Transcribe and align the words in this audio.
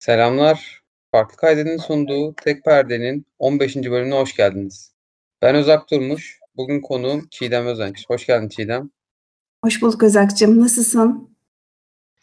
Selamlar. 0.00 0.82
Farklı 1.12 1.36
Kaydet'in 1.36 1.76
sunduğu 1.76 2.34
Tek 2.34 2.64
Perde'nin 2.64 3.26
15. 3.38 3.76
bölümüne 3.76 4.14
hoş 4.14 4.36
geldiniz. 4.36 4.94
Ben 5.42 5.54
Özak 5.54 5.90
Durmuş. 5.90 6.38
Bugün 6.56 6.80
konuğum 6.80 7.28
Çiğdem 7.30 7.66
Özenç. 7.66 8.04
Hoş 8.08 8.26
geldin 8.26 8.48
Çiğdem. 8.48 8.90
Hoş 9.64 9.82
bulduk 9.82 10.02
Özak'cığım. 10.02 10.60
Nasılsın? 10.60 11.36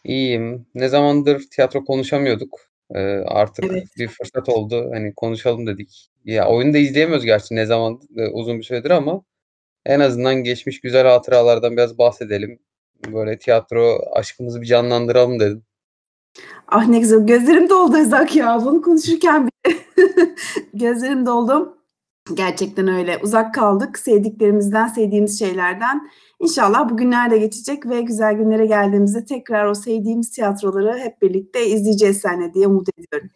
İyiyim. 0.03 0.65
Ne 0.75 0.87
zamandır 0.89 1.43
tiyatro 1.51 1.85
konuşamıyorduk. 1.85 2.59
Ee, 2.95 2.99
artık 3.25 3.65
Evet. 3.65 3.87
bir 3.97 4.07
fırsat 4.07 4.49
oldu. 4.49 4.89
Hani 4.93 5.13
konuşalım 5.15 5.67
dedik. 5.67 6.09
Ya 6.25 6.47
oyunu 6.47 6.73
da 6.73 6.77
izleyemiyoruz 6.77 7.25
gerçi 7.25 7.55
ne 7.55 7.65
zaman 7.65 8.01
e, 8.17 8.27
uzun 8.27 8.57
bir 8.57 8.63
süredir 8.63 8.89
ama 8.89 9.21
en 9.85 9.99
azından 9.99 10.35
geçmiş 10.35 10.81
güzel 10.81 11.07
hatıralardan 11.07 11.77
biraz 11.77 11.97
bahsedelim. 11.97 12.59
Böyle 13.13 13.37
tiyatro 13.37 13.99
aşkımızı 14.13 14.61
bir 14.61 14.67
canlandıralım 14.67 15.39
dedim. 15.39 15.63
Ah 16.67 16.87
ne 16.87 16.99
güzel. 16.99 17.27
Gözlerim 17.27 17.69
doldu 17.69 17.97
Özak 17.97 18.35
ya. 18.35 18.61
Bunu 18.65 18.81
konuşurken 18.81 19.47
bile 19.47 19.77
gözlerim 20.73 21.25
doldu. 21.25 21.77
Gerçekten 22.33 22.87
öyle. 22.87 23.17
Uzak 23.23 23.53
kaldık. 23.53 23.99
Sevdiklerimizden, 23.99 24.87
sevdiğimiz 24.87 25.39
şeylerden. 25.39 26.09
İnşallah 26.39 26.89
bugünler 26.89 27.31
de 27.31 27.37
geçecek 27.37 27.85
ve 27.85 28.01
güzel 28.01 28.33
günlere 28.33 28.65
geldiğimizde 28.65 29.25
tekrar 29.25 29.65
o 29.65 29.75
sevdiğimiz 29.75 30.31
tiyatroları 30.31 30.97
hep 30.97 31.21
birlikte 31.21 31.67
izleyeceğiz 31.67 32.17
seninle 32.17 32.53
diye 32.53 32.67
umut 32.67 32.89
ediyorum. 32.97 33.29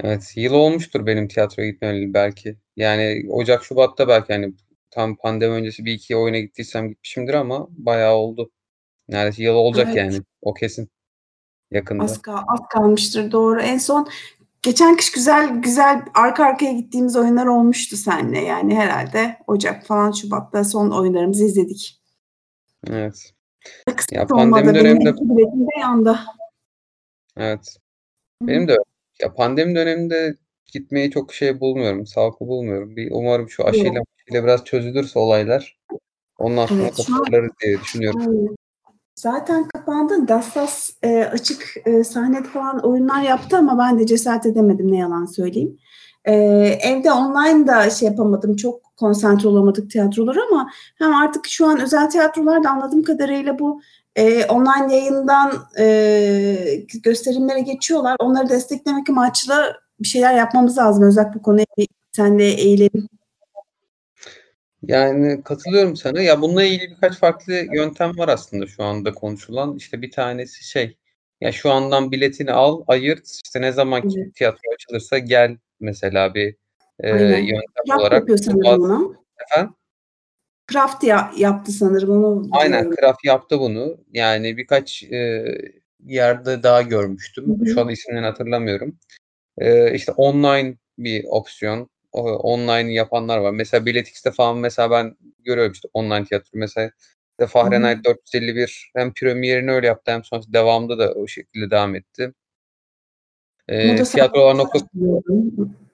Evet, 0.00 0.32
yıl 0.36 0.54
olmuştur 0.54 1.06
benim 1.06 1.28
tiyatroya 1.28 1.70
gitmeyeli 1.70 2.14
belki. 2.14 2.56
Yani 2.76 3.26
Ocak, 3.30 3.64
Şubat'ta 3.64 4.08
belki 4.08 4.32
hani 4.32 4.52
tam 4.90 5.16
pandemi 5.16 5.52
öncesi 5.52 5.84
bir 5.84 5.92
iki 5.92 6.16
oyuna 6.16 6.38
gittiysem 6.38 6.88
gitmişimdir 6.88 7.34
ama 7.34 7.68
bayağı 7.70 8.14
oldu. 8.14 8.50
Neredeyse 9.08 9.42
yıl 9.42 9.54
olacak 9.54 9.86
Evet. 9.86 9.96
yani. 9.96 10.18
O 10.42 10.54
kesin. 10.54 10.88
Yakında. 11.70 12.04
Az, 12.04 12.22
kal- 12.22 12.44
az 12.48 12.60
kalmıştır 12.70 13.32
doğru. 13.32 13.60
En 13.60 13.78
son 13.78 14.08
geçen 14.62 14.96
kış 14.96 15.12
güzel 15.12 15.48
güzel 15.48 16.02
arka 16.14 16.44
arkaya 16.44 16.72
gittiğimiz 16.72 17.16
oyunlar 17.16 17.46
olmuştu 17.46 17.96
seninle. 17.96 18.38
Yani 18.38 18.74
herhalde 18.76 19.38
Ocak 19.46 19.86
falan 19.86 20.12
Şubat'ta 20.12 20.64
son 20.64 20.90
oyunlarımızı 20.90 21.44
izledik. 21.44 22.00
Evet. 22.86 23.32
Kısmet 23.96 24.20
Ya 24.20 24.26
pandemi 24.26 24.74
döneminde 24.74 25.10
iki 25.10 25.28
biletim 25.28 25.60
de 25.66 25.80
yandı. 25.80 26.18
evet. 27.36 27.76
Benim 28.42 28.68
de 28.68 28.72
öyle. 28.72 28.82
Ya 29.22 29.34
pandemi 29.34 29.74
döneminde 29.74 30.34
gitmeyi 30.72 31.10
çok 31.10 31.34
şey 31.34 31.60
bulmuyorum. 31.60 32.06
Sağlıklı 32.06 32.46
bulmuyorum. 32.46 32.96
Bir 32.96 33.08
umarım 33.12 33.50
şu 33.50 33.64
aşıyla, 33.64 34.02
aşıyla 34.18 34.44
biraz 34.44 34.64
çözülürse 34.64 35.18
olaylar. 35.18 35.78
Ondan 36.38 36.66
sonra 36.66 36.82
Evet, 36.82 36.96
toparlarız 36.96 37.52
diye 37.64 37.80
düşünüyorum. 37.80 38.20
Aynen. 38.20 38.56
Zaten 39.18 39.68
kapandı. 39.68 40.28
Dassas 40.28 40.90
e, 41.02 41.24
açık 41.24 41.74
e, 41.84 42.04
sahnede 42.04 42.48
falan 42.48 42.78
oyunlar 42.78 43.22
yaptı 43.22 43.56
ama 43.56 43.78
ben 43.78 43.98
de 43.98 44.06
cesaret 44.06 44.46
edemedim 44.46 44.92
ne 44.92 44.98
yalan 44.98 45.26
söyleyeyim. 45.26 45.78
E, 46.24 46.34
evde 46.82 47.12
online 47.12 47.66
da 47.66 47.90
şey 47.90 48.08
yapamadım. 48.08 48.56
Çok 48.56 48.96
konsantre 48.96 49.48
olamadık 49.48 49.90
tiyatrolara 49.90 50.40
ama 50.50 50.70
hem 50.98 51.14
artık 51.14 51.46
şu 51.46 51.66
an 51.66 51.80
özel 51.80 52.10
tiyatrolarda 52.10 52.70
anladığım 52.70 53.02
kadarıyla 53.02 53.58
bu 53.58 53.80
e, 54.16 54.44
online 54.44 54.96
yayından 54.96 55.52
e, 55.78 56.84
gösterimlere 57.04 57.60
geçiyorlar. 57.60 58.16
Onları 58.20 58.48
desteklemek 58.48 59.10
amaçlı 59.10 59.54
bir 60.00 60.08
şeyler 60.08 60.34
yapmamız 60.34 60.78
lazım. 60.78 61.04
Özellikle 61.04 61.38
bu 61.38 61.42
konuya 61.42 61.66
senle 62.12 62.44
eğilelim. 62.44 63.17
Yani 64.82 65.42
katılıyorum 65.42 65.96
sana. 65.96 66.22
Ya 66.22 66.40
bununla 66.40 66.64
ilgili 66.64 66.90
birkaç 66.90 67.18
farklı 67.18 67.52
yöntem 67.74 68.18
var 68.18 68.28
aslında 68.28 68.66
şu 68.66 68.84
anda 68.84 69.12
konuşulan. 69.12 69.76
İşte 69.76 70.02
bir 70.02 70.10
tanesi 70.10 70.64
şey. 70.64 70.96
Ya 71.40 71.52
şu 71.52 71.70
andan 71.70 72.12
biletini 72.12 72.52
al, 72.52 72.82
ayırt. 72.86 73.26
İşte 73.44 73.60
ne 73.60 73.72
zaman 73.72 74.08
ki 74.08 74.20
Evet. 74.24 74.34
tiyatro 74.34 74.60
açılırsa 74.74 75.18
gel 75.18 75.56
mesela 75.80 76.34
bir 76.34 76.56
e, 77.00 77.12
Aynen. 77.12 77.38
yöntem 77.38 77.84
Craft 77.86 78.00
olarak. 78.00 78.12
yapıyor 78.20 78.38
sanırım 78.38 78.64
Bazı- 78.64 78.82
onu. 78.82 79.16
Efendim? 79.44 79.74
Craft 80.72 81.04
ya, 81.04 81.32
yaptı 81.36 81.72
sanırım 81.72 82.10
onu. 82.10 82.48
Aynen 82.52 82.78
biliyorum. 82.78 82.96
Kraft 82.96 83.24
yaptı 83.24 83.60
bunu. 83.60 83.96
Yani 84.12 84.56
birkaç 84.56 85.02
e, 85.02 85.44
yerde 86.06 86.62
daha 86.62 86.82
görmüştüm. 86.82 87.44
Hı 87.46 87.64
hı. 87.64 87.66
Şu 87.66 87.80
an 87.80 87.88
isimlerini 87.88 88.26
hatırlamıyorum. 88.26 88.98
E, 89.58 89.94
işte 89.94 90.12
online 90.12 90.76
bir 90.98 91.24
opsiyon. 91.28 91.90
Online 92.12 92.92
yapanlar 92.92 93.38
var. 93.38 93.50
Mesela 93.50 93.86
Biletix'te 93.86 94.30
falan 94.30 94.58
mesela 94.58 94.90
ben 94.90 95.16
görüyorum 95.38 95.72
işte 95.72 95.88
online 95.92 96.24
tiyatro. 96.24 96.50
Mesela 96.52 96.90
işte 97.30 97.46
Fahrenheit 97.46 98.04
451 98.04 98.90
hem 98.96 99.12
premierini 99.12 99.70
öyle 99.72 99.86
yaptı 99.86 100.12
hem 100.12 100.24
sonrasında 100.24 100.58
devamında 100.58 100.98
da 100.98 101.12
o 101.12 101.26
şekilde 101.26 101.70
devam 101.70 101.94
etti. 101.94 102.32
E, 103.68 104.02
tiyatrolar.com. 104.02 105.76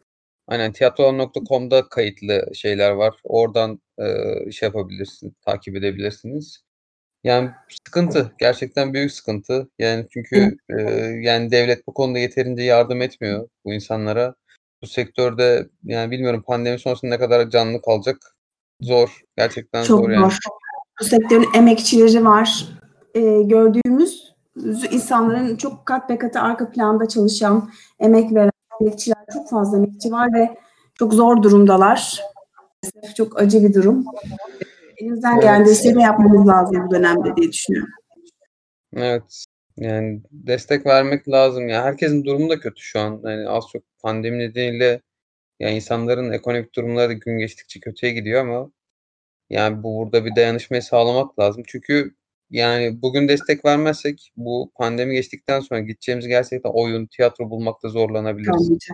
Aynen 0.47 0.73
tiyatrolar.com'da 0.73 1.89
kayıtlı 1.89 2.51
şeyler 2.55 2.91
var. 2.91 3.15
Oradan 3.25 3.81
e, 3.99 4.05
şey 4.51 4.67
yapabilirsin, 4.67 5.37
takip 5.45 5.77
edebilirsiniz. 5.77 6.65
Yani 7.25 7.51
sıkıntı, 7.87 8.33
gerçekten 8.39 8.95
büyük 8.95 9.13
sıkıntı. 9.13 9.69
Yani 9.79 10.07
çünkü 10.11 10.57
e, 10.79 10.83
yani 11.23 11.51
devlet 11.51 11.87
bu 11.87 11.95
konuda 11.95 12.19
yeterince 12.19 12.63
yardım 12.63 13.03
etmiyor 13.03 13.49
bu 13.65 13.73
insanlara. 13.75 14.35
Bu 14.85 14.89
sektörde 14.89 15.69
yani 15.85 16.11
bilmiyorum 16.11 16.43
pandemi 16.47 16.79
sonrasında 16.79 17.11
ne 17.11 17.19
kadar 17.19 17.51
canlı 17.51 17.83
kalacak. 17.83 18.17
Zor, 18.81 19.21
gerçekten 19.37 19.85
Çok 19.85 20.01
zor 20.01 20.11
yani. 20.11 20.23
zor. 20.23 20.39
Bu 21.01 21.05
sektörün 21.05 21.49
emekçileri 21.55 22.25
var. 22.25 22.69
Ee, 23.15 23.43
gördüğümüz 23.43 24.35
insanların 24.91 25.57
çok 25.57 25.87
kat 25.87 26.09
be 26.09 26.19
katı 26.19 26.41
arka 26.41 26.71
planda 26.71 27.09
çalışan, 27.09 27.71
emek 28.01 28.35
veren 28.35 28.51
emekçiler 28.81 29.19
çok 29.33 29.51
fazla 29.51 29.77
emekçi 29.79 30.13
var 30.13 30.33
ve 30.35 30.57
çok 30.99 31.15
zor 31.15 31.43
durumdalar. 31.43 32.23
Çok 33.17 33.41
acı 33.41 33.63
bir 33.63 33.75
durum. 33.75 34.05
Elimizden 34.97 35.33
Evet. 35.33 35.43
geldiğince 35.43 36.01
yapmamız 36.01 36.49
lazım 36.49 36.87
bu 36.87 36.91
dönemde 36.91 37.37
diye 37.37 37.53
düşünüyorum. 37.53 37.93
Evet. 38.97 39.45
Yani 39.77 40.23
destek 40.33 40.87
vermek 40.87 41.29
lazım. 41.29 41.69
Ya 41.69 41.85
herkesin 41.85 42.25
durumu 42.25 42.51
da 42.51 42.61
kötü 42.61 42.83
şu 42.83 43.01
an. 43.01 43.21
Yani 43.25 43.49
az 43.49 43.65
çok 43.73 43.83
pandemi 44.03 44.39
nedeniyle 44.39 45.01
ya 45.61 45.71
insanların 45.71 46.33
ekonomik 46.33 46.75
durumları 46.75 47.13
gün 47.13 47.39
geçtikçe 47.39 47.81
kötüye 47.81 48.13
gidiyor 48.13 48.41
ama 48.41 48.71
yani 49.51 49.83
bu 49.83 49.97
burada 49.99 50.25
bir 50.25 50.37
dayanışmayı 50.37 50.83
sağlamak 50.83 51.39
lazım. 51.39 51.63
Çünkü 51.67 52.15
yani 52.51 53.03
bugün 53.03 53.29
destek 53.29 53.65
vermezsek 53.65 54.33
bu 54.37 54.73
pandemi 54.77 55.15
geçtikten 55.15 55.61
sonra 55.61 55.81
gideceğimiz 55.81 56.29
gerçekten 56.29 56.71
oyun, 56.71 57.07
tiyatro 57.07 57.51
bulmakta 57.51 57.89
zorlanabiliriz. 57.89 58.89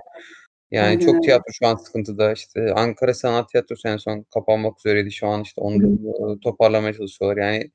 Yani 0.71 0.87
Aynen 0.87 1.01
çok 1.01 1.23
tiyatro 1.23 1.53
şu 1.53 1.67
an 1.67 1.77
sıkıntıda. 1.77 2.33
İşte 2.33 2.73
Ankara 2.75 3.15
Sanat 3.15 3.51
Tiyatrosu 3.51 3.89
en 3.89 3.97
son 3.97 4.27
kapanmak 4.35 4.79
üzereydi. 4.79 5.13
Şu 5.13 5.27
an 5.27 5.43
işte 5.43 5.61
onu 5.61 6.41
toparlamaya 6.41 6.95
çalışıyorlar. 6.95 7.43
Yani 7.43 7.71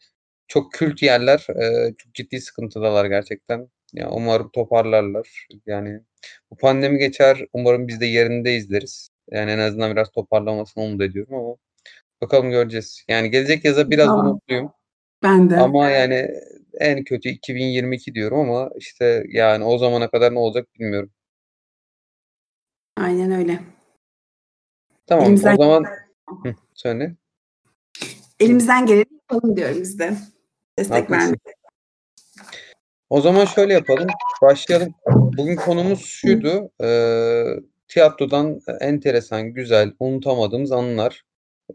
çok 0.48 0.74
kült 0.74 1.02
yerler 1.04 1.48
e, 1.50 1.94
çok 1.98 2.14
ciddi 2.14 2.42
sıkıntıdalar 2.42 3.06
gerçekten. 3.06 3.70
Ya 3.94 4.10
umarım 4.12 4.50
toparlarlar. 4.52 5.48
Yani 5.66 6.00
bu 6.52 6.58
pandemi 6.58 6.98
geçer. 7.00 7.46
Umarım 7.54 7.88
biz 7.88 8.02
de 8.02 8.06
yerinde 8.06 8.56
izleriz. 8.56 9.10
Yani 9.32 9.52
en 9.52 9.60
azından 9.60 9.92
biraz 9.92 10.12
toparlamasını 10.12 10.84
umut 10.84 11.02
ediyorum 11.02 11.36
ama 11.36 11.56
bakalım 12.22 12.52
göreceğiz. 12.52 13.04
Yani 13.08 13.32
gelecek 13.32 13.66
yaza 13.66 13.90
biraz 13.90 14.08
Tamam. 14.08 14.28
umutluyum. 14.28 14.72
Ben 15.24 15.50
de. 15.50 15.58
Ama 15.58 15.90
yani 15.90 16.32
en 16.80 17.04
kötü 17.04 17.30
2022 17.30 18.14
diyorum 18.14 18.40
ama 18.40 18.70
işte 18.78 19.24
yani 19.30 19.64
o 19.64 19.78
zamana 19.78 20.10
kadar 20.10 20.34
ne 20.34 20.40
olacak 20.40 20.68
bilmiyorum. 20.80 21.12
Aynen 22.98 23.32
öyle. 23.32 23.60
Tamam 25.08 25.26
Elimizden- 25.26 25.54
o 25.54 25.58
zaman 25.58 25.86
Hı, 26.44 26.56
söyle. 26.74 27.16
Elimizden 28.40 28.86
geleni 28.86 29.06
yapalım 29.32 29.58
diyorum 29.58 29.78
biz 29.82 30.00
de. 30.00 30.14
Destek 30.80 30.96
Haklısın. 30.98 31.22
vermek. 31.22 31.40
O 33.10 33.22
zaman 33.22 33.46
şöyle 33.46 33.74
yapalım. 33.74 34.08
Başlayalım. 34.42 34.96
Bugün 35.08 35.56
konumuz 35.56 36.06
şuydu. 36.06 36.72
eee, 36.82 37.60
tiyatrodan 37.88 38.60
enteresan, 38.82 39.54
güzel, 39.54 39.92
unutamadığımız 40.00 40.72
anılar. 40.72 41.24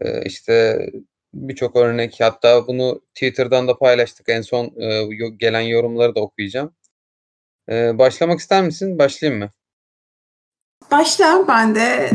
Eee, 0.01 0.23
işte 0.25 0.85
birçok 1.33 1.75
örnek 1.75 2.17
hatta 2.21 2.67
bunu 2.67 3.01
Twitter'dan 3.13 3.67
da 3.67 3.77
paylaştık. 3.77 4.29
En 4.29 4.41
son 4.41 4.73
yo- 5.11 5.37
gelen 5.37 5.61
yorumları 5.61 6.15
da 6.15 6.21
okuyacağım. 6.21 6.75
Eee, 7.69 7.91
başlamak 7.97 8.39
ister 8.39 8.63
misin? 8.63 8.99
Başlayayım 8.99 9.43
mı? 9.43 9.51
Başla 10.91 11.45
ben 11.47 11.75
de 11.75 12.09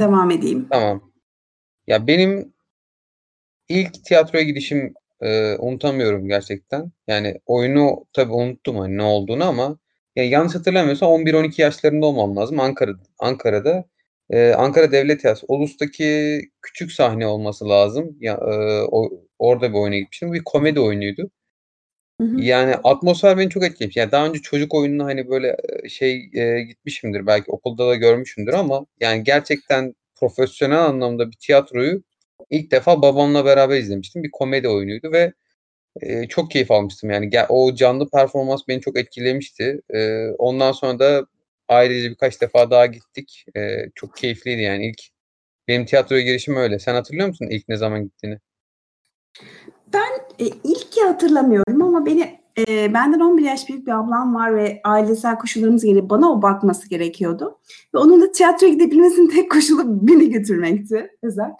devam 0.00 0.30
edeyim. 0.30 0.68
Tamam. 0.70 1.12
Ya 1.86 2.06
benim 2.06 2.54
ilk 3.68 4.04
tiyatroya 4.04 4.44
gidişim 4.44 4.94
eee, 5.24 5.56
unutamıyorum 5.60 6.28
gerçekten. 6.28 6.92
Yani 7.08 7.40
oyunu 7.46 8.06
tabii 8.12 8.32
unuttum 8.32 8.76
hani 8.78 8.96
ne 8.98 9.02
olduğunu 9.04 9.44
ama 9.44 9.78
ya 10.16 10.24
yanlış 10.24 10.54
hatırlamıyorsam 10.54 11.10
11-12 11.10 11.62
yaşlarında 11.62 12.06
olmam 12.06 12.36
lazım. 12.36 12.60
Ankara 12.60 12.92
Ankara'da 13.18 13.84
eee, 14.32 14.52
Ankara 14.54 14.92
Devlet 14.92 15.20
Tiyatrosu 15.20 15.46
Ulus'taki 15.48 16.40
küçük 16.62 16.92
sahne 16.92 17.26
olması 17.26 17.68
lazım. 17.68 18.16
Ya 18.20 18.40
eee, 18.48 18.82
o, 18.92 19.10
orada 19.38 19.70
bir 19.70 19.78
oyuna 19.78 19.96
gitmiştim. 19.98 20.32
Bir 20.32 20.44
komedi 20.44 20.80
oyunuydu. 20.80 21.30
Hı 22.20 22.24
hı. 22.28 22.42
Yani, 22.42 22.74
atmosfer 22.84 23.38
beni 23.38 23.50
çok 23.50 23.64
etkilemiş. 23.64 23.96
Yani, 23.96 24.12
daha 24.12 24.26
önce 24.28 24.40
çocuk 24.42 24.74
oyununa, 24.74 25.04
hani, 25.06 25.30
böyle, 25.30 25.56
şey, 25.90 26.30
eee, 26.34 26.62
gitmişimdir, 26.64 27.26
belki 27.28 27.52
okulda 27.52 27.88
da 27.88 27.96
görmüşümdür 27.96 28.52
ama, 28.54 28.86
yani, 29.00 29.24
gerçekten 29.24 29.94
profesyonel 30.16 30.78
anlamda 30.84 31.30
bir 31.32 31.36
tiyatroyu 31.40 32.02
ilk 32.50 32.70
defa 32.70 33.02
babamla 33.02 33.44
beraber 33.44 33.78
izlemiştim. 33.78 34.22
Bir 34.22 34.30
komedi 34.32 34.68
oyunuydu 34.68 35.12
ve, 35.12 35.32
eee, 36.02 36.26
çok 36.28 36.50
keyif 36.50 36.70
almıştım. 36.70 37.10
Yani, 37.10 37.30
o 37.50 37.74
canlı 37.74 38.10
performans 38.10 38.62
beni 38.68 38.80
çok 38.80 38.98
etkilemişti. 38.98 39.80
Eee, 39.94 40.32
ondan 40.38 40.72
sonra 40.72 40.98
da 40.98 41.26
ailece 41.68 42.10
birkaç 42.10 42.40
defa 42.42 42.70
daha 42.70 42.86
gittik. 42.86 43.46
Eee, 43.56 43.90
çok 43.94 44.16
keyifliydi, 44.16 44.62
yani. 44.62 44.88
İlk 44.90 45.02
benim 45.68 45.86
tiyatroya 45.86 46.22
girişim 46.22 46.56
öyle. 46.56 46.78
Sen 46.78 46.94
hatırlıyor 46.94 47.28
musun 47.28 47.48
ilk 47.50 47.68
ne 47.68 47.76
zaman 47.76 48.04
gittiğini? 48.04 48.38
Ben, 49.94 50.10
eee, 50.38 50.50
ilki 50.64 51.00
hatırlamıyorum 51.02 51.82
ama 51.82 52.06
beni, 52.06 52.38
eee, 52.58 52.90
benden 52.94 53.20
11 53.20 53.42
yaş 53.44 53.68
büyük 53.68 53.86
bir 53.86 53.92
ablam 53.92 54.34
var 54.34 54.56
ve 54.56 54.80
ailesel 54.84 55.38
koşullarımız 55.38 55.84
gereği 55.84 56.10
bana 56.10 56.32
o 56.32 56.42
bakması 56.42 56.88
gerekiyordu 56.88 57.58
ve 57.94 57.98
onun 57.98 58.20
da 58.22 58.32
tiyatroya 58.32 58.72
gidebilmesinin 58.72 59.28
tek 59.30 59.50
koşulu 59.52 60.08
beni 60.08 60.30
götürmekti 60.30 61.10
Özak. 61.22 61.52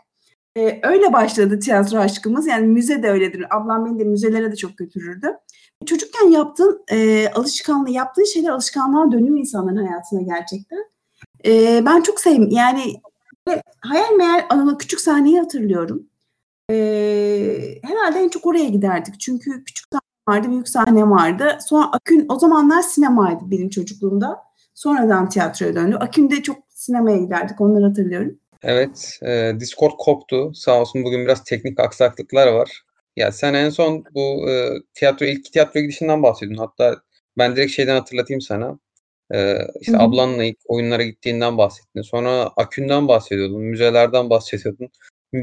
Eee, 0.57 0.81
öyle 0.83 1.13
başladı 1.13 1.59
tiyatro 1.61 1.99
aşkımız. 1.99 2.47
Yani 2.47 2.67
müze 2.67 3.03
de 3.03 3.11
öyledir. 3.11 3.47
Ablam 3.57 3.87
beni 3.87 3.99
de 3.99 4.05
müzelere 4.05 4.53
de 4.53 4.57
çok 4.57 4.77
götürürdü. 4.79 5.27
Çocukken 5.87 6.31
yaptığın, 6.31 6.85
eee, 6.93 7.31
alışkanlığı, 7.35 7.91
yaptığın 7.91 8.25
şeyler 8.25 8.51
alışkanlığa 8.51 9.13
dönüyor 9.13 9.39
insanların 9.39 9.87
hayatına 9.87 10.23
gerçekten. 10.23 10.79
Eee, 11.45 11.83
ben 11.87 12.03
çok 12.03 12.21
sevdim. 12.21 12.49
Yani, 12.53 12.83
hayal 13.83 14.13
meyal 14.17 14.43
anılı 14.51 14.79
küçük 14.79 15.01
sahneyi 15.01 15.41
hatırlıyorum. 15.41 16.07
Eee, 16.71 17.81
herhâlde 17.85 18.21
en 18.21 18.29
çok 18.31 18.47
oraya 18.47 18.67
giderdik. 18.69 19.21
Çünkü 19.21 19.65
küçük 19.65 19.87
sahne 19.93 20.37
vardı, 20.39 20.51
büyük 20.53 20.69
sahne 20.71 21.11
vardı. 21.11 21.59
Sonra 21.69 21.87
Akün 21.93 22.27
o 22.31 22.39
zamanlar 22.41 22.83
sinemaydı 22.83 23.45
benim 23.53 23.71
çocukluğumda. 23.71 24.39
Sonradan 24.75 25.29
tiyatroya 25.29 25.77
döndü. 25.77 25.97
Akün'de 26.01 26.43
çok 26.43 26.57
sinemaya 26.71 27.19
giderdik, 27.19 27.61
onları 27.63 27.85
hatırlıyorum. 27.87 28.39
Evet, 28.65 29.19
eee, 29.23 29.61
Discord 29.61 29.93
koptu. 29.99 30.53
Sağ 30.55 30.81
olsun 30.81 31.05
bugün 31.05 31.25
biraz 31.25 31.45
teknik 31.45 31.81
aksaklıklar 31.81 32.47
var. 32.47 32.83
Ya, 33.17 33.33
sen 33.33 33.55
en 33.55 33.71
son 33.71 34.05
bu, 34.15 34.49
eee, 34.49 34.71
tiyatro 34.95 35.27
ilk 35.27 35.53
tiyatroya 35.53 35.85
gidişinden 35.85 36.23
bahsediyordun. 36.23 36.65
Hatta 36.67 36.97
ben 37.39 37.57
direkt 37.57 37.73
şeyden 37.73 37.95
hatırlatayım 37.95 38.41
sana. 38.41 38.79
Hı 39.33 39.69
işte, 39.81 39.93
hı. 39.93 39.99
ablanla 40.03 40.45
ilk 40.45 40.59
oyunlara 40.69 41.03
gittiğinden 41.03 41.59
bahsettin. 41.59 42.03
Sonra 42.03 42.51
Akün'den 42.57 43.09
bahsediyordun, 43.09 43.61
müzelerden 43.61 44.31
bahsediyordun. 44.31 44.89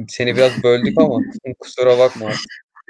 Seni 0.08 0.36
biraz 0.36 0.64
böldük 0.64 1.02
ama 1.02 1.20
kusura 1.60 1.98
bakma. 2.00 2.26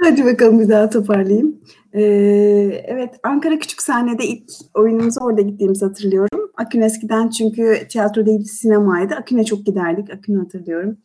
Hadi 0.03 0.25
bakalım 0.25 0.59
bir 0.59 0.69
daha 0.69 0.89
toparlayayım. 0.89 1.61
Eee, 1.93 2.85
evet, 2.87 3.09
Ankara 3.23 3.59
Küçüksahnede 3.59 4.25
ilk 4.25 4.43
oyunumuza 4.73 5.25
orada 5.25 5.41
gittiğimizi 5.41 5.85
hatırlıyorum. 5.85 6.40
Akün 6.61 6.81
eskiden 6.81 7.29
çünkü 7.29 7.87
tiyatro 7.89 8.25
değil 8.25 8.43
sinemaydı. 8.43 9.15
Akün'e 9.15 9.43
çok 9.43 9.65
giderdik. 9.65 10.09
Akün'ü 10.09 10.39
hatırlıyorum. 10.39 10.97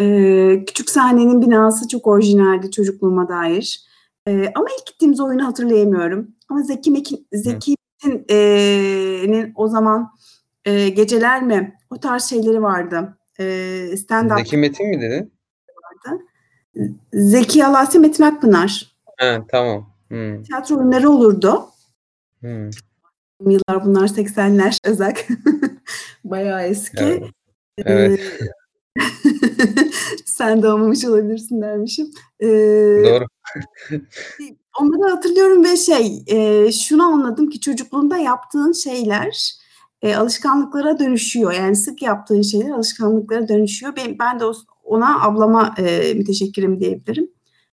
Eee, 0.00 0.64
Küçüksahne'nin 0.64 1.42
binası 1.42 1.88
çok 1.88 2.06
orijinaldi 2.06 2.70
çocukluğuma 2.70 3.28
dair. 3.28 3.84
Eee, 4.26 4.52
ama 4.54 4.66
ilk 4.80 4.86
gittiğimiz 4.86 5.20
oyunu 5.20 5.46
hatırlayamıyorum. 5.46 6.28
Ama 6.48 6.62
Zeki 6.62 6.90
Mekin. 6.90 7.26
Zeki 7.32 7.74
Mekin 8.04 8.24
eee, 8.28 9.30
nin 9.30 9.52
o 9.56 9.68
zaman, 9.68 10.10
eee, 10.66 10.88
Geceler 10.88 11.42
mi, 11.42 11.76
o 11.90 11.96
tarz 12.00 12.24
şeyleri 12.24 12.62
vardı. 12.62 13.18
Eee, 13.38 13.96
stand-up 13.96 14.38
Zeki 14.38 14.56
Metin 14.56 14.88
mi 14.88 15.00
dedin? 15.00 15.32
vardı. 16.06 16.22
Zeki 17.12 17.66
Alasya, 17.66 18.00
Metin 18.00 18.24
Akpınar. 18.24 18.96
He, 19.18 19.38
tamam. 19.50 19.90
Hımm. 20.08 20.42
Tiyatro 20.42 20.76
oyunları 20.78 21.10
olurdu. 21.10 21.64
Hımm. 22.40 22.70
Yıllar 23.46 23.84
bunlar 23.84 24.06
80'ler 24.08 24.78
Özak. 24.84 25.24
Bayağı 26.24 26.62
eski. 26.62 27.04
Evet. 27.04 27.22
Evet. 27.86 28.20
Eee, 28.20 28.48
sen 30.26 30.62
doğmamış 30.62 31.04
olabilirsin 31.04 31.62
dermişim. 31.62 32.06
Eee, 32.40 33.04
Doğru. 33.04 33.26
onları 34.80 35.10
hatırlıyorum 35.10 35.64
ve 35.64 35.76
şey, 35.76 36.24
eee, 36.26 36.72
şunu 36.72 37.02
anladım 37.04 37.50
ki 37.50 37.60
çocukluğunda 37.60 38.16
yaptığın 38.16 38.72
şeyler, 38.72 39.52
eee, 40.02 40.14
alışkanlıklara 40.16 40.98
dönüşüyor. 40.98 41.52
Yani 41.52 41.76
sık 41.76 42.02
yaptığın 42.02 42.42
şeyler 42.42 42.70
alışkanlıklara 42.70 43.48
dönüşüyor. 43.48 43.96
Benim 43.96 44.18
ben 44.18 44.40
de 44.40 44.44
ona 44.84 45.22
ablama, 45.24 45.74
eee, 45.78 46.14
müteşekkirim 46.14 46.80
diyebilirim. 46.80 47.30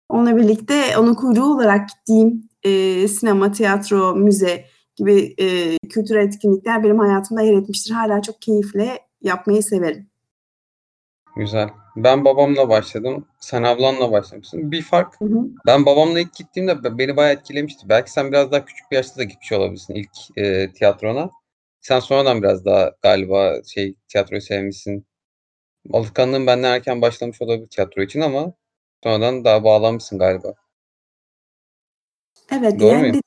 Onunla 0.08 0.36
birlikte 0.36 0.98
onun 0.98 1.14
kuyruğu 1.14 1.54
olarak 1.54 1.88
gittiğim, 1.88 2.48
eee, 2.64 3.08
sinema, 3.08 3.52
tiyatro, 3.52 4.14
müze 4.16 4.64
gibi, 5.00 5.34
eee, 5.38 5.76
kültürel 5.88 6.26
etkinlikler 6.26 6.84
benim 6.84 6.98
hayatımda 6.98 7.42
yer 7.42 7.54
etmiştir. 7.54 7.94
Hâlâ 7.94 8.22
çok 8.22 8.42
keyifle 8.42 8.98
yapmayı 9.22 9.62
severim. 9.62 10.06
Güzel. 11.36 11.68
Ben 11.96 12.24
babamla 12.24 12.68
başladım. 12.68 13.26
Sen 13.40 13.62
ablanla 13.62 14.12
başlamışsın. 14.12 14.72
Bir 14.72 14.82
fark, 14.82 15.20
Hı 15.20 15.24
hı. 15.24 15.38
ben 15.66 15.86
babamla 15.86 16.20
ilk 16.20 16.34
gittiğimde 16.34 16.84
be 16.84 16.98
beni 16.98 17.16
bayağı 17.16 17.32
etkilemişti. 17.34 17.88
Belki 17.88 18.12
sen 18.12 18.32
biraz 18.32 18.52
daha 18.52 18.64
küçük 18.64 18.90
bir 18.90 18.96
yaşta 18.96 19.16
da 19.18 19.24
gitmiş 19.24 19.52
olabilirsin 19.52 19.94
ilk, 19.94 20.10
eee, 20.36 20.72
tiyatrona. 20.72 21.30
Sen 21.80 22.00
sonradan 22.00 22.42
biraz 22.42 22.64
daha 22.64 22.92
galiba 23.02 23.54
şey, 23.74 23.94
tiyatroyu 24.08 24.40
sevmişsin. 24.42 25.06
Alışkanlığın 25.92 26.46
benden 26.46 26.72
erken 26.72 27.02
başlamış 27.02 27.42
olabilir 27.42 27.68
tiyatro 27.68 28.02
için 28.02 28.20
ama 28.20 28.52
sonradan 29.04 29.44
daha 29.44 29.64
bağlanmışsın 29.64 30.18
galiba. 30.18 30.54
Evet, 32.52 32.80
Doğru 32.80 32.88
yani 32.88 33.00
muyum? 33.00 33.14
de 33.14 33.20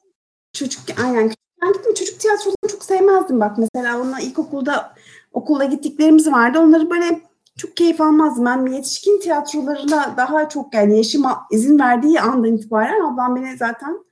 çocukken 0.53 0.95
aynen 1.03 1.31
küçükken 1.63 1.74
gittim. 1.74 1.94
Çocuk 1.94 2.19
tiyatrolarını 2.19 2.69
çok 2.71 2.83
sevmezdim 2.83 3.39
bak 3.39 3.57
mesela. 3.57 4.01
Onunla 4.01 4.19
ilkokulda, 4.19 4.94
okula 5.33 5.65
gittiklerimiz 5.65 6.31
vardı. 6.31 6.60
Onları 6.60 6.89
böyle 6.89 7.21
çok 7.57 7.77
keyif 7.77 8.01
almazdım. 8.01 8.45
Ben 8.45 8.65
yetişkin 8.65 9.19
tiyatrolarına 9.19 10.13
daha 10.18 10.50
çok 10.50 10.74
yani 10.74 10.98
yaşım 10.98 11.24
izin 11.51 11.80
verdiği 11.80 12.21
andan 12.21 12.56
itibaren 12.56 13.01
ablam 13.01 13.36
beni 13.36 13.57
zaten, 13.57 14.06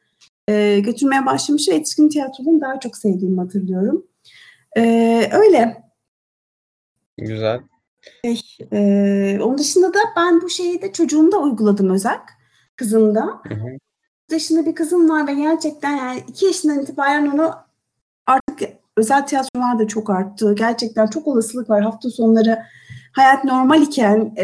eee, 0.47 0.79
götürmeye 0.79 1.25
başlamış 1.25 1.69
ve 1.69 1.73
yetişkin 1.73 2.09
tiyatrolarını 2.09 2.61
daha 2.61 2.79
çok 2.79 2.97
sevdiğimi 2.97 3.41
hatırlıyorum. 3.41 4.05
Eee, 4.77 5.29
öyle. 5.33 5.83
Güzel. 7.17 7.59
Şey, 8.25 8.41
eee, 8.71 9.39
onun 9.43 9.57
dışında 9.57 9.93
da 9.93 9.99
ben 10.17 10.41
bu 10.41 10.49
şeyi 10.49 10.81
de 10.81 10.91
çocuğumda 10.93 11.37
uyguladım 11.37 11.89
Özak, 11.89 12.21
kızımda. 12.75 13.41
Hı 13.47 13.53
hı. 13.53 13.67
Yaşında 14.31 14.65
bir 14.65 14.75
kızım 14.75 15.09
var 15.09 15.27
ve 15.27 15.33
gerçekten 15.33 15.97
yani 15.97 16.23
2 16.27 16.45
yaşından 16.45 16.79
itibaren 16.79 17.25
onu 17.27 17.53
artık 18.27 18.69
özel 18.97 19.27
tiyatrolar 19.27 19.79
da 19.79 19.87
çok 19.87 20.09
arttı. 20.09 20.55
Gerçekten 20.55 21.07
çok 21.07 21.27
olasılık 21.27 21.69
var. 21.69 21.81
Hafta 21.83 22.09
sonları 22.09 22.59
hayat 23.13 23.43
normal 23.43 23.81
iken, 23.81 24.35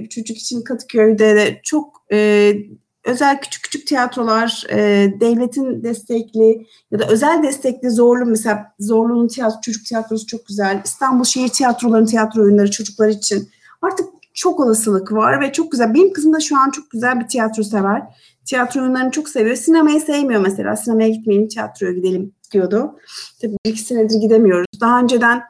bir 0.00 0.08
çocuk 0.08 0.36
için 0.36 0.62
Kadıköy'de 0.62 1.36
de 1.36 1.60
çok, 1.64 2.02
eee, 2.10 2.66
özel 3.04 3.40
küçük 3.40 3.62
küçük 3.64 3.86
tiyatrolar, 3.86 4.64
eee, 4.70 5.20
devletin 5.20 5.82
destekli 5.82 6.66
ya 6.90 6.98
da 6.98 7.06
özel 7.08 7.42
destekli 7.42 7.90
Zorlu 7.90 8.26
mesela 8.26 8.74
Zorlu'nun 8.80 9.28
tiyatro 9.28 9.60
çocuk 9.60 9.86
tiyatrosu 9.86 10.26
çok 10.26 10.46
güzel. 10.46 10.82
İstanbul 10.84 11.24
Şehir 11.24 11.48
Tiyatroları'nın 11.48 12.06
tiyatro 12.06 12.42
oyunları 12.42 12.70
çocuklar 12.70 13.08
için. 13.08 13.48
Artık 13.82 14.06
çok 14.34 14.60
olasılık 14.60 15.12
var 15.12 15.40
ve 15.40 15.52
çok 15.52 15.72
güzel. 15.72 15.94
Benim 15.94 16.12
kızım 16.12 16.32
da 16.32 16.40
şu 16.40 16.58
an 16.58 16.70
çok 16.70 16.90
güzel 16.90 17.20
bir 17.20 17.28
tiyatro 17.28 17.62
sever. 17.62 18.02
Tiyatro 18.46 18.82
oyunlarını 18.82 19.10
çok 19.10 19.28
seviyor. 19.28 19.56
Sinemayı 19.56 20.00
sevmiyor 20.00 20.40
mesela. 20.40 20.76
"Sinemaya 20.76 21.08
gitmeyelim, 21.08 21.48
tiyatroya 21.48 21.92
gidelim." 21.92 22.32
diyordu. 22.52 22.96
Tabii 23.42 23.56
1-2 23.66 23.80
senedir 23.82 24.20
gidemiyoruz. 24.20 24.66
Daha 24.80 25.00
önceden, 25.02 25.42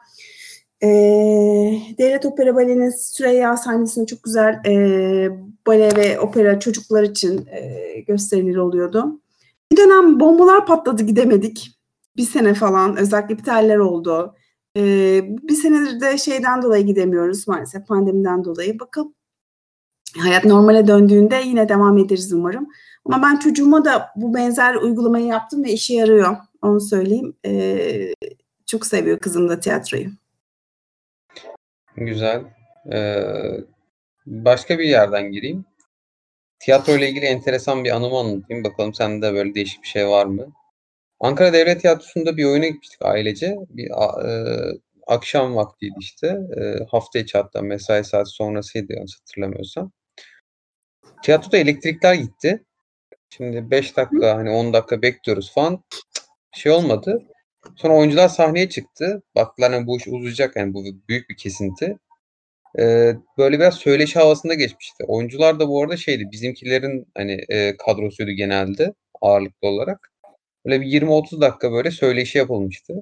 eee, 0.83 1.81
Devlet 1.99 2.25
Opera 2.25 2.55
Bale'nin 2.55 2.89
Süreyya 2.89 3.57
sahnesinde 3.57 4.05
çok 4.05 4.23
güzel, 4.23 4.61
eee, 4.65 5.31
bale 5.67 5.89
ve 5.97 6.19
opera 6.19 6.59
çocuklar 6.59 7.03
için, 7.03 7.45
eee, 7.47 7.99
gösterileri 8.07 8.61
oluyordu. 8.61 9.21
Bir 9.71 9.77
dönem 9.77 10.19
bombalar 10.19 10.65
patladı, 10.65 11.03
gidemedik. 11.03 11.71
1 12.17 12.23
sene 12.23 12.53
falan 12.53 12.97
özellikle 12.97 13.33
iptaller 13.35 13.77
oldu. 13.77 14.35
Eee, 14.75 15.25
1 15.43 15.55
senedir 15.55 16.01
de 16.01 16.17
şeyden 16.17 16.61
dolayı 16.63 16.85
gidemiyoruz 16.85 17.47
maalesef, 17.47 17.87
pandemiden 17.87 18.43
dolayı. 18.45 18.79
Bakalım 18.79 19.13
hayat 20.17 20.45
normale 20.45 20.87
döndüğünde 20.87 21.35
yine 21.45 21.69
devam 21.69 21.97
ederiz 21.97 22.33
umarım. 22.33 22.67
Ama 23.05 23.21
ben 23.23 23.39
çocuğuma 23.39 23.85
da 23.85 24.09
bu 24.15 24.33
benzer 24.33 24.75
uygulamayı 24.75 25.25
yaptım 25.25 25.63
ve 25.63 25.71
işe 25.71 25.93
yarıyor. 25.93 26.37
Onu 26.61 26.81
söyleyeyim. 26.81 27.35
Eee, 27.43 28.13
çok 28.65 28.85
seviyor 28.85 29.19
kızım 29.19 29.49
da 29.49 29.59
tiyatroyu. 29.59 30.07
Güzel. 31.95 32.41
Eee, 32.91 33.63
başka 34.25 34.79
bir 34.79 34.83
yerden 34.89 35.31
gireyim. 35.31 35.65
Tiyatroyla 36.59 37.07
ilgili 37.07 37.25
enteresan 37.25 37.83
bir 37.83 37.95
anımı 37.95 38.17
anlatayım. 38.19 38.63
Bakalım 38.63 38.93
sende 38.93 39.33
böyle 39.33 39.55
değişik 39.55 39.83
bir 39.83 39.87
şey 39.87 40.07
var 40.07 40.25
mı? 40.25 40.47
Ankara 41.19 41.53
Devlet 41.53 41.81
Tiyatrosu'nda 41.81 42.37
bir 42.37 42.45
oyuna 42.45 42.67
gitmiştik 42.67 43.01
ailece. 43.01 43.55
Bir 43.69 43.89
eee, 44.25 44.79
akşam 45.07 45.55
vaktiydi 45.55 45.95
işte. 45.99 46.37
Eee, 46.57 46.87
hafta 46.91 47.19
içi 47.19 47.37
hatta 47.37 47.61
mesai 47.61 48.03
saati 48.03 48.29
sonrasıydı 48.29 48.93
yanlış 48.93 49.19
hatırlamıyorsam. 49.19 49.91
Tiyatroda 51.23 51.57
elektrikler 51.57 52.13
gitti. 52.13 52.63
Şimdi 53.31 53.71
5 53.71 53.97
dakika, 53.97 54.35
hani 54.37 54.49
10 54.51 54.73
dakika 54.73 55.03
bekliyoruz 55.03 55.53
falan. 55.55 55.83
Şey 56.55 56.71
olmadı. 56.73 57.23
Sonra 57.77 57.95
oyuncular 57.95 58.29
sahneye 58.29 58.69
çıktı. 58.69 59.23
Baktılar 59.35 59.73
hani 59.73 59.87
bu 59.87 59.97
iş 59.97 60.07
uzayacak 60.07 60.55
yani 60.55 60.75
bu 60.75 60.83
büyük 61.09 61.29
bir 61.29 61.37
kesinti. 61.37 61.97
Eee, 62.79 63.17
böyle 63.37 63.59
biraz 63.59 63.75
söyleşi 63.75 64.19
havasında 64.19 64.53
geçmişti. 64.53 65.05
Oyuncular 65.07 65.59
da 65.61 65.69
bu 65.69 65.83
arada 65.83 65.97
şeydi, 65.97 66.25
bizimkilerin 66.31 67.07
hani, 67.17 67.45
eee, 67.49 67.77
kadrosuydu 67.87 68.31
genelde 68.31 68.93
ağırlıklı 69.21 69.67
olarak. 69.69 70.11
Böyle 70.65 70.81
bir 70.81 70.87
20-30 70.87 71.41
dakika 71.41 71.71
böyle 71.71 71.91
söyleşi 71.91 72.37
yapılmıştı. 72.37 72.93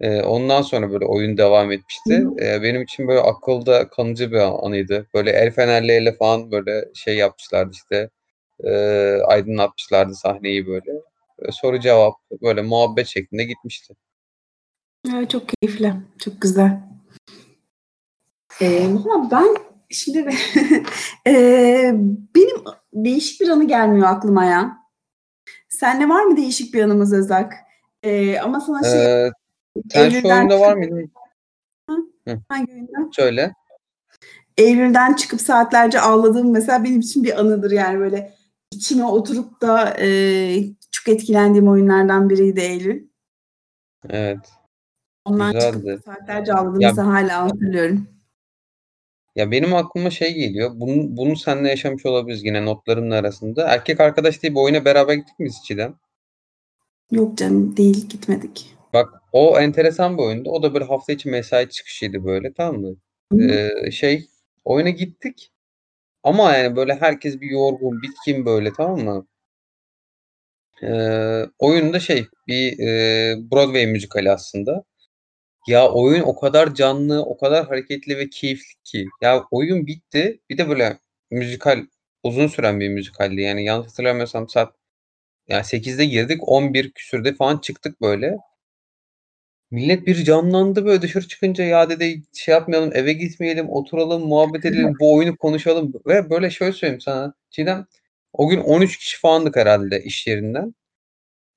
Eee, 0.00 0.22
ondan 0.22 0.62
sonra 0.62 0.92
böyle 0.92 1.04
oyun 1.04 1.36
devam 1.38 1.72
etmişti. 1.72 2.24
Eee, 2.40 2.60
benim 2.62 2.82
için 2.82 3.08
böyle 3.08 3.20
akılda 3.20 3.88
kalıcı 3.88 4.32
bir 4.32 4.66
anıydı. 4.66 5.06
Böyle 5.14 5.30
el 5.30 5.50
fenerleriyle 5.50 6.12
falan 6.16 6.50
böyle 6.52 6.84
şey 6.94 7.16
yapmışlardı 7.16 7.70
işte, 7.72 8.10
eee, 8.64 9.20
aydınlatmışlardı 9.26 10.14
sahneyi 10.14 10.66
böyle. 10.66 10.92
Eee, 11.42 11.48
soru 11.52 11.80
cevap, 11.80 12.14
böyle 12.42 12.62
muhabbet 12.62 13.06
şeklinde 13.06 13.44
gitmişti. 13.44 13.94
Evet, 15.14 15.30
çok 15.30 15.42
keyifli, 15.48 15.94
çok 16.18 16.40
güzel. 16.42 16.80
Valla 18.62 19.30
ben 19.30 19.56
şimdi 19.90 20.18
eee, 21.26 21.94
benim 22.36 22.56
değişik 22.92 23.40
bir 23.40 23.48
anı 23.48 23.68
gelmiyor 23.68 24.08
aklıma 24.08 24.44
ya. 24.44 24.76
Seninle 25.68 26.08
var 26.08 26.22
mı 26.24 26.36
değişik 26.36 26.74
bir 26.74 26.82
anımız 26.82 27.12
Özak? 27.12 27.52
Eee, 28.04 28.38
ama 28.40 28.60
sana 28.60 28.82
şey 28.82 29.00
Eee, 29.00 29.30
sen 29.92 30.10
şu 30.10 30.28
oyunda 30.28 30.60
var 30.60 30.82
çıkıp? 30.82 31.10
Hı, 31.90 31.96
Hıh. 32.28 32.36
hangi 32.48 32.72
oyunda? 32.72 33.08
Söyle. 33.12 33.54
Eylül'den 34.56 35.14
çıkıp 35.14 35.40
saatlerce 35.40 36.00
ağladığım 36.00 36.50
mesela 36.52 36.84
benim 36.84 37.00
için 37.00 37.24
bir 37.24 37.40
anıdır 37.40 37.70
yani 37.70 37.98
böyle 37.98 38.34
içime 38.70 39.04
oturup 39.04 39.60
da, 39.60 39.96
eee, 39.98 40.74
çok 40.90 41.08
etkilendiğim 41.14 41.68
oyunlardan 41.68 42.30
biriydi 42.30 42.60
Eylül. 42.60 43.08
Evet. 44.08 44.52
Ondan 45.24 45.52
çıkıp 45.52 45.74
Güzeldi. 45.74 46.00
saatlerce 46.04 46.52
ağladığımı 46.52 46.82
Ya 46.82 46.88
mesela 46.88 47.08
hâlâ 47.08 47.42
hatırlıyorum. 47.42 48.08
Ya, 49.36 49.50
benim 49.50 49.74
aklıma 49.74 50.10
şey 50.10 50.34
geliyor, 50.34 50.70
bunu 50.74 51.16
bunu 51.16 51.36
seninle 51.36 51.68
yaşamış 51.68 52.06
olabiliriz 52.06 52.44
yine 52.44 52.64
notlarımın 52.64 53.10
arasında. 53.10 53.68
Erkek 53.68 54.00
Arkadaş 54.00 54.42
diye 54.42 54.52
bir 54.52 54.60
oyuna 54.60 54.84
beraber 54.84 55.14
gittik 55.14 55.38
mi 55.38 55.46
biz 55.46 55.70
İrem? 55.70 55.94
Yok 57.10 57.38
canım, 57.38 57.76
değil, 57.76 58.08
gitmedik. 58.08 58.76
Bak, 58.92 59.19
o 59.32 59.58
enteresan 59.60 60.18
bir 60.18 60.22
oyundu. 60.22 60.50
O 60.50 60.62
da 60.62 60.74
böyle 60.74 60.84
hafta 60.84 61.12
içi 61.12 61.28
mesai 61.28 61.68
çıkışıydı 61.68 62.24
böyle, 62.24 62.52
tamam 62.54 62.80
mı? 62.82 62.96
Eee, 63.38 63.90
şey, 63.92 64.26
oyuna 64.64 64.90
gittik 64.90 65.52
ama 66.24 66.52
yani 66.56 66.76
böyle 66.76 66.94
herkes 66.96 67.40
bir 67.42 67.50
yorgun, 67.50 68.02
bitkin 68.02 68.46
böyle, 68.46 68.72
tamam 68.74 69.00
mı? 69.00 69.28
Eee, 70.82 71.46
oyun 71.58 71.92
da 71.92 72.00
şey, 72.00 72.26
bir, 72.48 72.78
eee, 72.78 73.36
Broadway 73.52 73.86
müzikali 73.86 74.30
aslında. 74.30 74.84
Ya, 75.68 75.88
oyun 75.92 76.22
o 76.22 76.36
kadar 76.36 76.74
canlı, 76.74 77.22
o 77.26 77.38
kadar 77.38 77.66
hareketli 77.68 78.18
ve 78.18 78.30
keyifli 78.30 78.74
ki. 78.84 79.06
Ya, 79.22 79.44
oyun 79.52 79.86
bitti. 79.88 80.40
Bir 80.50 80.58
de 80.58 80.68
böyle 80.68 80.98
müzikal, 81.30 81.86
uzun 82.24 82.46
süren 82.46 82.80
bir 82.80 82.90
müzikaldi. 82.90 83.42
Yani 83.42 83.64
yanlış 83.64 83.88
hatırlamıyorsam 83.88 84.48
saat 84.50 84.74
ya 85.48 85.64
8'de 85.64 86.06
girdik, 86.06 86.40
11 86.48 86.92
küsürde 86.92 87.34
falan 87.34 87.58
çıktık 87.58 88.02
böyle. 88.02 88.36
Millet 89.70 90.06
bir 90.06 90.24
canlandı 90.24 90.84
böyle 90.84 91.02
dışarı 91.02 91.28
çıkınca, 91.28 91.64
"Ya," 91.64 91.90
dedi, 91.90 92.22
"şey 92.34 92.52
yapmayalım, 92.54 92.90
eve 92.94 93.12
gitmeyelim, 93.12 93.70
oturalım, 93.70 94.22
muhabbet 94.28 94.64
edelim, 94.64 94.94
bu 95.00 95.14
oyunu 95.14 95.36
konuşalım." 95.36 95.92
Ve 96.06 96.30
böyle 96.30 96.50
şöyle 96.50 96.72
söyleyeyim 96.72 97.00
sana 97.00 97.34
Çiğdem, 97.50 97.86
o 98.32 98.48
gün 98.48 98.60
13 98.60 98.96
kişi 98.98 99.18
falandık 99.20 99.56
herhâlde 99.56 100.02
iş 100.04 100.26
yerinden. 100.26 100.74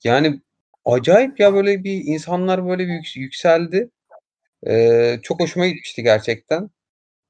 Yani 0.03 0.41
acayip 0.86 1.39
ya, 1.39 1.53
böyle 1.53 1.84
bir 1.84 2.01
insanlar 2.05 2.67
böyle 2.70 2.88
bir 2.88 2.93
yüks 2.93 3.17
yükseldi. 3.17 3.89
Eee, 4.67 5.20
çok 5.24 5.39
hoşuma 5.41 5.67
gitmişti 5.67 6.03
gerçekten. 6.03 6.70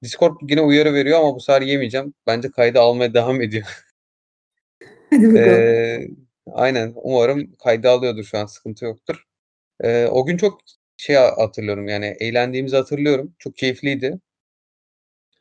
Discord 0.03 0.37
yine 0.49 0.61
uyarı 0.61 0.93
veriyor 0.93 1.19
ama 1.19 1.35
bu 1.35 1.39
sefer 1.41 1.61
yemeyeceğim. 1.61 2.13
Bence 2.27 2.51
kaydı 2.51 2.79
almaya 2.81 3.13
devam 3.15 3.41
ediyor. 3.41 3.65
Hadi 5.09 5.29
bakalım. 5.29 5.45
Eee, 5.45 6.09
aynen, 6.53 6.93
umarım 6.95 7.55
kaydı 7.63 7.89
alıyordur 7.89 8.23
şu 8.23 8.37
an, 8.37 8.45
sıkıntı 8.45 8.85
yoktur. 8.85 9.25
Eee, 9.83 10.07
o 10.11 10.25
gün 10.25 10.37
çok 10.37 10.61
şey 10.97 11.15
hatırlıyorum, 11.15 11.87
yani 11.87 12.05
eğlendiğimizi 12.19 12.75
hatırlıyorum. 12.75 13.35
Çok 13.39 13.57
keyifliydi. 13.57 14.19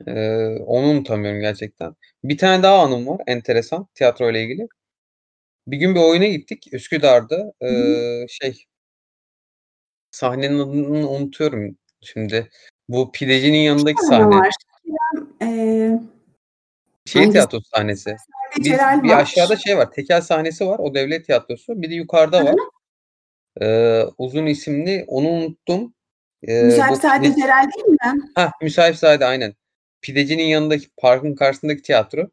Eee, 0.07 0.59
onu 0.67 0.87
unutamıyorum 0.87 1.41
gerçekten. 1.41 1.95
Bir 2.25 2.39
tane 2.39 2.63
daha 2.63 2.79
anım 2.83 3.07
var 3.07 3.21
enteresan 3.27 3.87
tiyatroyla 3.95 4.41
ilgili. 4.41 4.67
Bir 5.67 5.77
gün 5.77 5.95
bir 5.95 6.01
oyuna 6.01 6.27
gittik 6.27 6.67
Üsküdar'da. 6.73 7.53
Hı. 7.63 7.67
Eee, 7.69 8.27
şey 8.29 8.65
sahnenin 10.11 10.59
adını 10.59 11.11
unutuyorum 11.11 11.77
şimdi. 12.01 12.49
Bu 12.89 13.13
pidecinin 13.13 13.59
2 13.59 13.65
yanındaki 13.65 14.03
sahne. 14.03 14.37
var. 14.37 14.51
Şehir 17.07 17.25
hangisi? 17.25 17.33
tiyatrosu 17.33 17.65
sahnesi. 17.77 18.17
Biz 18.59 18.73
bir 18.73 18.79
var. 19.09 19.21
aşağıda 19.23 19.57
şey 19.57 19.77
var, 19.77 19.93
tekel 19.93 20.21
sahnesi 20.21 20.67
var, 20.67 20.79
o 20.79 20.95
devlet 20.95 21.27
tiyatrosu. 21.27 21.83
Bir 21.83 21.91
de 21.91 21.95
yukarıda 21.95 22.45
var. 22.45 22.55
Eee, 23.61 24.07
uzun 24.19 24.47
isimli, 24.47 25.05
onu 25.09 25.29
unuttum. 25.29 25.95
Eee, 26.43 26.63
bu 26.63 26.67
Müsait-Sade 26.67 27.23
pide 27.23 27.35
Celal 27.41 27.63
değil 27.77 27.87
mi? 27.89 27.97
Hah, 28.35 28.51
Müsait-Sade 28.63 29.25
aynen. 29.27 29.55
Pidecinin 30.03 30.43
yanındaki, 30.43 30.89
parkın 30.97 31.35
karşısındaki 31.35 31.83
tiyatro. 31.83 32.29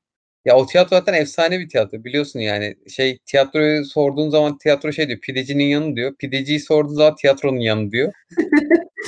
Ya, 0.45 0.55
o 0.57 0.65
tiyatro 0.65 0.95
zaten 0.97 1.13
efsane 1.13 1.59
bir 1.59 1.69
tiyatro 1.69 2.03
biliyorsun 2.03 2.39
yani. 2.39 2.75
Şey, 2.88 3.17
tiyatroyu 3.25 3.85
sorduğun 3.85 4.29
zaman 4.29 4.57
tiyatro 4.57 4.91
şey 4.91 5.07
diyor, 5.07 5.19
"Pidecinin 5.19 5.63
yanı." 5.63 5.95
diyor. 5.95 6.15
Pideciyi 6.15 6.59
sorduğun 6.59 6.95
zaman, 6.95 7.15
"Tiyatronun 7.15 7.59
yanı." 7.59 7.91
diyor. 7.91 8.13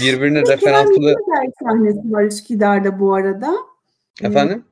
Bir 0.01 0.05
Birbirine 0.13 0.41
referanslı 0.41 0.93
Yılmazer 0.93 1.51
sahnesi 1.63 2.11
var 2.11 2.23
Üsküdar'da 2.23 2.99
bu 2.99 3.13
arada. 3.13 3.53
Efendim? 4.23 4.65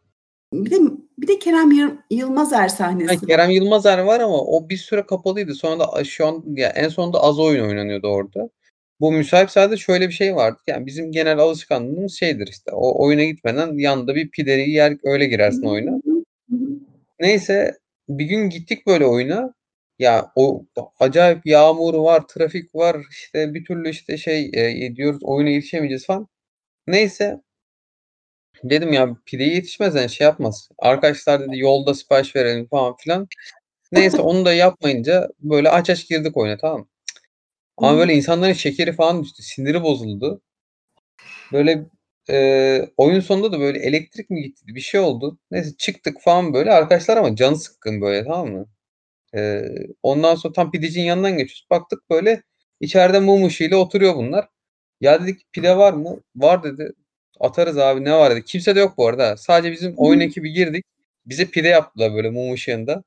bir 0.54 0.72
de 0.72 0.76
bir 1.22 1.28
de 1.28 1.40
Kerem 1.40 1.72
Yıl 1.72 1.92
Yılmazer 2.10 2.68
sahnesi 2.68 3.22
var. 3.22 3.28
Kerem 3.28 3.50
Yılmazer 3.50 3.98
var 4.00 4.20
ama 4.20 4.42
o 4.42 4.70
bir 4.70 4.78
süre 4.78 5.06
kapalıydı. 5.06 5.56
Sonra 5.56 5.80
da 5.80 6.04
şu 6.04 6.28
an 6.28 6.44
ya 6.48 6.70
en 6.70 6.88
sonunda 6.90 7.24
az 7.24 7.40
oyun 7.40 7.70
oynanıyordu 7.70 8.08
orada. 8.08 8.50
Bu 9.00 9.12
Müsait-Sade'de 9.12 9.78
şöyle 9.78 10.08
bir 10.08 10.14
şey 10.14 10.36
vardı. 10.36 10.60
Yani 10.68 10.86
bizim 10.86 11.12
genel 11.12 11.38
alışkanlığımız 11.38 12.14
şeydir 12.14 12.48
işte, 12.48 12.72
o 12.72 13.04
oyuna 13.04 13.24
gitmeden 13.24 13.78
yanında 13.78 14.16
bir 14.16 14.30
pideyi 14.30 14.70
yer, 14.70 14.98
öyle 15.04 15.26
girersin 15.26 15.66
oyuna. 15.66 16.02
Neyse, 17.20 17.78
bir 18.10 18.26
gün 18.26 18.50
gittik 18.50 18.88
böyle 18.88 19.06
oyuna. 19.06 19.54
Ya, 20.00 20.32
o 20.36 20.66
acayip 21.00 21.46
yağmur 21.46 21.94
var, 21.94 22.28
trafik 22.28 22.76
var, 22.76 22.98
işte 23.10 23.54
bir 23.54 23.66
türlü 23.66 23.90
işte 23.90 24.18
şey, 24.18 24.50
eee, 24.50 24.96
diyoruz 24.96 25.24
oyuna 25.24 25.50
yetişemeyeceğiz 25.50 26.06
falan. 26.06 26.28
Neyse 26.88 27.42
dedim 28.64 28.94
ya 28.94 29.18
pideye 29.26 29.54
yetişmez 29.56 29.96
yani 29.96 30.10
şey 30.10 30.26
yapmaz. 30.26 30.70
Arkadaşlar 30.80 31.42
dedi 31.42 31.60
yolda 31.60 31.94
sipariş 31.94 32.36
verelim 32.36 32.68
falan 32.68 32.96
filan. 32.98 33.28
Neyse 33.92 34.22
onu 34.22 34.46
da 34.46 34.54
yapmayınca 34.54 35.30
böyle 35.40 35.70
aç 35.70 35.90
aç 35.90 36.10
girdik 36.10 36.38
oyuna, 36.38 36.58
tamam 36.58 36.80
mı? 36.80 36.88
Ama 37.78 37.98
böyle 38.00 38.14
insanların 38.16 38.54
şekeri 38.54 38.94
falan 38.94 39.24
düştü, 39.24 39.44
siniri 39.44 39.84
bozuldu. 39.84 40.42
Böyle, 41.52 41.86
eee, 42.30 42.90
oyun 42.98 43.20
sonunda 43.20 43.52
da 43.52 43.60
böyle 43.60 43.80
elektrik 43.80 44.30
mi 44.30 44.42
gitti, 44.44 44.64
bir 44.68 44.80
şey 44.82 45.00
oldu. 45.00 45.40
Neyse 45.52 45.70
çıktık 45.78 46.22
falan 46.22 46.54
böyle. 46.54 46.72
Arkadaşlar 46.72 47.18
ama 47.18 47.36
canı 47.36 47.58
sıkkın 47.58 48.02
böyle, 48.02 48.24
tamam 48.26 48.48
mı? 48.52 48.66
Eee, 49.36 49.88
ondan 50.04 50.36
sonra 50.36 50.54
tam 50.54 50.72
pidecinin 50.72 51.06
yanından 51.06 51.32
geçiyoruz. 51.32 51.68
Baktık 51.72 52.12
böyle 52.12 52.44
içeride 52.82 53.20
mum 53.20 53.46
ışığıyla 53.46 53.78
oturuyor 53.78 54.16
bunlar. 54.16 54.50
Ya 55.02 55.24
dedik 55.24 55.54
pide 55.54 55.78
var 55.78 55.94
mı? 55.94 56.22
Var 56.36 56.64
dedi. 56.64 56.94
Atarız 57.40 57.78
abi 57.78 58.04
ne 58.06 58.14
var 58.14 58.32
dedi. 58.32 58.44
Kimse 58.46 58.76
de 58.76 58.80
yok 58.80 58.98
bu 58.98 59.08
arada. 59.08 59.38
Sadece 59.38 59.72
bizim 59.72 59.94
oyun 59.98 60.20
ekibi 60.20 60.54
girdik. 60.54 60.86
Bize 61.26 61.46
pide 61.46 61.68
yaptılar 61.68 62.14
böyle 62.14 62.30
mum 62.30 62.54
ışığında. 62.54 63.04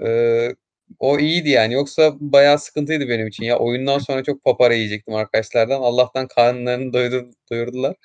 Eee, 0.00 0.54
o 0.98 1.18
iyiydi 1.18 1.48
yani. 1.50 1.74
Yoksa 1.74 2.12
bayağı 2.20 2.58
sıkıntıydı 2.58 3.08
benim 3.08 3.26
için 3.26 3.44
ya. 3.44 3.58
Oyundan 3.58 3.98
sonra 3.98 4.24
çok 4.24 4.44
papara 4.44 4.74
yiyecektim 4.74 5.14
arkadaşlardan. 5.14 5.80
Allah'tan 5.80 6.26
karınlarını 6.28 6.92
doyur 6.92 7.26
doyurdular. 7.50 7.96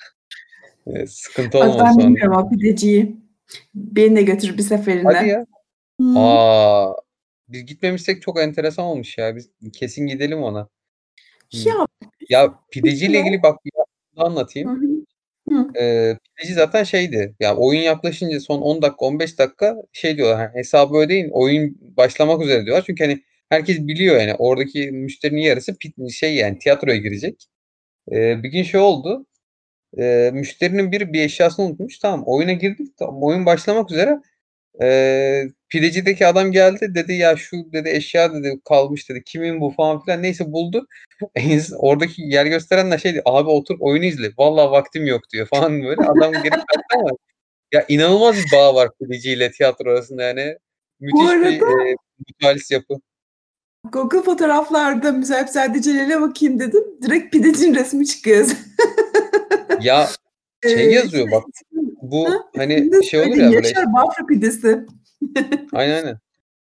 Eee, 0.87 1.07
sıkıntı 1.07 1.57
olmadı 1.59 1.79
ben 1.85 1.91
sonra. 1.91 2.07
bilmiyorum 2.07 2.45
o 2.45 2.49
pideciyi. 2.49 3.15
Beni 3.75 4.15
de 4.15 4.21
götür 4.21 4.47
bir 4.49 4.53
Hadi 4.53 4.63
seferinde. 4.63 5.25
ya. 5.25 5.45
Hıı. 6.01 6.19
A! 6.19 6.95
Biz 7.49 7.65
gitmemişsek 7.65 8.21
çok 8.21 8.39
enteresan 8.39 8.85
olmuş 8.85 9.17
ya. 9.17 9.35
Biz 9.35 9.49
kesin 9.73 10.07
gidelim 10.07 10.43
ona. 10.43 10.67
Ya 11.65 11.85
Ya 12.29 12.59
pideciyle 12.71 13.19
ilgili 13.19 13.43
bak 13.43 13.65
bir 13.65 13.71
anlatayım. 14.17 14.69
hı. 14.81 14.94
Hı. 15.51 15.67
Zaten 16.55 16.83
şeydi, 16.83 17.35
ya 17.39 17.55
oyun 17.55 17.81
yaklaşınca 17.81 18.39
son 18.39 18.61
10 18.61 18.81
dakika, 18.81 19.05
15 19.05 19.39
dakika 19.39 19.75
şey 19.93 20.17
diyorlar, 20.17 20.37
hani, 20.37 20.49
hesabı 20.59 20.97
ödeyin, 20.97 21.29
oyun 21.31 21.77
başlamak 21.97 22.41
üzere 22.41 22.65
diyorlar. 22.65 22.83
Çünkü, 22.87 23.03
hani, 23.03 23.23
herkes 23.49 23.79
biliyor 23.87 24.15
yani 24.21 24.33
oradaki 24.35 24.91
müşterinin 24.91 25.41
yarısı 25.41 25.75
şey 26.11 26.35
yani 26.35 26.59
tiyatroya 26.59 26.97
girecek. 26.97 27.45
Eee, 28.11 28.39
bir 28.43 28.49
gün 28.49 28.63
şey 28.63 28.79
oldu, 28.81 29.27
eee, 29.97 30.31
müşterinin 30.33 30.93
biri 30.93 31.13
bir 31.13 31.21
eşyasını 31.21 31.65
unutmuş. 31.65 31.99
Tamam, 31.99 32.23
oyuna 32.27 32.53
girdik, 32.53 32.87
tamam, 32.99 33.23
oyun 33.23 33.47
başlamak 33.47 33.91
üzere. 33.91 34.17
Eee, 34.81 35.51
pidecideki 35.69 36.27
adam 36.27 36.51
geldi 36.51 36.95
dedi 36.95 37.13
ya 37.13 37.35
şu 37.37 37.57
dedi 37.73 37.89
eşya 37.89 38.33
dedi 38.33 38.59
kalmış 38.65 39.09
dedi. 39.09 39.23
Kimin 39.25 39.61
bu 39.61 39.71
falan 39.71 40.03
filan. 40.03 40.23
Neyse 40.23 40.51
buldu. 40.51 40.87
Oradaki 41.77 42.21
yer 42.21 42.45
gösteren 42.45 42.91
de 42.91 42.97
şey 42.97 43.13
diyor. 43.13 43.23
Abi 43.25 43.49
otur 43.49 43.75
oyunu 43.79 44.05
izle. 44.05 44.31
Vallahi 44.37 44.71
vaktim 44.71 45.07
yok 45.07 45.21
diyor 45.33 45.47
falan 45.47 45.81
böyle. 45.83 46.01
Adam 46.01 46.31
geri 46.33 46.49
kalktı 46.49 46.81
ama 46.95 47.09
ya 47.73 47.85
inanılmaz 47.87 48.35
bir 48.35 48.51
bağ 48.53 48.75
var 48.75 48.89
pideciyle 49.01 49.51
tiyatro 49.51 49.91
arasında 49.91 50.23
yani. 50.23 50.57
Bu 50.99 51.05
Müthiş 51.05 51.21
bir, 51.21 51.35
arada 51.35 51.49
eee, 51.83 51.95
mutualist 52.27 52.71
yapı. 52.71 52.93
Google 53.91 54.21
fotoğraflarda 54.21 55.11
Müzeyip 55.11 55.47
Celal'e 55.83 56.21
bakayım 56.21 56.59
dedim. 56.59 56.83
Direkt 57.01 57.33
pidecinin 57.33 57.75
resmi 57.75 58.05
çıkıyor. 58.05 58.47
Ya 59.81 60.09
şey 60.69 60.91
yazıyor 60.91 61.31
bak. 61.31 61.43
Bu 62.01 62.29
Hah, 62.29 62.39
hani 62.57 62.91
de 62.91 63.03
şey 63.03 63.19
olur 63.19 63.35
ya 63.35 63.51
böyle 63.51 63.67
Yaşar 63.67 63.93
Bafra 63.93 64.25
pidesi. 64.25 64.85
Aynen 65.73 65.95
aynen. 65.95 66.07
Ya 66.07 66.19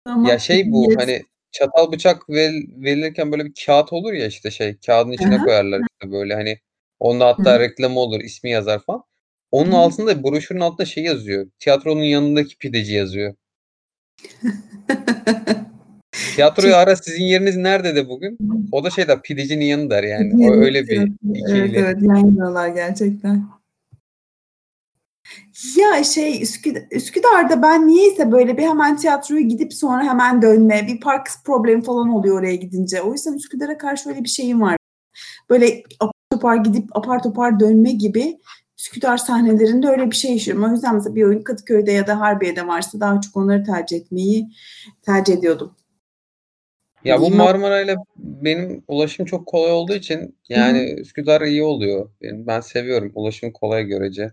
Tamam. 0.05 0.41
şey 0.41 0.73
bu 0.73 0.95
hani 0.97 1.23
çatal 1.53 1.93
bıçak 1.93 2.31
veril 2.31 2.83
verilirken 2.85 3.33
böyle 3.33 3.45
bir 3.45 3.53
kâğıt 3.67 3.93
olur 3.93 4.13
ya 4.13 4.27
işte 4.27 4.51
şey 4.51 4.77
kâğıdın 4.87 5.11
Hı 5.11 5.15
içine 5.15 5.37
hı. 5.37 5.45
koyarlar 5.45 5.81
işte 5.81 6.13
böyle 6.13 6.35
hani 6.35 6.59
onda 7.01 7.27
hatta 7.27 7.55
hı. 7.55 7.61
reklamı 7.61 8.01
olur, 8.01 8.21
ismi 8.21 8.51
yazar 8.51 8.79
falan. 8.79 9.03
Onun 9.51 9.73
Hı 9.73 9.77
altında 9.77 10.25
broşürün 10.25 10.61
altında 10.61 10.87
şey 10.87 11.05
yazıyor. 11.05 11.47
Tiyatronun 11.59 12.03
yanındaki 12.03 12.59
pideci 12.59 12.95
yazıyor. 12.95 13.35
Tiyatroyu 16.35 16.77
ara 16.77 16.97
sizin 16.97 17.25
yeriniz 17.25 17.57
nerede 17.57 17.97
de 17.97 18.09
bugün? 18.09 18.39
O 18.73 18.85
da 18.85 18.91
şey 18.91 19.09
der 19.09 19.23
pidecinin 19.23 19.65
yanı 19.65 19.91
der 19.91 20.05
yani. 20.05 20.49
O 20.49 20.53
öyle 20.55 20.83
bir 20.83 20.87
tiyatro. 20.87 21.13
Evet, 21.25 21.67
ikili. 21.67 21.77
evet. 21.77 21.97
Yan 22.03 22.75
gerçekten. 22.75 23.58
Ya 25.77 26.05
şey 26.05 26.43
Üsküd 26.43 26.77
Üsküdar'da 26.91 27.63
ben 27.63 27.87
niyeyse 27.87 28.33
böyle 28.33 28.59
bir 28.59 28.63
hemen 28.63 28.97
tiyatroya 28.97 29.41
gidip 29.41 29.75
sonra 29.75 30.05
hemen 30.05 30.43
dönme, 30.43 30.87
bir 30.87 31.01
park 31.01 31.29
problemi 31.45 31.83
falan 31.83 32.09
oluyor 32.09 32.39
oraya 32.39 32.57
gidince. 32.57 33.03
O 33.03 33.13
yüzden 33.13 33.33
Üsküdar'a 33.33 33.79
karşı 33.79 34.09
öyle 34.09 34.25
bir 34.25 34.29
şeyim 34.29 34.61
var. 34.61 34.77
Böyle 35.51 35.83
apar 36.01 36.13
topar 36.31 36.57
gidip 36.57 36.97
apar 36.97 37.23
topar 37.23 37.61
dönme 37.61 37.93
gibi 37.93 38.39
Üsküdar 38.79 39.17
sahnelerinde 39.17 39.89
öyle 39.89 40.11
bir 40.11 40.17
şey 40.17 40.33
yaşıyorum. 40.33 40.65
O 40.65 40.73
yüzden 40.73 40.95
mesela 40.95 41.15
bir 41.15 41.25
oyun 41.25 41.43
Kadıköy'de 41.43 41.93
ya 41.93 42.07
da 42.07 42.21
Harbiye'de 42.21 42.67
varsa 42.67 43.01
daha 43.01 43.21
çok 43.21 43.37
onları 43.37 43.65
tercih 43.65 43.97
etmeyi 43.97 44.49
tercih 45.03 45.35
ediyordum. 45.35 45.77
Ya 47.05 47.17
bu 47.17 47.21
Diyeyim. 47.21 47.39
Marmaray'la 47.39 47.97
benim 48.17 48.85
ulaşım 48.89 49.27
çok 49.27 49.47
kolay 49.47 49.73
olduğu 49.73 49.95
için 49.95 50.37
yani 50.49 50.95
Üsküdar 50.99 51.41
iyi 51.41 51.63
oluyor. 51.63 52.11
Ben 52.23 52.61
seviyorum. 52.61 53.13
Ulaşım 53.15 53.53
kolay 53.53 53.85
görece. 53.85 54.33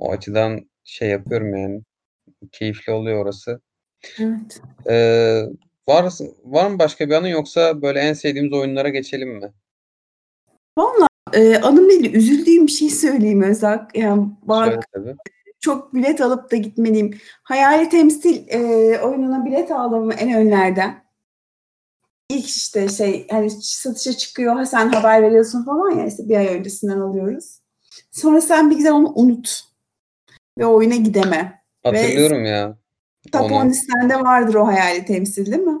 O 0.00 0.12
açıdan 0.12 0.70
şey 0.84 1.08
yapıyorum 1.08 1.56
yani. 1.56 1.82
Keyifli 2.52 2.92
oluyor 2.92 3.22
orası. 3.24 3.60
Evet. 4.18 4.62
Eee, 4.88 5.48
var 5.88 6.12
var 6.44 6.70
mı 6.70 6.78
başka 6.78 7.08
bir 7.08 7.14
anın 7.14 7.28
yoksa 7.28 7.82
böyle 7.82 8.00
en 8.00 8.12
sevdiğimiz 8.12 8.52
oyunlara 8.52 8.88
geçelim 8.88 9.28
mi? 9.28 9.52
Valla, 10.78 11.06
eee, 11.34 11.56
anımla 11.60 11.92
ilgili 11.92 12.16
üzüldüğüm 12.16 12.66
bir 12.66 12.72
şey 12.72 12.90
söyleyeyim 12.90 13.42
Özak. 13.42 13.96
Yani 13.96 14.28
bak 14.42 14.88
çok 15.60 15.94
bilet 15.94 16.20
alıp 16.20 16.50
da 16.50 16.56
gitmeliyim. 16.56 17.18
Hayali 17.42 17.88
Temsil, 17.88 18.46
eee, 18.48 19.00
oyununa 19.00 19.44
bilet 19.44 19.70
aldım 19.70 20.10
en 20.18 20.32
önlerden. 20.34 21.04
İlk 22.28 22.46
işte 22.46 22.88
şey 22.88 23.26
hani 23.30 23.50
satışa 23.50 24.12
çıkıyor, 24.12 24.54
ha 24.54 24.66
sen 24.66 24.88
haber 24.88 25.22
veriyorsun 25.22 25.64
falan 25.64 25.90
ya 25.90 26.06
işte 26.06 26.28
bir 26.28 26.36
ay 26.36 26.46
öncesinden 26.46 27.00
alıyoruz. 27.00 27.60
Sonra 28.10 28.40
sen 28.40 28.70
bir 28.70 28.76
güzel 28.76 28.92
onu 28.92 29.12
unut 29.14 29.69
ve 30.58 30.66
oyuna 30.66 30.96
gideme. 30.96 31.62
Ve 31.84 31.88
Hatırlıyorum 32.02 32.44
ya 32.44 32.76
top 33.32 33.42
10 33.42 33.50
onu. 33.50 33.68
listende 33.70 34.16
vardır 34.16 34.54
o 34.54 34.66
Hayali 34.66 35.04
Temsil 35.04 35.46
değil 35.52 35.62
mi? 35.62 35.78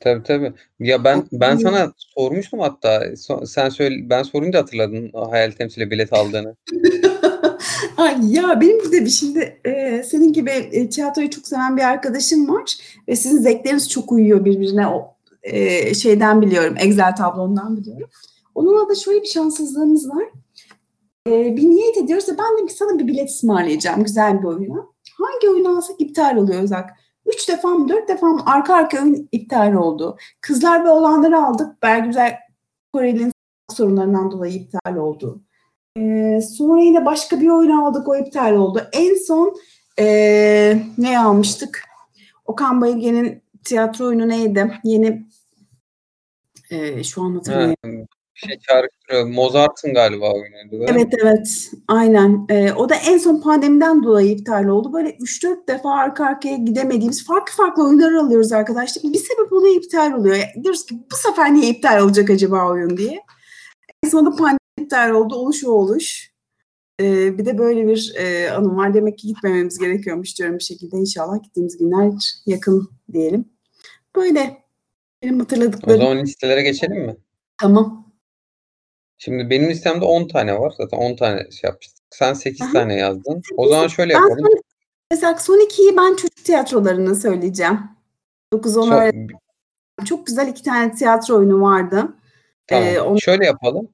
Tabii 0.00 0.22
tabii. 0.22 0.52
Ya 0.80 1.04
ben 1.04 1.24
ben 1.32 1.56
sana 1.56 1.92
sormuştum 1.96 2.60
hatta. 2.60 3.16
So 3.16 3.46
sen 3.46 3.68
söyle 3.68 3.96
ben 4.10 4.22
sorunca 4.22 4.58
hatırladın 4.58 5.10
o 5.12 5.32
Hayali 5.32 5.54
Temsil'e 5.54 5.90
bilet 5.90 6.12
aldığını. 6.12 6.56
Ay 7.96 8.34
ya 8.34 8.60
benim 8.60 8.92
de 8.92 9.04
bir 9.04 9.10
şimdi 9.10 9.60
eee, 9.66 10.02
senin 10.06 10.32
gibi 10.32 10.50
e, 10.50 10.88
tiyatroyu 10.88 11.30
çok 11.30 11.46
seven 11.48 11.76
bir 11.76 11.82
arkadaşım 11.82 12.48
var 12.48 12.76
ve 13.08 13.16
sizin 13.16 13.38
zevkleriniz 13.38 13.90
çok 13.90 14.12
uyuyor 14.12 14.44
birbirine. 14.44 14.86
O 14.88 15.14
eee, 15.44 15.94
şeyden 15.94 16.42
biliyorum, 16.42 16.74
Excel 16.78 17.16
tablondan 17.16 17.76
biliyorum. 17.76 18.08
Onunla 18.54 18.88
da 18.88 18.94
şöyle 18.94 19.22
bir 19.22 19.26
şanssızlığımız 19.28 20.08
var. 20.10 20.24
Eee, 21.26 21.54
bir 21.56 21.70
niyet 21.70 21.96
ediyoruz 21.96 22.26
ben 22.28 22.68
de 22.68 22.72
sana 22.72 22.98
bir 22.98 23.06
bilet 23.06 23.30
ısmarlayacağım 23.30 24.04
güzel 24.04 24.38
bir 24.42 24.44
oyuna. 24.44 24.86
Hangi 25.18 25.48
oyunu 25.48 25.76
alsak 25.76 26.00
iptal 26.00 26.36
oluyor 26.36 26.62
Özak. 26.62 26.90
Üç 27.26 27.48
defa 27.48 27.68
mı 27.68 27.88
dört 27.88 28.08
defa 28.08 28.26
mı 28.26 28.42
arka 28.46 28.74
arka 28.74 29.02
oyun 29.02 29.28
iptal 29.32 29.72
oldu. 29.74 30.16
Kızlar 30.40 30.84
ve 30.84 30.90
olanları 30.90 31.38
aldık. 31.38 31.82
Bergüzel 31.82 32.38
Koreli'nin 32.92 33.32
sorunlarından 33.72 34.30
dolayı 34.30 34.54
iptal 34.54 34.96
oldu. 34.96 35.42
Eee, 35.96 36.40
sonra 36.56 36.82
yine 36.82 37.04
başka 37.04 37.40
bir 37.40 37.48
oyun 37.48 37.70
aldık 37.70 38.08
o 38.08 38.16
iptal 38.16 38.52
oldu. 38.54 38.82
En 38.92 39.14
son 39.26 39.56
eee, 39.98 40.86
ne 40.98 41.18
almıştık? 41.18 41.84
Okan 42.44 42.80
Bayülgen'in 42.80 43.42
tiyatro 43.64 44.06
oyunu 44.06 44.28
neydi? 44.28 44.80
Yeni 44.84 45.26
eee, 46.70 47.02
şu 47.04 47.22
an 47.22 47.30
Ha, 47.30 47.36
hatırlayamıyorum. 47.36 48.08
Şey 48.34 48.58
çağrıştırıyor. 48.58 49.26
Mozart'ın 49.26 49.94
galiba 49.94 50.34
değil 50.34 50.82
mi? 50.82 50.86
Evet 50.90 51.14
evet 51.22 51.70
aynen. 51.88 52.46
Eee, 52.50 52.72
o 52.72 52.88
da 52.88 52.94
en 52.94 53.18
son 53.18 53.40
pandemiden 53.40 54.02
dolayı 54.02 54.30
iptal 54.30 54.64
oldu. 54.64 54.92
Böyle 54.92 55.10
3-4 55.20 55.68
defa 55.68 55.90
arka 55.90 56.24
arkaya 56.26 56.56
gidemediğimiz 56.56 57.26
farklı 57.26 57.52
farklı 57.56 57.84
oyunlar 57.84 58.12
alıyoruz 58.12 58.52
arkadaşlar. 58.52 59.02
Bir 59.12 59.18
sebep 59.18 59.52
oluyor 59.52 59.76
iptal 59.76 60.12
oluyor. 60.12 60.36
Ya, 60.36 60.44
diyoruz 60.62 60.86
ki 60.86 60.94
bu 61.12 61.16
sefer 61.16 61.54
niye 61.54 61.70
iptal 61.70 62.00
olacak 62.04 62.30
acaba 62.30 62.70
oyun 62.70 62.96
diye. 62.96 63.20
En 64.04 64.08
sonunda 64.08 64.36
pandemi 64.36 64.58
iptal 64.80 65.10
oldu. 65.10 65.34
Oluş 65.34 65.64
o 65.64 65.70
oluş. 65.70 66.34
Eee, 67.00 67.34
bir 67.38 67.46
de 67.46 67.58
böyle 67.58 67.86
bir 67.86 68.12
eee, 68.18 68.48
anım 68.50 68.76
var. 68.76 68.94
Demek 68.94 69.18
ki 69.18 69.26
gitmememiz 69.26 69.78
gerekiyormuş 69.78 70.38
diyorum 70.38 70.58
bir 70.58 70.64
şekilde. 70.64 70.96
İnşallah 70.96 71.42
gittiğimiz 71.42 71.78
günler 71.78 72.12
yakın 72.46 72.88
diyelim. 73.12 73.44
Böyle 74.16 74.64
benim 75.22 75.36
O 75.36 75.42
hatırladıklarım. 75.42 76.00
zaman 76.02 76.18
listelere 76.22 76.62
geçelim 76.62 77.06
mi? 77.06 77.16
Tamam. 77.60 78.03
Şimdi 79.18 79.50
benim 79.50 79.70
listemde 79.70 80.04
10 80.04 80.28
tane 80.28 80.60
var. 80.60 80.74
Zaten 80.76 80.98
10 80.98 81.16
tane 81.16 81.50
şey 81.50 81.68
yapmıştık. 81.68 82.04
Sen 82.10 82.34
8 82.34 82.62
Aha. 82.62 82.72
tane 82.72 82.94
yazdın. 82.94 83.42
O 83.56 83.68
zaman 83.68 83.88
şöyle 83.88 84.14
Ben 84.14 84.20
yapalım. 84.20 84.38
son, 84.38 84.60
mesela 85.10 85.34
son 85.38 85.64
ikiyi 85.66 85.96
ben 85.96 86.16
çocuk 86.16 86.44
tiyatrolarını 86.44 87.14
söyleyeceğim. 87.14 87.80
9-10 88.52 89.12
So. 90.00 90.04
Çok 90.04 90.26
güzel 90.26 90.48
iki 90.48 90.62
tane 90.62 90.94
tiyatro 90.94 91.36
oyunu 91.36 91.62
vardı. 91.62 92.08
Tamam. 92.66 92.84
Eee, 92.84 93.00
on... 93.00 93.16
Şöyle 93.16 93.46
yapalım. 93.46 93.88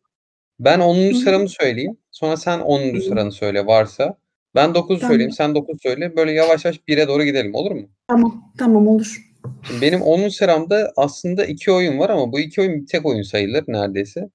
Ben 0.61 0.80
10. 0.80 0.96
Hı 0.96 1.11
hı. 1.11 1.14
sıramı 1.14 1.48
söyleyeyim. 1.48 1.96
Sonra 2.11 2.37
sen 2.37 2.61
10. 2.61 2.94
Hı. 2.94 3.02
sıranı 3.02 3.33
söyle 3.33 3.66
varsa. 3.66 4.16
Ben 4.54 4.70
9'u 4.70 4.98
Tamam. 4.98 5.11
söyleyeyim. 5.11 5.33
Sen 5.33 5.54
9 5.54 5.83
söyle. 5.83 6.16
Böyle 6.16 6.33
yavaş 6.33 6.64
yavaş 6.64 6.76
1'e 6.88 7.09
doğru 7.09 7.24
gidelim. 7.24 7.54
Olur 7.54 7.70
mu? 7.70 7.88
Tamam. 8.09 8.52
Tamam 8.59 8.88
olur. 8.88 9.30
Şimdi 9.62 9.80
benim 9.80 10.02
10. 10.02 10.28
sıramda 10.28 10.92
aslında 10.96 11.44
2 11.44 11.72
oyun 11.72 11.98
var 11.98 12.11
ama 12.11 12.33
bu 12.33 12.40
2 12.40 12.61
oyun 12.61 12.80
bir 12.83 12.87
tek 12.87 13.06
oyun 13.06 13.22
sayılır 13.22 13.64
neredeyse. 13.68 14.28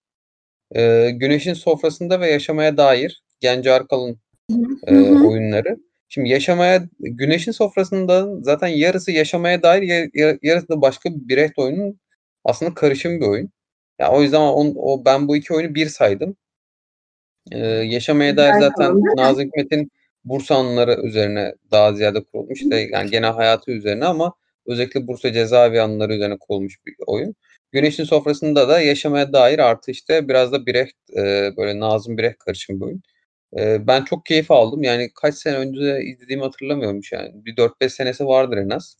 Eee, 0.75 1.11
Güneşin 1.11 1.53
Sofrasında 1.53 2.19
ve 2.21 2.27
Yaşamaya 2.31 2.77
Dair 2.77 3.23
Genco 3.39 3.71
Arkal'ın 3.71 4.19
hı. 4.87 4.95
Hı 4.95 4.95
hı. 5.15 5.27
oyunları. 5.27 5.77
Şimdi 6.09 6.29
Yaşamaya 6.29 6.83
Güneşin 6.99 7.51
Sofrasında 7.51 8.27
zaten 8.41 8.67
yarısı 8.67 9.11
Yaşamaya 9.11 9.63
Dair 9.63 9.81
ya 9.81 10.07
ya 10.13 10.37
yarısı 10.41 10.69
da 10.69 10.81
başka 10.81 11.09
bir 11.15 11.29
Brecht 11.37 11.59
oyunun 11.59 11.99
aslında 12.45 12.73
karışım 12.73 13.21
bir 13.21 13.25
oyun. 13.27 13.51
Ya 13.99 14.11
o 14.11 14.21
yüzden 14.23 14.41
on 14.41 14.73
o 14.77 15.05
ben 15.05 15.27
bu 15.27 15.35
2 15.37 15.53
oyunu 15.53 15.75
1 15.75 15.87
saydım. 15.89 16.37
Eee, 17.51 17.59
Yaşamaya 17.85 18.37
Dair 18.37 18.53
zaten? 18.61 18.91
Nazım 19.17 19.45
Hikmet'in 19.45 19.91
Bursa 20.25 20.55
anıları 20.55 21.01
üzerine 21.03 21.53
daha 21.71 21.93
ziyade 21.93 22.23
kurulmuş. 22.23 22.61
İşte 22.61 22.89
yani 22.93 23.11
genel 23.11 23.31
hayatı 23.31 23.71
üzerine 23.71 24.05
ama 24.05 24.33
özellikle 24.65 25.07
Bursa 25.07 25.33
cezaevi 25.33 25.81
anıları 25.81 26.13
üzerine 26.15 26.37
kurulmuş 26.39 26.85
bir 26.85 26.95
oyun. 27.07 27.35
Güneşin 27.75 28.05
Sofrasında 28.05 28.69
da 28.69 28.81
Yaşamaya 28.81 29.33
Dair 29.33 29.59
artı 29.59 29.91
işte 29.91 30.29
biraz 30.29 30.53
da 30.53 30.67
Brecht, 30.67 30.95
eee, 31.17 31.53
böyle 31.57 31.81
Nazım 31.81 32.19
Brecht 32.19 32.39
karışım 32.39 32.81
bir 32.81 32.85
oyun. 32.87 33.03
Eee, 33.57 33.77
ben 33.87 34.03
çok 34.05 34.25
keyif 34.27 34.51
aldım. 34.51 34.83
Yani 34.83 35.11
kaç 35.15 35.35
sene 35.35 35.57
önce 35.57 36.01
izlediğimi 36.03 36.43
hatırlamıyorum 36.43 37.01
an. 37.19 37.45
Bir 37.45 37.57
4-5 37.57 37.93
senesi 37.93 38.27
vardır 38.27 38.57
en 38.57 38.69
az. 38.71 38.97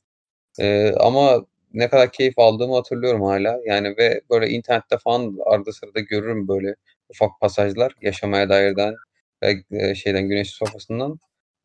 Eee, 0.60 0.96
ama 1.02 1.46
ne 1.74 1.90
kadar 1.90 2.12
keyif 2.14 2.40
aldığımı 2.40 2.76
hatırlıyorum 2.76 3.24
hâlâ. 3.24 3.60
Yani 3.68 3.96
ve 4.00 4.22
böyle 4.32 4.50
internette 4.50 4.98
falan 5.06 5.38
arada 5.48 5.74
sırada 5.74 6.02
görürüm 6.02 6.50
böyle 6.50 6.76
ufak 7.10 7.32
pasajlar 7.42 7.94
Yaşamaya 8.04 8.50
Dair'den 8.50 8.96
ve, 9.44 9.64
eee, 9.72 9.96
şeyden 9.96 10.30
Güneşin 10.30 10.54
Sofrası'ndan. 10.54 11.20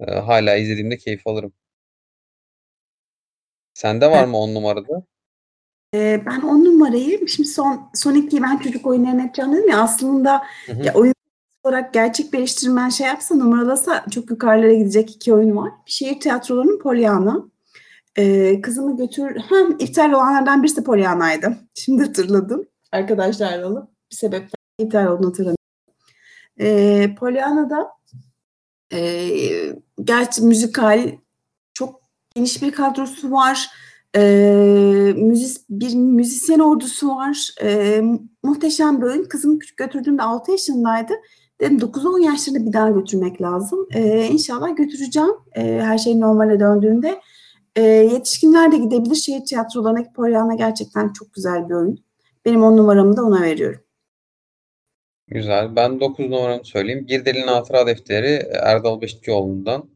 Eee, 0.08 0.14
hâlâ 0.16 0.56
izlediğimde 0.56 0.98
keyif 0.98 1.26
alırım. 1.28 1.54
Sende 3.74 4.10
var 4.10 4.24
mı 4.24 4.36
10 4.36 4.54
numarada? 4.54 5.02
Eee, 5.94 6.22
ben 6.26 6.40
10 6.40 6.64
numarayı 6.64 7.28
şimdi 7.28 7.48
son 7.48 7.90
son 7.94 8.14
2'yi 8.14 8.42
ben 8.42 8.56
çocuk 8.58 8.86
oyunlarını 8.86 9.20
yapacağım 9.20 9.52
dedim 9.52 9.68
ya 9.68 9.80
aslında 9.82 10.42
Hı 10.66 10.72
hı. 10.72 10.82
ya 10.86 10.94
oyun 10.94 11.14
olarak 11.64 11.94
gerçek 11.94 12.32
bir 12.32 12.38
eleştirmen 12.38 12.88
şey 12.88 13.06
yapsa 13.06 13.34
numaralasa 13.34 14.04
çok 14.10 14.30
yukarılara 14.30 14.72
gidecek 14.72 15.16
2 15.16 15.34
oyun 15.34 15.56
var. 15.56 15.70
Şehir 15.86 16.20
tiyatrolarının 16.20 16.78
Pollyanna. 16.78 17.44
Eee, 18.18 18.60
kızımı 18.60 18.96
götür 18.96 19.36
Hah, 19.36 19.70
iptal 19.78 20.12
olanlardan 20.12 20.62
birisi 20.62 20.84
Pollyanna'ydı. 20.84 21.56
Şimdi 21.74 22.02
hatırladım. 22.02 22.66
Arkadaşlarla 22.92 23.66
alıp 23.66 23.88
bir 24.10 24.16
sebepten 24.16 24.58
iptal 24.78 25.06
olduğunu 25.06 25.26
hatırlamıyorum. 25.28 25.56
Eee, 26.58 27.14
Pollyanna'da 27.20 27.88
eee, 28.92 29.76
gerçi 30.04 30.42
müzikal 30.42 31.12
çok 31.74 32.00
geniş 32.34 32.62
bir 32.62 32.72
kadrosu 32.72 33.30
var. 33.30 33.70
Eee, 34.16 35.12
müzis 35.16 35.64
bir 35.70 35.94
müzisyen 35.94 36.58
ordusu 36.58 37.08
var. 37.16 37.48
Eee, 37.62 38.04
muhteşem 38.42 39.00
bir 39.02 39.06
oyun. 39.06 39.24
Kızımı 39.24 39.58
küçük 39.58 39.76
götürdüğümde 39.78 40.22
6 40.22 40.50
yaşındaydı. 40.52 41.12
Dedim 41.60 41.80
9-10 41.80 42.18
yaşlarında 42.18 42.66
bir 42.66 42.72
daha 42.72 42.90
götürmek 42.90 43.42
lazım. 43.42 43.88
Eee, 43.94 44.28
inşallah 44.32 44.76
götüreceğim, 44.76 45.30
eee, 45.56 45.80
her 45.84 45.98
şey 45.98 46.20
normale 46.20 46.60
döndüğünde. 46.60 47.20
Eee, 47.76 47.84
yetişkinler 47.84 48.72
de 48.72 48.76
gidebilir. 48.78 49.14
Şehir 49.14 49.44
tiyatrolarındaki 49.44 50.12
Pollyanna 50.12 50.54
gerçekten 50.54 51.12
çok 51.12 51.34
güzel 51.34 51.68
bir 51.68 51.74
oyun. 51.74 51.98
Benim 52.46 52.62
10 52.62 52.76
numaramı 52.76 53.16
da 53.16 53.22
ona 53.24 53.42
veriyorum. 53.42 53.80
Güzel. 55.28 55.76
Ben 55.76 56.00
9 56.00 56.30
numaramı 56.30 56.64
söyleyeyim. 56.64 57.06
Girdal'in 57.06 57.46
Hatıra 57.46 57.86
Defteri 57.86 58.28
Erdal 58.62 59.00
Beşikçioğlu'ndan. 59.00 59.90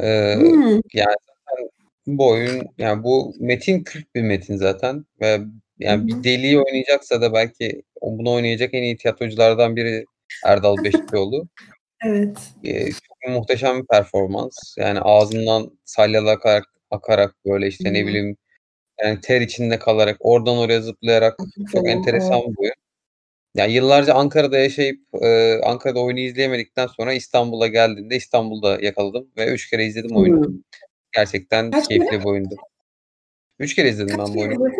Eee, 0.00 0.36
Hımm. 0.40 0.82
yani 0.94 1.14
bu 2.18 2.28
oyun, 2.28 2.66
yani 2.78 3.04
bu 3.04 3.34
metin 3.40 3.84
kült 3.84 4.14
bir 4.14 4.22
metin 4.22 4.56
zaten 4.56 5.04
ve 5.20 5.38
yani 5.78 6.06
bir 6.06 6.24
deliği 6.24 6.58
oynayacaksa 6.58 7.20
da 7.20 7.32
belki 7.34 7.82
bunu 8.02 8.32
oynayacak 8.32 8.74
en 8.74 8.82
iyi 8.82 8.96
tiyatroculardan 8.96 9.76
biri 9.76 10.04
Erdal 10.44 10.76
Beşikçioğlu. 10.84 11.48
Evet. 12.06 12.38
Eee, 12.62 12.90
çok 12.90 13.34
muhteşem 13.34 13.80
bir 13.82 13.86
performans. 13.86 14.54
Yani 14.78 15.00
ağzından 15.00 15.78
salyalar 15.84 16.32
akarak 16.32 16.64
akarak, 16.90 17.34
böyle, 17.46 17.66
işte, 17.68 17.92
ne 17.92 18.06
bileyim, 18.06 18.36
yani 19.04 19.20
ter 19.20 19.40
içinde 19.40 19.78
kalarak, 19.78 20.16
oradan 20.20 20.58
oraya 20.58 20.80
zıplayarak 20.80 21.38
çok 21.72 21.88
enteresan 21.88 22.40
bir 22.40 22.58
oyun. 22.62 22.74
Ya, 23.54 23.66
yıllarca 23.66 24.14
Ankara'da 24.14 24.58
yaşayıp, 24.58 25.00
eee, 25.22 25.60
Ankara'da 25.64 26.00
oyunu 26.00 26.20
izleyemedikten 26.20 26.86
sonra 26.86 27.12
İstanbul'a 27.12 27.66
geldiğinde 27.66 28.16
İstanbul'da 28.16 28.78
yakaladım 28.80 29.28
ve 29.36 29.46
3 29.46 29.70
kere 29.70 29.86
izledim 29.86 30.16
oyunu. 30.16 30.52
Gerçekten 31.14 31.70
Kaç 31.70 31.88
kere? 31.88 31.98
keyifli 31.98 32.20
bir 32.20 32.24
oyundu. 32.24 32.54
3 33.58 33.74
kere 33.74 33.88
izledim 33.88 34.16
Kaç 34.16 34.28
ben 34.28 34.34
bu 34.34 34.38
kere 34.38 34.58
oyunu. 34.58 34.72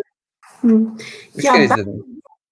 Hımm. 0.61 0.99
3 1.37 1.43
kere 1.45 1.63
Ya, 1.63 1.71
ben 1.71 1.75
izledim. 1.75 2.05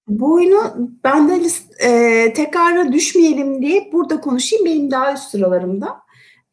bu 0.08 0.34
oyunu 0.34 0.90
ben 1.04 1.28
de 1.28 1.40
lis 1.40 1.62
eee, 1.82 2.32
tekrara 2.32 2.92
düşmeyelim 2.92 3.62
diye 3.62 3.90
burada 3.92 4.20
konuşayım, 4.20 4.64
benim 4.64 4.90
daha 4.90 5.14
üst 5.14 5.30
sıralarımda. 5.30 5.96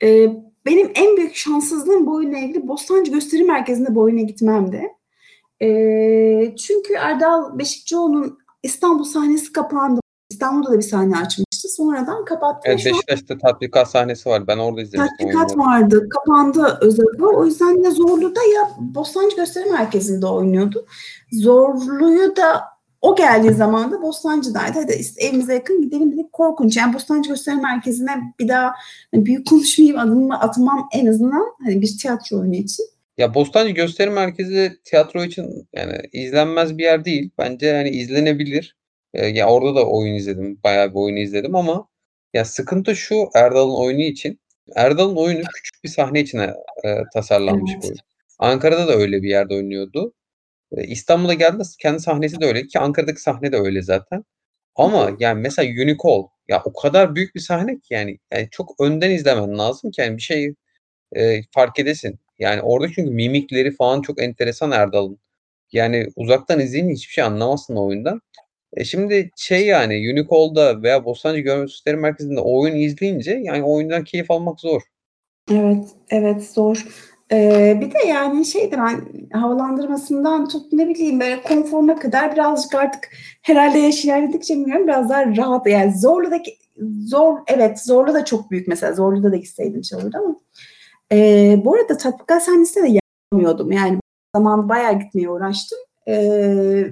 Eee, 0.01 0.43
benim 0.65 0.91
en 0.95 1.17
büyük 1.17 1.35
şanssızlığım 1.35 2.05
bu 2.07 2.15
oyunla 2.15 2.37
ilgili 2.37 2.67
Bostancı 2.67 3.11
Gösteri 3.11 3.43
Merkezi'nde 3.43 3.95
bu 3.95 4.01
oyuna 4.01 4.21
gitmemdi. 4.21 4.87
Eee, 5.61 6.55
çünkü 6.57 6.93
Erdal 6.93 7.59
Beşikçioğlu'nun 7.59 8.39
İstanbul 8.63 9.03
sahnesi 9.03 9.51
kapandı. 9.53 9.99
İstanbul'da 10.29 10.71
da 10.71 10.77
bir 10.77 10.81
sahne 10.83 11.17
açmıştı. 11.17 11.44
Sonradan 11.75 12.25
kapattı 12.25 12.69
ve 12.69 12.73
Evet, 12.73 12.85
Beşiktaş'ta 12.85 13.37
tatbikat 13.37 13.89
sahnesi 13.89 14.29
var. 14.29 14.47
Ben 14.47 14.57
orada 14.57 14.81
izlemiştim 14.81 15.17
tatbikat 15.17 15.57
vardı. 15.57 16.09
Kapandı 16.09 16.77
özel 16.81 17.05
o. 17.21 17.45
Yüzden 17.45 17.83
ya 17.83 17.91
Zorlu'da 17.91 18.39
ya 18.55 18.69
Bostancı 18.79 19.35
Gösteri 19.35 19.69
Merkezi'nde 19.71 20.25
oynuyordu. 20.25 20.85
Zorlu'yu 21.31 22.35
da 22.35 22.61
o 23.01 23.15
geldiği 23.15 23.53
zaman 23.53 23.91
da 23.91 24.01
Bostancı'daydı. 24.01 24.79
Hadi 24.79 25.01
evimize 25.17 25.53
yakın 25.53 25.81
gidelim 25.81 26.11
dedik. 26.11 26.33
Korkunç. 26.33 26.77
Yani 26.77 26.93
Bostancı 26.93 27.29
Gösteri 27.29 27.55
Merkezi'ne 27.55 28.11
bir 28.39 28.47
daha 28.47 28.71
hani 29.13 29.25
büyük 29.25 29.47
konuşmayayım, 29.47 29.99
adımımı 29.99 30.39
atmam 30.39 30.89
en 30.93 31.05
azından 31.05 31.45
hani 31.63 31.81
bir 31.81 31.97
tiyatro 32.01 32.39
oyunu 32.39 32.55
için. 32.55 32.85
Ya, 33.17 33.33
Bostancı 33.33 33.73
Gösteri 33.73 34.09
Merkezi 34.09 34.79
tiyatro 34.83 35.23
için, 35.23 35.67
yani, 35.73 35.93
izlenmez 36.11 36.77
bir 36.77 36.83
yer 36.83 37.05
değil. 37.05 37.29
Bence, 37.37 37.75
hani, 37.75 37.89
izlenebilir. 37.89 38.77
Eee, 39.15 39.27
ya, 39.27 39.47
orada 39.49 39.75
da 39.75 39.85
oyun 39.87 40.13
izledim, 40.15 40.59
bayağı 40.63 40.89
bir 40.89 40.95
oyunu 40.95 41.19
izledim 41.19 41.55
ama 41.55 41.87
ya, 42.33 42.45
sıkıntı 42.45 42.95
şu 42.95 43.15
Erdal'ın 43.35 43.75
oyunu 43.75 44.01
için. 44.01 44.39
Erdal'ın 44.75 45.15
oyunu 45.15 45.41
küçük 45.55 45.83
bir 45.83 45.89
sahne 45.89 46.19
için, 46.21 46.39
eee, 46.83 47.03
tasarlanmış 47.13 47.71
bir 47.71 47.75
Evet. 47.75 47.83
oyun. 47.85 47.97
Ankara'da 48.39 48.87
da 48.87 48.93
öyle 48.95 49.21
bir 49.23 49.29
yerde 49.29 49.53
oynuyordu. 49.55 50.13
Eee, 50.77 50.83
İstanbul'a 50.87 51.33
geldiğinde 51.33 51.63
kendi 51.81 51.99
sahnesi 51.99 52.41
de 52.41 52.45
öyle 52.45 52.67
ki 52.67 52.79
Ankara'daki 52.79 53.21
sahne 53.21 53.51
de 53.51 53.57
öyle 53.57 53.81
zaten. 53.81 54.23
Ama 54.75 55.11
yani 55.19 55.41
mesela 55.41 55.83
Unicall, 55.83 56.23
ya, 56.49 56.61
o 56.65 56.73
kadar 56.73 57.15
büyük 57.15 57.35
bir 57.35 57.39
sahne 57.41 57.73
ki 57.79 57.93
yani, 57.93 58.19
yani, 58.33 58.47
çok 58.51 58.75
önden 58.81 59.11
izlemen 59.11 59.57
lazım 59.57 59.91
ki 59.91 60.03
hani 60.03 60.17
bir 60.17 60.21
şey, 60.21 60.55
eee, 61.15 61.43
fark 61.51 61.79
edesin. 61.79 62.19
Yani, 62.39 62.61
orada 62.61 62.87
çünkü 62.95 63.11
mimikleri 63.11 63.71
falan 63.75 64.01
çok 64.01 64.23
enteresan 64.23 64.71
Erdal'ın. 64.71 65.19
Yani, 65.73 66.07
uzaktan 66.15 66.59
izleyince 66.59 66.93
hiçbir 66.93 67.13
şey 67.13 67.23
anlamazsın 67.23 67.75
oyundan. 67.75 68.21
E, 68.75 68.83
şimdi 68.83 69.29
şey, 69.35 69.65
yani, 69.65 69.93
Unicall'da 70.13 70.83
veya 70.83 71.05
Bostancı 71.05 71.39
Gösteri 71.41 71.97
Merkezi'nde 71.97 72.39
o 72.39 72.61
oyunu 72.61 72.77
izleyince, 72.77 73.41
yani, 73.43 73.63
oyundan 73.63 74.03
keyif 74.03 74.31
almak 74.31 74.59
zor. 74.59 74.81
Evet, 75.51 75.85
evet, 76.09 76.43
zor. 76.43 76.85
Eee, 77.31 77.77
bir 77.81 77.91
de 77.91 78.07
yani 78.07 78.45
şeydi 78.45 78.77
ben 78.77 79.01
havalandırmasından 79.39 80.47
tut, 80.47 80.73
ne 80.73 80.87
bileyim, 80.87 81.19
böyle 81.19 81.41
konforuna 81.41 81.95
kadar 81.95 82.33
birazcık 82.33 82.75
artık 82.75 83.09
herhâlde 83.41 83.79
yaş 83.79 84.05
ilerledikçe 84.05 84.53
bilmiyorum, 84.53 84.87
biraz 84.87 85.09
daha 85.09 85.25
rahat 85.35 85.67
yani 85.67 85.99
Zorlu'daki 85.99 86.57
Zor 87.07 87.37
evet, 87.47 87.79
Zorlu 87.83 88.13
da 88.13 88.25
çok 88.25 88.51
büyük 88.51 88.67
mesela. 88.67 88.93
Zorlu'da 88.93 89.31
da 89.31 89.35
gitseydim 89.35 89.83
şey 89.83 89.99
olurdu 89.99 90.17
ama. 90.23 90.35
Eee, 91.11 91.61
bu 91.65 91.75
arada 91.75 91.97
tatbikat 91.97 92.43
sahnesine 92.43 92.83
de 92.83 92.99
yapamıyordum. 93.31 93.71
Yani 93.71 93.99
zamanında 94.35 94.69
bayağı 94.69 94.99
gitmeye 94.99 95.29
uğraştım. 95.29 95.79
Eee, 96.07 96.91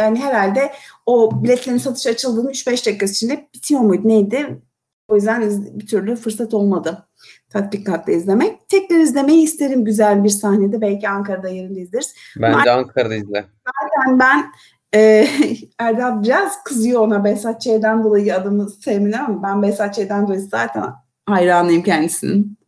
yani 0.00 0.18
herhâlde 0.18 0.72
o 1.06 1.42
biletlerin 1.44 1.78
satışa 1.78 2.10
açıldığının 2.10 2.50
3-5 2.50 2.86
dakika 2.86 3.06
içinde 3.06 3.48
bitiyor 3.54 3.80
muydu, 3.80 4.08
neydi? 4.08 4.62
O 5.08 5.14
yüzden 5.14 5.64
bir 5.80 5.86
türlü 5.86 6.16
fırsat 6.16 6.54
olmadı 6.54 7.06
tatbikatta 7.50 8.12
izlemek. 8.12 8.68
Tekrar 8.68 8.96
izlemeyi 8.96 9.42
isterim 9.42 9.84
güzel 9.84 10.24
bir 10.24 10.28
sahnede. 10.28 10.80
Belki 10.80 11.08
Ankara'da 11.08 11.48
yerinde 11.48 11.80
izleriz. 11.80 12.14
Ama 12.38 12.58
Bence 12.58 12.70
Ankara'da 12.70 13.14
izle. 13.14 13.44
zaten 13.66 14.18
ben, 14.18 14.52
eee, 14.94 15.28
Erdal 15.78 16.22
biraz 16.22 16.64
kızıyor 16.64 17.00
ona 17.00 17.24
Behzat 17.24 17.60
Ç'den 17.60 18.04
dolayı 18.04 18.34
adamı 18.34 18.70
sevmeden 18.70 19.24
ama 19.24 19.42
ben 19.42 19.62
Behzat 19.62 19.94
Ç'den 19.94 20.26
dolayı 20.26 20.40
zaten 20.40 20.84
hayranıyım 21.26 21.82
kendisinin. 21.82 22.58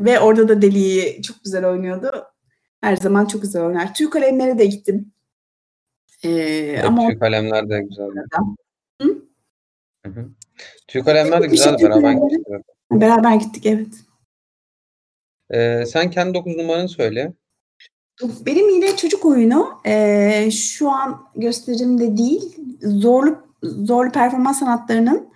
Ve 0.00 0.20
orada 0.20 0.48
da 0.48 0.62
Deli'yi 0.62 1.22
çok 1.22 1.44
güzel 1.44 1.66
oynuyordu. 1.66 2.24
Her 2.80 2.96
zaman 2.96 3.26
çok 3.26 3.42
güzel 3.42 3.62
oynar. 3.62 3.94
Tüy 3.94 4.10
Kalemler'e 4.10 4.58
de 4.58 4.66
gittim. 4.66 5.12
Eee, 6.22 6.82
ama 6.86 7.08
Tüy 7.08 7.18
Kalemler 7.18 7.70
de 7.70 7.80
güzeldi. 7.80 8.20
Hı? 9.02 9.22
Hı 10.06 10.10
hı. 10.12 10.28
Tüy 10.88 11.02
Kalemler 11.02 11.42
de 11.42 11.46
Gittik 11.46 11.50
güzeldi. 11.58 11.76
Tüy 11.76 11.88
Beraber 11.90 12.12
zaten. 12.12 13.00
Beraber 13.00 13.34
gittik, 13.34 13.66
evet. 13.66 13.88
Eee, 15.52 15.84
sen 15.86 16.10
kendi 16.10 16.34
9 16.34 16.56
numaranı 16.56 16.88
söyle. 16.88 17.32
Benim 18.46 18.68
yine 18.68 18.96
çocuk 18.96 19.24
oyunu. 19.24 19.80
Eee, 19.86 20.48
şu 20.52 20.90
an 20.90 21.24
gösterimde 21.36 22.16
değil. 22.16 22.56
Zorlu 22.82 23.38
Zorlu 23.62 24.10
Performans 24.12 24.58
Sanatları'nın, 24.58 25.28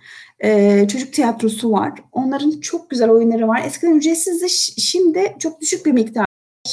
eee, 0.43 0.87
çocuk 0.91 1.13
tiyatrosu 1.13 1.71
var. 1.71 1.93
Onların 2.11 2.51
çok 2.51 2.89
güzel 2.89 3.09
oyunları 3.09 3.47
var. 3.47 3.61
Eskiden 3.65 3.95
ücretsizdi. 3.95 4.49
Şimdi 4.81 5.35
çok 5.39 5.61
düşük 5.61 5.85
bir 5.85 5.91
miktar. 5.91 6.25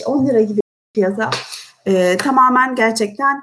€10 0.07 0.41
gibi 0.41 0.61
piyasa. 0.95 1.31
Eee, 1.87 2.17
tamamen 2.17 2.75
gerçekten 2.75 3.43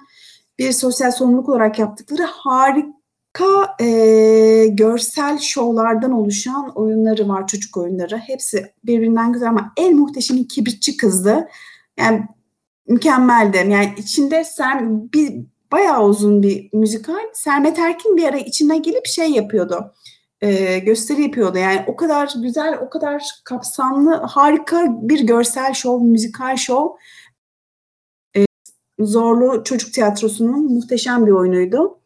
bir 0.62 0.71
sosyal 0.71 1.12
sorumluluk 1.12 1.50
olarak 1.50 1.80
yaptıkları 1.80 2.24
harika, 2.24 3.76
eee, 3.80 4.67
görsel 4.67 5.39
şovlardan 5.39 6.12
oluşan 6.12 6.71
oyunları 6.76 7.30
var, 7.30 7.47
çocuk 7.47 7.78
oyunları. 7.78 8.17
Hepsi 8.17 8.74
birbirinden 8.84 9.34
güzel 9.34 9.50
ama 9.50 9.74
en 9.78 9.95
muhteşemi 9.95 10.47
Kibritçi 10.47 10.97
Kız'dı. 10.97 11.47
Yani 12.00 12.28
mükemmeldi. 12.88 13.58
Yani 13.58 13.93
içinde 13.97 14.43
Serm 14.43 15.02
bir 15.13 15.34
bayağı 15.71 16.04
uzun 16.06 16.43
bir 16.43 16.69
müzikal. 16.74 17.28
Sermet 17.34 17.80
Erkin 17.80 18.17
bir 18.17 18.24
ara 18.24 18.38
içine 18.38 18.78
gelip 18.78 19.06
şey 19.06 19.32
yapıyordu, 19.32 19.93
eee, 20.41 20.80
gösteri 20.80 21.21
yapıyordu. 21.21 21.58
Yani 21.58 21.84
o 21.88 21.95
kadar 21.95 22.34
güzel, 22.41 22.78
o 22.82 22.89
kadar 22.89 23.24
kapsamlı, 23.43 24.15
harika 24.15 24.86
bir 25.02 25.19
görsel 25.19 25.74
şov, 25.74 26.02
müzikal 26.02 26.58
şov. 26.58 26.88
Zorlu 29.06 29.64
Çocuk 29.64 29.94
Tiyatrosu'nun 29.94 30.74
muhteşem 30.74 31.26
bir 31.26 31.32
oyunuydu. 31.32 32.00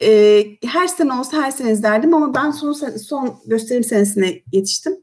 Eee, 0.00 0.58
her 0.66 0.86
sene 0.86 1.12
olsa 1.12 1.42
her 1.42 1.50
sene 1.50 1.72
izlerdim 1.72 2.14
ama 2.14 2.34
ben 2.34 2.50
son 2.50 2.72
son 2.96 3.40
gösterim 3.46 3.84
senesine 3.84 4.42
yetiştim. 4.52 4.96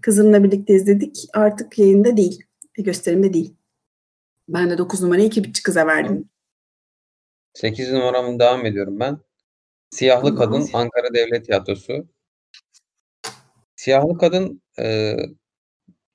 Kızımla 0.00 0.44
birlikte 0.44 0.74
izledik. 0.74 1.24
Artık 1.34 1.78
yayında 1.78 2.16
değil, 2.16 2.42
gösterimde 2.74 3.32
değil. 3.32 3.54
Ben 4.48 4.70
de 4.70 4.78
9 4.78 5.02
numarayı 5.02 5.30
Kibritçi 5.30 5.62
Kız'a 5.62 5.86
verdim. 5.86 6.28
8 7.54 7.92
numaramla 7.92 8.38
devam 8.38 8.66
ediyorum 8.66 9.00
ben. 9.00 9.18
Siyahlı. 9.90 10.36
Kadın 10.36 10.68
Ankara 10.72 11.14
Devlet 11.14 11.46
Tiyatrosu. 11.46 12.06
Siyahlı 13.76 14.18
Kadın, 14.18 14.62
eee, 14.78 15.30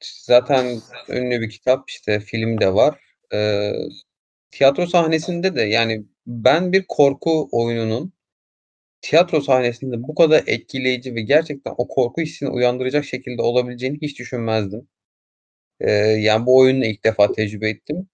zaten 0.03 0.81
ünlü 1.09 1.41
bir 1.41 1.49
kitap, 1.49 1.89
işte, 1.89 2.19
film 2.19 2.61
de 2.61 2.73
var. 2.73 2.99
Eee, 3.33 3.87
tiyatro 4.57 4.87
sahnesinde 4.87 5.55
de, 5.55 5.61
yani, 5.63 6.05
ben 6.27 6.73
bir 6.73 6.85
korku 6.87 7.49
oyununun 7.51 8.13
tiyatro 9.01 9.41
sahnesinde 9.41 10.03
bu 10.03 10.15
kadar 10.15 10.43
etkileyici 10.47 11.15
ve 11.15 11.21
gerçekten 11.21 11.73
o 11.77 11.87
korku 11.87 12.21
hissini 12.21 12.49
uyandıracak 12.49 13.05
şekilde 13.05 13.41
olabileceğini 13.43 13.99
hiç 14.01 14.19
düşünmezdim. 14.19 14.89
Eee, 15.81 15.89
yani, 16.21 16.45
bu 16.45 16.57
oyunu 16.57 16.85
ilk 16.85 17.03
defa 17.05 17.31
tecrübe 17.33 17.69
ettim. 17.69 18.07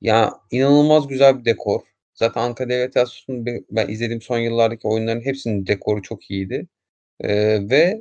Ya, 0.00 0.32
inanılmaz 0.50 1.08
güzel 1.08 1.40
bir 1.40 1.44
dekor. 1.44 1.80
Zaten 2.14 2.40
Ankara 2.40 2.68
Devlet 2.68 2.92
Tiyatrosu'nun 2.92 3.46
be 3.46 3.60
ben 3.70 3.88
izlediğim 3.88 4.22
son 4.22 4.38
yıllardaki 4.38 4.88
oyunların 4.88 5.20
hepsinin 5.24 5.66
dekoru 5.66 6.02
çok 6.02 6.30
iyiydi, 6.30 6.68
eee, 7.24 7.70
ve 7.70 8.00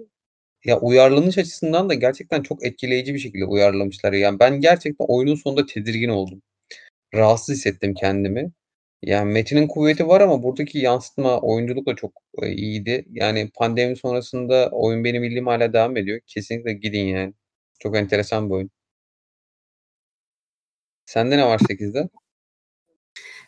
ya, 0.65 0.79
uyarlanış 0.81 1.39
açısından 1.39 1.89
da 1.89 1.95
gerçekten 1.95 2.43
çok 2.43 2.65
etkileyici 2.67 3.15
bir 3.15 3.19
şekilde 3.19 3.45
uyarlamışlar. 3.45 4.13
Yani, 4.13 4.39
ben 4.39 4.61
gerçekten 4.61 5.05
oyunun 5.09 5.35
sonunda 5.35 5.65
tedirgin 5.65 6.09
oldum. 6.09 6.43
Rahatsız 7.13 7.55
hissettim 7.55 7.93
kendimi. 7.93 8.51
Yani, 9.01 9.31
metnin 9.31 9.67
kuvveti 9.67 10.07
var 10.07 10.21
ama 10.21 10.43
buradaki 10.43 10.79
yansıtma, 10.79 11.39
oyunculuk 11.41 11.87
da 11.87 11.95
çok, 11.95 12.11
eee, 12.41 12.49
iyiydi. 12.53 13.05
Yani, 13.11 13.49
pandemi 13.55 13.95
sonrasında 13.97 14.69
oyun 14.71 15.03
benim 15.03 15.23
bildiğim 15.23 15.47
hâlâ 15.47 15.73
devam 15.73 15.97
ediyor. 15.97 16.19
Kesinlikle 16.27 16.73
gidin 16.73 17.05
yani. 17.07 17.33
Çok 17.79 17.97
enteresan 17.97 18.49
bir 18.49 18.55
oyun. 18.55 18.71
Sende 21.05 21.37
ne 21.37 21.45
var 21.45 21.59
8'de? 21.69 22.09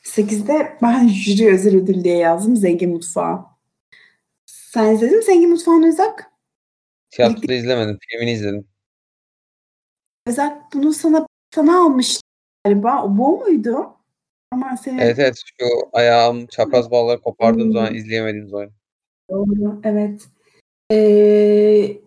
8'de 0.03 0.77
ben 0.81 1.07
jüri 1.07 1.53
özel 1.53 1.75
ödül 1.75 2.03
diye 2.03 2.17
yazdım 2.17 2.55
Zengin 2.55 2.89
Mutfağı. 2.89 3.45
Sen 4.45 4.93
izledin 4.95 5.17
mi 5.17 5.23
Zengin 5.23 5.49
Mutfağı'nı 5.49 5.87
Özak? 5.87 6.31
Tiyatroda 7.11 7.53
izlemedim, 7.53 7.97
filmini 8.09 8.31
izledim. 8.31 8.67
Özak 10.27 10.73
bunu 10.73 10.93
sana 10.93 11.27
sana 11.55 11.79
almıştı 11.85 12.24
galiba. 12.65 13.03
O 13.03 13.17
bu 13.17 13.37
muydu? 13.39 13.87
Ama 14.51 14.77
senin 14.77 14.97
Evet, 14.97 15.19
evet. 15.19 15.41
Şu 15.59 15.65
ayağım 15.93 16.47
çapraz 16.47 16.91
bağları 16.91 17.21
kopardığım 17.21 17.71
zaman 17.71 17.87
Hımm. 17.87 17.95
izleyemediğimiz 17.95 18.53
oyun. 18.53 18.71
Doğru, 19.31 19.81
evet. 19.83 20.21
Eee, 20.91 21.97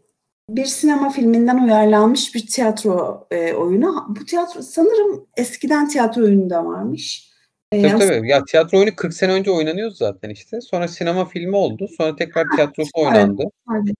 bir 0.50 0.64
sinema 0.64 1.10
filminden 1.10 1.64
uyarlanmış 1.64 2.34
bir 2.34 2.46
tiyatro, 2.46 3.26
eee, 3.32 3.54
oyunu. 3.54 4.06
Bu 4.08 4.24
tiyatro 4.24 4.62
sanırım 4.62 5.26
eskiden 5.36 5.88
tiyatro 5.88 6.22
oyunu 6.22 6.50
da 6.50 6.64
varmış. 6.66 7.28
Eee, 7.72 7.82
Tabii, 7.82 7.92
as 7.94 8.08
tabii. 8.08 8.28
Ya, 8.28 8.44
tiyatro 8.44 8.78
oyunu 8.78 8.96
40 8.96 9.14
sene 9.14 9.32
önce 9.32 9.50
oynanıyordu 9.50 9.94
zaten, 9.94 10.30
işte. 10.30 10.60
Sonra 10.60 10.88
sinema 10.88 11.24
filmi 11.24 11.56
oldu. 11.56 11.88
Sonra 11.98 12.16
tekrar 12.16 12.46
tiyatrosu 12.56 12.90
oynandı. 12.94 13.42
süperdi. 13.66 13.94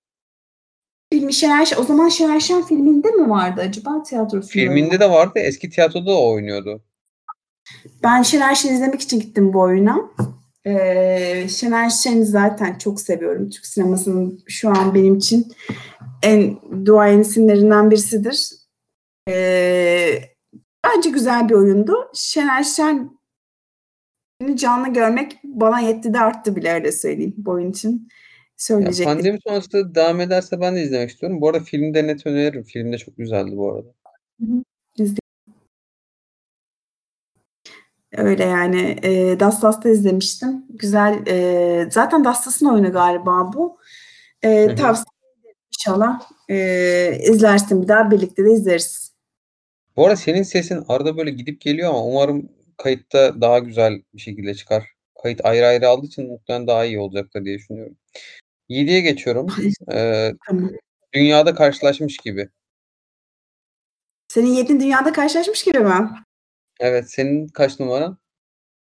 Filmi 1.28 1.34
Şener 1.34 1.64
Şen 1.64 1.78
o 1.78 1.82
zaman 1.82 2.08
Şener 2.08 2.40
Şen 2.40 2.62
filminde 2.62 3.10
mi 3.10 3.30
vardı 3.30 3.60
acaba, 3.60 4.02
tiyatrosunda 4.02 4.44
mı? 4.46 4.50
Filminde 4.50 5.00
de 5.00 5.10
vardı, 5.10 5.38
eski 5.38 5.70
tiyatroda 5.70 6.06
da 6.06 6.20
oynuyordu. 6.20 6.82
Ben 8.02 8.22
Şener 8.22 8.54
Şen'i 8.54 8.74
izlemek 8.74 9.00
için 9.00 9.20
gittim 9.20 9.52
bu 9.52 9.60
oyuna. 9.60 10.10
Eee, 10.66 11.46
Şener 11.50 11.90
Şen'i 11.90 12.24
zaten 12.24 12.78
çok 12.78 13.00
seviyorum. 13.00 13.50
Türk 13.50 13.66
sinemasının 13.66 14.40
şu 14.46 14.68
an 14.68 14.94
benim 14.94 15.16
için 15.16 15.52
en 16.22 16.58
duayen 16.86 17.20
isimlerinden 17.20 17.90
birisidir. 17.90 18.50
Eee, 19.28 20.36
bence 20.86 21.10
güzel 21.10 21.48
bir 21.48 21.54
oyundu. 21.54 22.10
Şener 22.14 22.62
Şen'i 22.62 23.08
canlı 24.56 24.88
görmek 24.88 25.38
bana 25.44 25.80
yetti 25.80 26.14
de 26.14 26.20
arttı 26.20 26.56
bile, 26.56 26.72
öyle 26.72 26.92
söyleyeyim 26.92 27.34
bu 27.36 27.50
oyun 27.50 27.70
için. 27.70 28.08
Ya, 28.58 28.62
Söyleyeceklerim 28.62 29.16
pandemi 29.16 29.38
sonrası 29.46 29.94
devam 29.94 30.20
ederse 30.20 30.60
ben 30.60 30.76
de 30.76 30.82
izlemek 30.82 31.10
istiyorum. 31.10 31.40
Bu 31.40 31.48
arada 31.48 31.60
filmi 31.64 31.94
de 31.94 32.06
net 32.06 32.26
öneririm. 32.26 32.62
Film 32.62 32.92
de 32.92 32.98
çok 32.98 33.16
güzeldi 33.16 33.56
bu 33.56 33.72
arada. 33.72 33.88
Hı 34.40 34.46
hı. 34.46 34.62
İzle 34.98 35.18
Öyle 38.16 38.44
yani. 38.44 38.96
Eee, 39.02 39.40
Dassas'ta 39.40 39.88
izlemiştim. 39.88 40.64
Güzel, 40.70 41.26
eee, 41.26 41.88
zaten 41.90 42.24
Dassas'ın 42.24 42.66
oyunu 42.66 42.92
galiba 42.92 43.50
bu. 43.54 43.78
Hı 44.44 44.48
Eee, 44.48 44.66
hı. 44.68 44.76
tavsiye 44.76 45.04
ederim 45.40 45.54
inşallah. 45.78 46.20
Eee, 46.48 47.20
izlersin 47.32 47.82
bir 47.82 47.88
daha, 47.88 48.10
birlikte 48.10 48.44
de 48.44 48.52
izleriz. 48.52 49.12
Bu 49.96 50.04
arada 50.06 50.16
senin 50.16 50.42
sesin 50.42 50.84
arada 50.88 51.16
böyle 51.16 51.30
gidip 51.30 51.60
geliyor 51.60 51.88
ama 51.90 52.04
umarım 52.04 52.48
kayıtta 52.76 53.40
daha 53.40 53.58
güzel 53.58 54.02
bir 54.14 54.20
şekilde 54.20 54.54
çıkar. 54.54 54.84
Kayıt 55.22 55.40
ayrı 55.44 55.66
ayrı 55.66 55.88
aldığı 55.88 56.06
için 56.06 56.28
muhtemelen 56.28 56.66
daha 56.66 56.84
iyi 56.84 56.98
olacaktır 57.00 57.44
diye 57.44 57.58
düşünüyorum. 57.58 57.96
7'ye 58.68 59.00
geçiyorum. 59.00 59.46
Eee, 59.90 60.34
Tamam. 60.46 60.70
Dünyada 61.14 61.54
Karşılaşmış 61.54 62.16
Gibi. 62.16 62.48
Senin 64.28 64.48
7'in 64.54 64.80
Dünyada 64.80 65.12
Karşılaşmış 65.12 65.64
Gibi 65.64 65.78
mi? 65.78 66.10
Evet, 66.80 67.10
senin 67.10 67.48
kaç 67.48 67.80
numaran? 67.80 68.18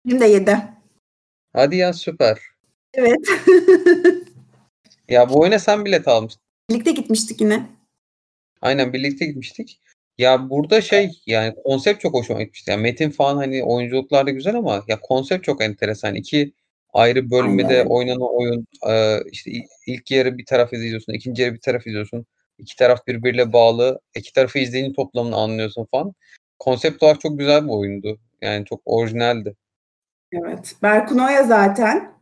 Benim 0.06 0.20
de 0.20 0.26
7. 0.26 0.58
Hadi 1.52 1.76
ya, 1.76 1.92
süper. 1.92 2.38
Evet. 2.94 3.18
Ya, 5.08 5.28
bu 5.30 5.40
oyuna 5.40 5.58
sen 5.58 5.84
bilet 5.84 6.08
almıştın. 6.08 6.42
Birlikte 6.70 6.90
gitmiştik 6.92 7.40
yine. 7.40 7.66
Aynen, 8.62 8.92
birlikte 8.92 9.26
gitmiştik. 9.26 9.80
Ya, 10.18 10.50
burada 10.50 10.80
şey, 10.80 11.10
yani, 11.26 11.54
konsept 11.64 12.00
çok 12.00 12.14
hoşuma 12.14 12.42
gitmişti. 12.42 12.70
Yani, 12.70 12.82
metin 12.82 13.10
falan, 13.10 13.36
hani, 13.36 13.64
oyunculuklar 13.64 14.26
da 14.26 14.30
güzel 14.30 14.54
ama 14.56 14.84
ya, 14.88 15.00
konsept 15.00 15.44
çok 15.44 15.62
enteresan. 15.62 16.14
2 16.14 16.52
ayrı 16.92 17.30
bölmede 17.30 17.78
Aynen. 17.78 17.86
oynanan 17.86 18.34
oyun. 18.36 18.66
Eee, 18.86 19.22
işte, 19.32 19.50
i 19.50 19.64
ilk 19.86 20.10
yarı 20.10 20.38
bir 20.38 20.46
taraf 20.46 20.72
izliyorsun, 20.72 21.12
2'nci 21.12 21.42
yarı 21.42 21.54
bir 21.54 21.60
taraf 21.60 21.86
izliyorsun. 21.86 22.26
2 22.58 22.76
taraf 22.76 23.06
birbiriyle 23.06 23.52
bağlı. 23.52 24.00
2 24.16 24.32
tarafı 24.32 24.58
izleyince 24.58 24.92
toplamını 24.96 25.36
anlıyorsun 25.36 25.86
falan. 25.90 26.12
Konsept 26.58 27.02
olarak 27.02 27.20
çok 27.20 27.38
güzel 27.38 27.64
bir 27.64 27.70
oyundu. 27.72 28.18
Yani, 28.42 28.64
çok 28.64 28.80
orijinaldi. 28.84 29.54
Evet. 30.32 30.74
Berkun 30.82 31.18
Oya 31.18 31.42
zaten, 31.44 32.12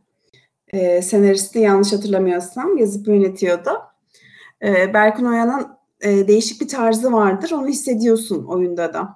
eee, 0.73 1.01
senaristi 1.01 1.59
yanlış 1.59 1.93
hatırlamıyorsam, 1.93 2.77
yazıp 2.77 3.07
yönetiyordu. 3.07 3.69
Eee, 4.63 4.91
Berkun 4.93 5.25
Oya'nın, 5.25 5.67
eee, 6.03 6.27
değişik 6.27 6.61
bir 6.61 6.67
tarzı 6.67 7.13
vardır. 7.13 7.51
Onu 7.51 7.67
hissediyorsun 7.67 8.45
oyunda 8.45 8.93
da. 8.93 9.09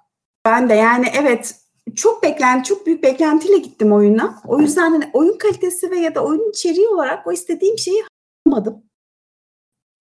Ben 0.45 0.69
de, 0.69 0.73
yani, 0.73 1.07
evet, 1.21 1.55
çok 1.95 2.23
beklenti 2.23 2.69
çok 2.69 2.85
büyük 2.85 3.03
beklentiyle 3.03 3.57
gittim 3.57 3.93
oyuna. 3.93 4.41
O 4.47 4.59
yüzden, 4.59 4.91
hani, 4.91 5.09
oyun 5.13 5.37
kalitesi 5.37 5.91
ve 5.91 5.97
ya 5.99 6.15
da 6.15 6.25
oyunun 6.25 6.49
içeriği 6.49 6.87
olarak 6.87 7.27
o 7.27 7.31
istediğim 7.31 7.77
şeyi 7.77 8.03
alamadım. 8.47 8.83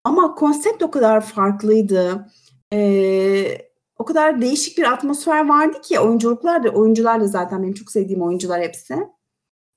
Ama 0.04 0.34
konsept 0.34 0.82
o 0.82 0.90
kadar 0.90 1.20
farklıydı. 1.20 2.26
Eee, 2.72 3.70
o 3.98 4.04
kadar 4.04 4.40
değişik 4.42 4.78
bir 4.78 4.92
atmosfer 4.92 5.48
vardı 5.48 5.80
ki 5.80 6.00
oyunculuklar 6.00 6.64
da 6.64 6.68
oyuncular 6.70 7.20
da 7.20 7.26
zaten 7.26 7.62
benim 7.62 7.74
çok 7.74 7.90
sevdiğim 7.90 8.22
oyuncular 8.22 8.62
hepsi. 8.62 8.94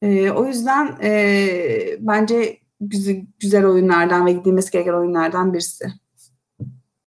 Eee, 0.01 0.31
o 0.31 0.45
yüzden, 0.47 0.97
eee, 1.03 1.97
bence 1.99 2.57
güze 2.81 3.21
güzel 3.39 3.65
oyunlardan 3.65 4.25
ve 4.25 4.31
gidilmesi 4.31 4.71
gereken 4.71 4.93
oyunlardan 4.93 5.53
birisi. 5.53 5.85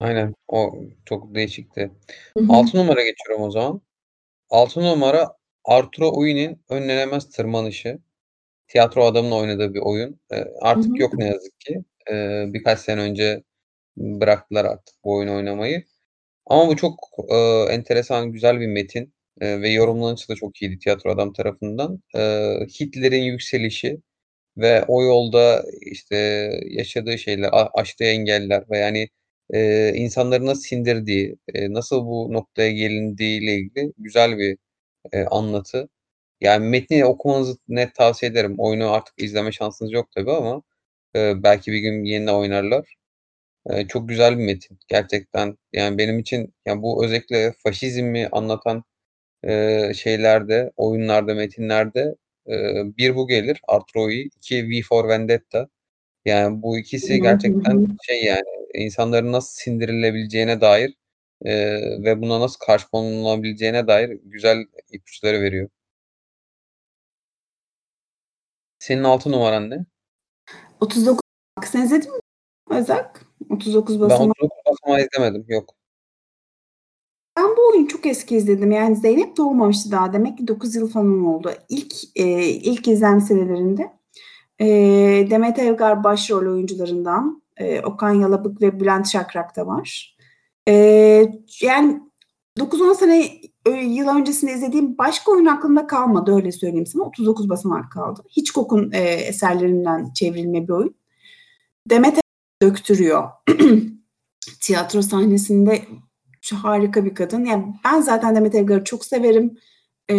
Aynen, 0.00 0.35
o 0.48 0.74
çok 1.07 1.35
değişikti. 1.35 1.90
Hı 2.38 2.44
hı. 2.44 2.52
6 2.52 2.76
numaraya 2.78 3.07
geçiyorum 3.11 3.44
o 3.46 3.50
zaman. 3.50 3.81
6 4.53 4.83
numara 4.83 5.29
Arturo 5.65 6.12
Ui'nin 6.21 6.62
Önlenemez 6.71 7.31
Tırmanışı. 7.31 7.99
Tiyatro 8.69 9.05
adamın 9.07 9.33
oynadığı 9.33 9.75
bir 9.75 9.81
oyun. 9.81 10.21
Hı 10.33 10.47
artık 10.62 10.99
hı. 10.99 11.03
yok 11.03 11.19
ne 11.19 11.27
yazık 11.27 11.61
ki. 11.61 11.85
Eee, 12.11 12.45
birkaç 12.49 12.81
sene 12.81 13.01
önce 13.03 13.43
bıraktılar 13.99 14.67
artık 14.67 14.97
bu 15.05 15.15
oyunu 15.17 15.37
oynamayı. 15.37 15.85
Ama 16.47 16.69
bu 16.69 16.77
çok, 16.77 17.01
eee, 17.31 17.67
enteresan, 17.71 18.33
güzel 18.33 18.61
bir 18.61 18.69
metin, 18.69 19.15
eee, 19.43 19.62
ve 19.62 19.71
yorumlanışı 19.71 20.31
da 20.31 20.37
çok 20.37 20.62
iyiydi 20.62 20.79
tiyatro 20.81 21.11
adam 21.12 21.35
tarafından. 21.35 22.01
Eee, 22.17 22.67
Hitler'in 22.81 23.23
yükselişi 23.25 23.99
ve 24.59 24.85
o 24.88 25.05
yolda, 25.05 25.65
işte, 25.83 26.17
yaşadığı 26.71 27.19
şeyler, 27.19 27.51
aştığı 27.75 28.05
engeller 28.05 28.65
ve, 28.71 28.79
yani, 28.79 29.09
eee, 29.53 29.93
insanları 29.97 30.47
nasıl 30.47 30.62
sindirdiği, 30.62 31.37
eee, 31.55 31.73
nasıl 31.73 32.07
bu 32.07 32.33
noktaya 32.33 32.73
gelindiğiyle 32.73 33.55
ilgili 33.57 33.93
güzel 33.99 34.38
bir, 34.38 34.59
eee, 35.15 35.27
anlatı. 35.31 35.88
Yani, 36.43 36.67
metni 36.69 37.07
okumanızı 37.07 37.57
net 37.69 37.95
tavsiye 37.97 38.33
ederim. 38.33 38.55
Oyunu 38.59 38.93
artık 38.93 39.15
izleme 39.23 39.53
şansınız 39.53 39.93
yok 39.93 40.09
tabii 40.17 40.33
ama, 40.33 40.62
eee, 41.17 41.35
belki 41.45 41.73
bir 41.73 41.79
gün 41.81 42.05
yeniden 42.05 42.35
oynarlar. 42.35 42.95
Eee, 43.71 43.87
çok 43.88 44.09
güzel 44.11 44.38
bir 44.38 44.45
metin 44.47 44.79
gerçekten. 44.88 45.59
Yani, 45.75 45.99
benim 45.99 46.21
için, 46.21 46.55
ya, 46.67 46.83
bu 46.83 47.07
özellikle 47.07 47.55
faşizmi 47.65 48.29
anlatan, 48.33 48.85
eee, 49.47 49.93
şeylerde, 49.97 50.73
oyunlarda, 50.79 51.35
metinlerde, 51.35 52.17
eee, 52.49 52.85
1 52.99 53.17
bu 53.17 53.29
gelir 53.29 53.61
Arturo 53.69 54.05
Ui, 54.07 54.23
2 54.23 54.71
V 54.71 54.83
for 54.83 55.09
Vendetta. 55.11 55.69
Yani, 56.27 56.62
bu 56.62 56.79
ikisi 56.79 57.21
gerçekten 57.23 57.87
şey, 58.03 58.25
yani, 58.25 58.43
insanların 58.75 59.33
nasıl 59.33 59.55
sindirilebileceğine 59.55 60.61
dair, 60.61 60.95
eee, 61.45 62.03
ve 62.05 62.23
buna 62.23 62.41
nasıl 62.41 62.59
karşı 62.67 62.89
konulabileceğine 62.91 63.87
dair 63.87 64.19
güzel 64.25 64.67
ipuçları 64.93 65.41
veriyor. 65.41 65.69
Senin 68.79 69.05
6 69.05 69.33
numaran 69.33 69.71
ne? 69.71 69.87
39 70.81 71.21
Sen 71.65 71.83
izledin 71.83 72.11
mi 72.13 72.19
Özak? 72.71 73.27
39 73.51 74.01
Ben 74.01 74.11
Basamak. 74.11 74.37
39 74.43 74.59
Basamağı 74.67 75.07
izlemedim, 75.07 75.45
yok. 75.49 75.75
oyunu 77.83 77.89
çok 77.89 78.07
eski 78.07 78.37
izledim. 78.37 78.73
Yani 78.73 78.97
Zeynep 78.97 79.37
doğmamıştı 79.37 79.91
daha. 79.91 80.13
Demek 80.13 80.39
ki 80.39 80.49
9 80.49 80.75
yıl 80.75 80.89
falan 80.89 81.25
oldu. 81.25 81.53
İlk 81.69 81.95
e, 82.17 82.43
ilk 82.49 82.89
izlem 82.89 83.21
senelerinde. 83.21 83.93
E, 84.61 84.67
Demet 85.31 85.59
Evgar 85.59 86.05
başrol 86.05 86.53
oyuncularından. 86.53 87.43
E, 87.57 87.81
Okan 87.81 88.12
Yalabık 88.12 88.62
ve 88.62 88.81
Bülent 88.81 89.09
Şakrak 89.09 89.57
da 89.57 89.67
var. 89.67 90.17
E, 90.69 90.75
yani 91.61 92.01
9-10 92.59 92.95
sene 92.95 93.41
yıl 93.83 94.09
öncesinde 94.09 94.53
izlediğim 94.53 94.99
başka 94.99 95.33
oyun 95.33 95.47
aklımda 95.47 95.87
kalmadı 95.87 96.35
öyle 96.35 96.53
söyleyeyim 96.53 96.87
sana. 96.87 97.03
39 97.03 97.49
basamak 97.49 97.93
kaldı. 97.93 98.23
Hitchcock'un 98.37 98.93
e, 98.93 99.01
eserlerinden 99.01 100.12
çevrilme 100.12 100.69
bir 100.69 100.73
oyun. 100.73 100.95
Demet 101.91 102.21
döktürüyor. 102.62 103.29
Tiyatro 104.61 105.03
sahnesinde 105.03 105.83
harika 106.51 107.05
bir 107.05 107.15
kadın. 107.15 107.45
Yani 107.45 107.75
ben 107.85 108.01
zaten 108.01 108.37
Demet 108.37 108.55
Evgar'ı 108.55 108.85
çok 108.85 109.05
severim. 109.05 109.59
E, 110.11 110.17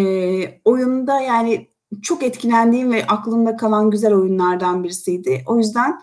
oyunda 0.65 1.21
yani 1.21 1.67
çok 2.01 2.23
etkilendiğim 2.23 2.91
ve 2.91 3.07
aklımda 3.07 3.57
kalan 3.57 3.91
güzel 3.91 4.13
oyunlardan 4.13 4.83
birisiydi. 4.83 5.43
O 5.47 5.57
yüzden 5.57 5.99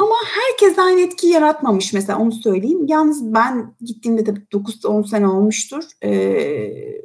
ama 0.00 0.14
herkes 0.24 0.78
aynı 0.78 1.00
etki 1.00 1.26
yaratmamış 1.26 1.92
mesela 1.92 2.18
onu 2.18 2.32
söyleyeyim. 2.32 2.86
Yalnız 2.86 3.34
ben 3.34 3.74
gittiğimde 3.80 4.24
tabii 4.24 4.40
9-10 4.52 5.08
sene 5.08 5.28
olmuştur. 5.28 5.84
Ee, 6.04 7.02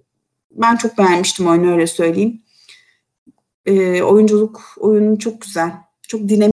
ben 0.51 0.75
çok 0.75 0.97
beğenmiştim 0.97 1.47
oyunu 1.47 1.71
öyle 1.71 1.87
söyleyeyim. 1.87 2.43
Ee, 3.65 4.03
oyunculuk 4.03 4.61
oyunu 4.77 5.19
çok 5.19 5.41
güzel. 5.41 5.71
Çok 6.07 6.21
dinamik. 6.29 6.53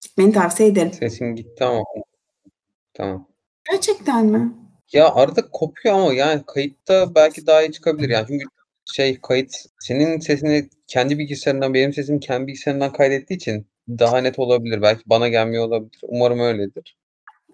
Gitmeni 0.00 0.32
tavsiye 0.32 0.68
ederim. 0.68 0.92
Sesin 0.92 1.34
gitti 1.36 1.64
ama. 1.64 1.84
Tamam. 2.94 3.28
Gerçekten 3.70 4.26
mi? 4.26 4.52
Ya 4.92 5.14
arada 5.14 5.50
kopuyor 5.50 5.94
ama 5.94 6.12
yani 6.12 6.42
kayıtta 6.46 7.14
belki 7.14 7.46
daha 7.46 7.62
iyi 7.62 7.72
çıkabilir. 7.72 8.08
Yani 8.08 8.26
çünkü 8.28 8.44
şey 8.92 9.20
kayıt 9.20 9.54
senin 9.80 10.20
sesini 10.20 10.68
kendi 10.86 11.18
bilgisayarından 11.18 11.74
benim 11.74 11.92
sesimi 11.92 12.20
kendi 12.20 12.46
bilgisayarından 12.46 12.92
kaydettiği 12.92 13.36
için 13.36 13.66
daha 13.88 14.18
net 14.18 14.38
olabilir. 14.38 14.82
Belki 14.82 15.02
bana 15.06 15.28
gelmiyor 15.28 15.64
olabilir. 15.64 16.00
Umarım 16.02 16.40
öyledir. 16.40 16.96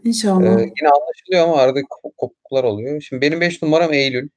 İnşallah. 0.04 0.44
Ee, 0.44 0.60
yine 0.60 0.88
anlaşılıyor 0.88 1.44
ama 1.44 1.56
arada 1.56 1.80
kopukluklar 1.82 2.64
oluyor. 2.64 3.00
Şimdi 3.00 3.22
benim 3.22 3.40
5 3.40 3.62
numaram 3.62 3.92
Eylül. 3.92 4.28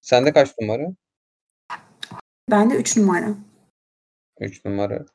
Sende 0.00 0.32
kaç 0.32 0.58
numara? 0.60 0.86
Ben 2.50 2.70
de 2.70 2.74
3 2.74 2.96
numara. 2.96 3.34
3 4.40 4.64
numara. 4.64 5.06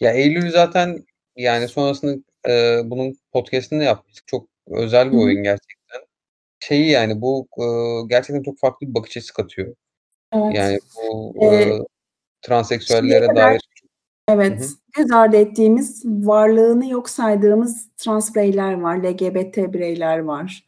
Ya 0.00 0.12
Eylül 0.12 0.50
zaten 0.50 1.04
yani 1.36 1.68
sonrasında 1.68 2.16
e, 2.48 2.80
bunun 2.90 3.18
podcast'ini 3.32 3.80
de 3.80 3.84
yapmıştık. 3.84 4.26
Çok 4.26 4.48
özel 4.66 5.12
bir 5.12 5.16
hı. 5.16 5.20
oyun 5.20 5.42
gerçekten. 5.42 5.75
Şeyi 6.68 6.90
yani 6.90 7.20
bu 7.20 7.46
e, 7.58 7.64
gerçekten 8.08 8.42
çok 8.42 8.58
farklı 8.58 8.86
bir 8.88 8.94
bakış 8.94 9.16
açısı 9.16 9.34
katıyor. 9.34 9.74
Evet. 10.32 10.54
Yani 10.54 10.78
bu 10.96 11.34
Ee, 11.44 11.46
e, 11.46 11.78
transseksüellere 12.42 13.26
kadar- 13.26 13.50
dair. 13.50 13.60
Evet, 14.28 14.60
Hı 14.60 14.64
hı. 14.64 14.68
göz 15.02 15.12
ardı 15.12 15.36
ettiğimiz, 15.36 16.02
varlığını 16.06 16.90
yok 16.90 17.08
saydığımız 17.10 17.88
trans 17.96 18.34
bireyler 18.34 18.80
var, 18.80 18.96
LGBT 18.96 19.72
bireyler 19.72 20.18
var. 20.18 20.64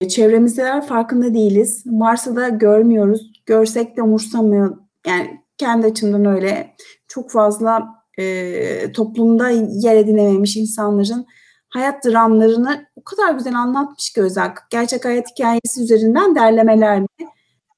E, 0.00 0.08
Çevremizdeler 0.08 0.86
farkında 0.86 1.34
değiliz. 1.34 1.82
Varsa 1.86 2.36
da 2.36 2.48
görmüyoruz. 2.48 3.32
Görsek 3.46 3.96
de 3.96 4.02
umursamıyor. 4.02 4.76
Yani 5.06 5.40
kendi 5.58 5.86
açımdan 5.86 6.24
öyle. 6.24 6.74
Çok 7.08 7.30
fazla 7.30 7.86
e, 8.18 8.92
toplumda 8.92 9.50
yer 9.82 9.96
edinememiş 9.96 10.56
insanların 10.56 11.26
hayat 11.70 12.04
dramlarını 12.04 12.86
o 12.96 13.04
kadar 13.04 13.34
güzel 13.34 13.54
anlatmış 13.54 14.12
ki 14.12 14.22
Özak. 14.22 14.66
Gerçek 14.70 15.04
hayat 15.04 15.26
hikayesi 15.30 15.82
üzerinden 15.82 16.34
derlemelerle 16.34 17.06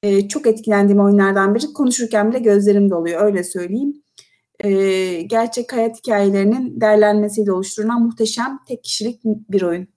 e, 0.03 0.27
çok 0.27 0.47
etkilendiğim 0.47 1.01
oyunlardan 1.01 1.55
biri. 1.55 1.73
Konuşurken 1.73 2.31
bile 2.31 2.39
gözlerim 2.39 2.89
doluyor 2.89 3.25
öyle 3.25 3.43
söyleyeyim 3.43 4.03
e, 4.63 5.21
gerçek 5.21 5.73
hayat 5.73 5.97
hikayelerinin 5.97 6.81
derlenmesiyle 6.81 7.51
oluşturulan 7.51 8.01
muhteşem 8.01 8.59
tek 8.67 8.83
kişilik 8.83 9.23
bir 9.23 9.61
oyun. 9.61 9.87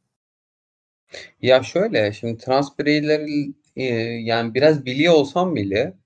Ya 1.43 1.63
şöyle 1.63 2.13
şimdi 2.13 2.39
trans 2.39 2.79
bireyleri 2.79 3.55
e, 3.77 3.85
yani 4.25 4.55
biraz 4.55 4.85
biliyor 4.87 5.15
olsam 5.15 5.57
bile 5.57 5.97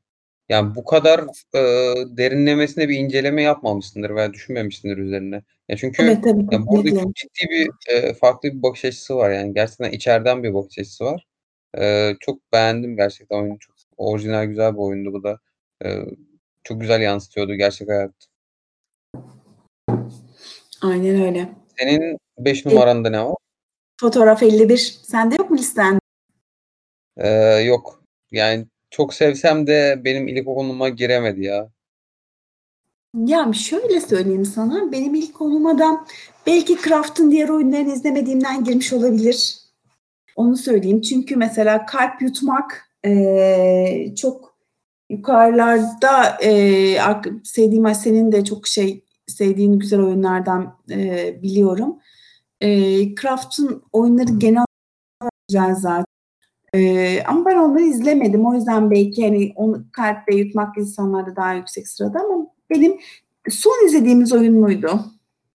yani 0.51 0.75
bu 0.75 0.85
kadar 0.85 1.21
e, 1.55 1.61
derinlemesine 2.17 2.89
bir 2.89 2.99
inceleme 2.99 3.43
yapmamışsındır 3.43 4.15
veya 4.15 4.33
düşünmemişsindir 4.33 4.97
üzerine. 4.99 5.43
Ya 5.69 5.77
çünkü 5.77 6.03
Evet 6.03 6.25
tabii 6.25 6.55
ya 6.55 6.67
burada 6.67 6.83
kesinlikle. 6.83 7.01
çok 7.03 7.15
ciddi 7.15 7.51
bir 7.51 7.71
e, 7.93 8.15
farklı 8.15 8.49
bir 8.49 8.63
bakış 8.63 8.85
açısı 8.85 9.17
var 9.17 9.31
yani 9.31 9.55
gerçekten 9.55 9.91
içeriden 9.91 10.43
bir 10.43 10.55
bakış 10.55 10.79
açısı 10.79 11.05
var. 11.05 11.27
E, 11.79 12.15
çok 12.21 12.53
beğendim 12.53 12.97
gerçekten 12.97 13.37
oyunu 13.37 13.59
çok 13.59 13.77
orijinal 13.97 14.45
güzel 14.45 14.73
bir 14.73 14.79
oyundu 14.79 15.13
bu 15.13 15.23
da. 15.23 15.39
E, 15.85 15.89
çok 16.65 16.81
güzel 16.81 17.01
yansıtıyordu 17.01 17.55
gerçek 17.55 17.89
hayat. 17.89 18.13
Aynen 20.83 21.23
öyle. 21.23 21.49
Senin 21.79 22.19
5 22.39 22.67
numaranda 22.67 23.11
ne 23.11 23.25
var? 23.25 23.37
Fotoğraf 24.01 24.43
51. 24.43 24.77
Sende 25.03 25.35
yok 25.35 25.51
mu 25.51 25.57
listen? 25.59 25.99
Ee, 27.17 27.29
yok. 27.65 28.03
Yani 28.33 28.67
çok 28.91 29.15
sevsem 29.15 29.67
de 29.67 30.01
benim 30.05 30.29
ilkokuluma 30.29 30.89
giremedi 30.89 31.45
ya. 31.45 31.71
Ya 33.15 33.53
şöyle 33.53 34.01
söyleyeyim 34.01 34.45
sana. 34.45 34.93
Benim 34.93 35.15
ilk 35.15 35.35
konuma 35.35 35.79
da 35.79 36.07
belki 36.47 36.77
Craft'ın 36.85 37.31
diğer 37.31 37.49
oyunlarını 37.49 37.93
izlemediğimden 37.93 38.65
girmiş 38.65 38.93
olabilir. 38.93 39.59
Onu 40.37 40.57
söyleyeyim. 40.57 41.01
Çünkü 41.01 41.37
mesela 41.37 41.87
kalp 41.87 42.23
yutmak 42.23 42.91
eee, 43.05 44.15
çok 44.17 44.59
yukarılarda 45.11 46.39
ark- 47.01 47.47
sevdiğim 47.47 47.95
senin 47.95 48.33
de 48.33 48.45
çok 48.45 48.67
şey 48.67 49.05
sevdiğin 49.27 49.79
güzel 49.79 50.01
oyunlardan 50.01 50.79
eee, 50.89 51.39
biliyorum. 51.43 51.99
Eee 52.61 53.15
Craft'ın 53.23 53.83
oyunları 53.93 54.33
genel 54.39 54.65
güzel 55.49 55.75
zaten. 55.75 56.10
Eee, 56.75 57.23
ama 57.27 57.45
ben 57.47 57.57
onları 57.57 57.83
izlemedim. 57.83 58.47
O 58.47 58.55
yüzden 58.55 58.91
belki 58.91 59.25
hani 59.25 59.53
onu 59.57 59.85
kalple 59.93 60.37
yutmak 60.37 60.79
insanlarda 60.79 61.37
daha 61.37 61.55
yüksek 61.55 61.89
sırada 61.89 62.21
ama 62.21 62.47
benim 62.71 62.99
son 63.51 63.87
izlediğimiz 63.87 64.33
oyun 64.33 64.55
muydu 64.55 65.01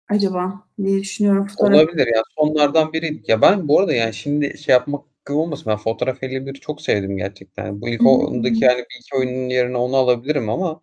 acaba 0.09 0.63
diye 0.83 0.99
düşünüyorum. 0.99 1.47
Fotoğraf. 1.47 1.75
Olabilir 1.75 2.07
ya. 2.15 2.21
Sonlardan 2.37 2.93
biri. 2.93 3.21
Ya 3.27 3.41
ben 3.41 3.67
bu 3.67 3.79
arada 3.79 3.93
yani 3.93 4.13
şimdi 4.13 4.57
şey 4.57 4.73
yapmak 4.73 5.05
gibi 5.27 5.37
olmasın. 5.37 5.65
Ben 5.67 5.77
Fotoğraf 5.77 6.23
51'i 6.23 6.59
çok 6.59 6.81
sevdim 6.81 7.17
gerçekten. 7.17 7.81
Bu 7.81 7.89
ilk 7.89 8.01
hı. 8.01 8.07
ondaki 8.07 8.63
yani 8.63 8.77
bir 8.77 8.99
iki 8.99 9.15
oyunun 9.17 9.49
yerine 9.49 9.77
onu 9.77 9.95
alabilirim 9.95 10.49
ama 10.49 10.81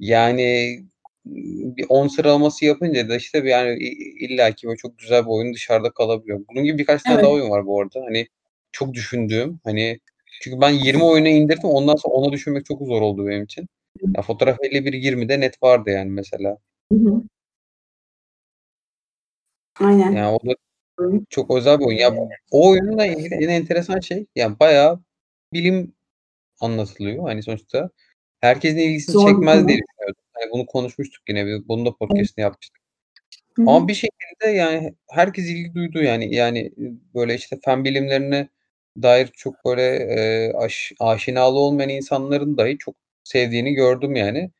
yani 0.00 0.78
bir 1.26 1.86
10 1.88 2.08
sıralaması 2.08 2.64
yapınca 2.64 3.08
da 3.08 3.16
işte 3.16 3.44
bir 3.44 3.48
yani 3.48 3.78
illaki 4.20 4.66
böyle 4.66 4.76
çok 4.76 4.98
güzel 4.98 5.22
bir 5.22 5.30
oyun 5.30 5.54
dışarıda 5.54 5.90
kalabiliyor. 5.90 6.40
Bunun 6.50 6.64
gibi 6.64 6.78
birkaç 6.78 7.02
tane 7.02 7.14
Evet. 7.14 7.24
daha 7.24 7.32
oyun 7.32 7.50
var 7.50 7.66
bu 7.66 7.80
arada. 7.80 8.00
Hani 8.04 8.26
çok 8.72 8.94
düşündüğüm 8.94 9.60
hani 9.64 9.98
çünkü 10.42 10.60
ben 10.60 10.70
20 10.70 11.02
oyunu 11.04 11.28
indirdim 11.28 11.68
ondan 11.68 11.96
sonra 11.96 12.14
ona 12.14 12.32
düşünmek 12.32 12.64
çok 12.66 12.82
zor 12.86 13.02
oldu 13.02 13.26
benim 13.26 13.44
için. 13.44 13.68
Ya 14.16 14.22
Fotoğraf 14.22 14.58
51 14.62 14.92
20'de 14.92 15.40
net 15.40 15.62
vardı 15.62 15.90
yani 15.90 16.10
mesela. 16.10 16.58
Hı 16.92 16.98
hı. 16.98 17.22
Aynen. 19.80 20.12
Yani 20.12 20.28
o 20.42 20.48
da 20.50 20.54
çok 21.30 21.56
özel 21.56 21.78
bir 21.80 21.84
oyun. 21.84 21.98
Ya 21.98 22.14
o 22.50 22.70
oyunla 22.70 23.06
ilgili 23.06 23.34
en 23.34 23.48
enteresan 23.48 24.00
şey 24.00 24.26
yani 24.36 24.60
bayağı 24.60 25.00
bilim 25.52 25.92
anlatılıyor. 26.60 27.24
Hani 27.24 27.42
sonuçta 27.42 27.90
herkesin 28.40 28.78
ilgisini 28.78 29.12
Zor 29.12 29.28
çekmez 29.28 29.68
diye 29.68 29.78
düşünüyordum. 29.78 30.22
Hani 30.32 30.50
bunu 30.52 30.66
konuşmuştuk 30.66 31.22
yine. 31.28 31.46
bir- 31.46 31.68
Bunun 31.68 31.86
da 31.86 31.96
podcast'ini 31.96 32.42
yapmıştık. 32.42 32.82
Hı 33.56 33.62
hı. 33.62 33.70
Ama 33.70 33.88
bir 33.88 33.94
şekilde 33.94 34.50
yani 34.50 34.94
herkes 35.10 35.44
ilgi 35.46 35.74
duydu 35.74 36.02
yani. 36.02 36.34
Yani 36.34 36.72
böyle 37.14 37.34
işte 37.34 37.58
fen 37.64 37.84
bilimlerine 37.84 38.48
dair 39.02 39.26
çok 39.36 39.54
böyle 39.64 39.82
e, 39.82 40.52
aş, 40.52 40.92
aşinalı 41.00 41.58
olmayan 41.58 41.90
insanların 41.90 42.58
dahi 42.58 42.78
çok 42.78 42.94
sevdiğini 43.24 43.74
gördüm 43.74 44.16
yani. 44.16 44.50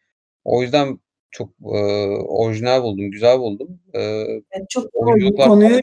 O 0.45 0.63
yüzden 0.63 0.99
çok 1.31 1.49
e, 1.63 1.79
orijinal 2.27 2.83
buldum, 2.83 3.11
güzel 3.11 3.39
buldum. 3.39 3.81
E, 3.95 4.01
Evet, 4.01 4.71
çok 4.71 4.95
bir 4.95 4.99
oyunculuklar 4.99 5.49
konuyu 5.49 5.81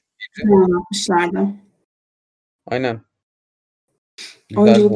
anlatmışlardı. 0.53 1.47
Aynen. 2.67 3.01
Güzel. 4.49 4.89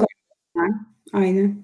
Aynen. 1.13 1.63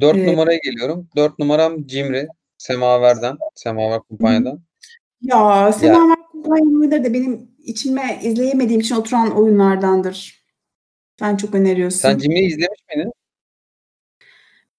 4 0.00 0.16
Evet. 0.16 0.28
numaraya 0.28 0.58
geliyorum. 0.64 1.08
4 1.16 1.38
numaram 1.38 1.86
Cimri. 1.86 2.26
Semaver'den. 2.58 3.36
Semaver 3.54 4.00
Kumpanya'dan. 4.00 4.60
Ya 5.22 5.72
Semaver 5.72 6.16
Kumpanya 6.32 6.64
oyunları 6.64 7.04
da 7.04 7.12
benim 7.14 7.50
içime 7.66 8.20
izleyemediğim 8.22 8.80
için 8.80 8.94
oturan 8.94 9.36
oyunlardandır. 9.36 10.46
Sen 11.18 11.36
çok 11.36 11.54
öneriyorsun. 11.54 11.98
Sen 11.98 12.18
Cimri'yi 12.18 12.48
izlemiş 12.48 12.80
miydin? 12.94 13.12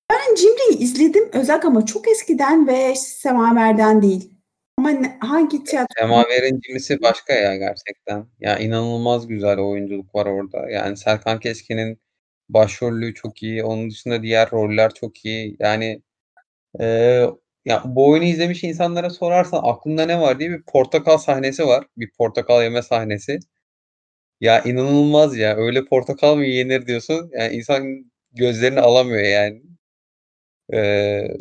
Ben 0.09 0.35
Cimri'yi 0.35 0.79
izledim 0.79 1.29
özel 1.33 1.61
ama 1.65 1.85
çok 1.85 2.07
eskiden 2.07 2.67
ve 2.67 2.95
Semaver'den 2.95 4.01
değil. 4.01 4.33
Ama 4.77 4.89
ne 4.89 5.17
hangi 5.19 5.63
tiyatro 5.63 5.87
Semaver'in 5.99 6.59
Cimri'si 6.59 7.01
başka 7.01 7.33
ya 7.33 7.55
gerçekten. 7.55 8.25
Ya, 8.39 8.57
inanılmaz 8.57 9.27
güzel 9.27 9.59
oyunculuk 9.59 10.15
var 10.15 10.25
orada. 10.25 10.69
Yani 10.69 10.97
Serkan 10.97 11.39
Keskin'in 11.39 11.99
başrolü 12.49 13.13
çok 13.13 13.43
iyi. 13.43 13.63
Onun 13.63 13.89
dışında 13.89 14.23
diğer 14.23 14.51
roller 14.51 14.93
çok 14.93 15.25
iyi. 15.25 15.55
Yani, 15.59 16.01
eee, 16.79 17.29
ya, 17.67 17.83
bu 17.85 18.09
oyunu 18.09 18.25
izlemiş 18.25 18.63
insanlara 18.63 19.09
sorarsan 19.09 19.61
aklında 19.63 20.05
ne 20.05 20.21
var 20.21 20.39
diye 20.39 20.49
bir 20.51 20.63
portakal 20.63 21.17
sahnesi 21.17 21.67
var. 21.67 21.85
Bir 21.97 22.11
portakal 22.17 22.63
yeme 22.63 22.81
sahnesi. 22.81 23.39
Ya, 24.41 24.63
inanılmaz 24.63 25.37
ya. 25.37 25.55
Öyle 25.57 25.85
portakal 25.85 26.35
mı 26.35 26.45
yenir 26.45 26.87
diyorsun. 26.87 27.31
Yani 27.39 27.55
insan 27.55 28.11
gözlerini 28.33 28.79
alamıyor 28.81 29.23
yani. 29.23 29.61
Eee, 30.73 31.37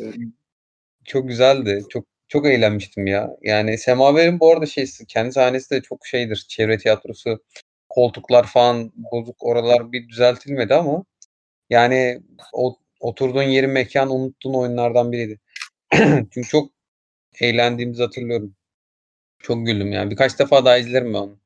çok 1.05 1.27
güzeldi. 1.29 1.83
Çok 1.89 2.05
çok 2.27 2.45
eğlenmiştim 2.47 3.07
ya. 3.07 3.29
Yani 3.41 3.77
Semaver'in 3.77 4.39
bu 4.39 4.51
arada 4.51 4.65
şeysi, 4.65 5.05
kendi 5.07 5.31
sahnesi 5.33 5.71
de 5.71 5.81
çok 5.81 6.07
şeydir, 6.07 6.45
çevre 6.49 6.77
tiyatrosu. 6.77 7.43
Koltuklar 7.89 8.47
falan 8.47 8.91
bozuk, 8.95 9.35
oralar 9.45 9.91
bir 9.91 10.09
düzeltilmedi 10.09 10.75
ama 10.75 11.05
yani 11.69 12.21
o 12.53 12.77
oturduğun 13.01 13.43
yeri, 13.43 13.67
mekânı 13.67 14.13
unuttuğun 14.13 14.53
oyunlardan 14.55 15.11
biriydi. 15.11 15.39
Çünkü 16.31 16.43
çok 16.43 16.71
eğlendiğimizi 17.41 18.03
hatırlıyorum. 18.03 18.55
Çok 19.39 19.65
güldüm 19.65 19.91
yani. 19.91 20.11
Birkaç 20.11 20.39
defa 20.39 20.65
daha 20.65 20.77
izlerim 20.77 21.13
ben 21.13 21.19
onu. 21.19 21.37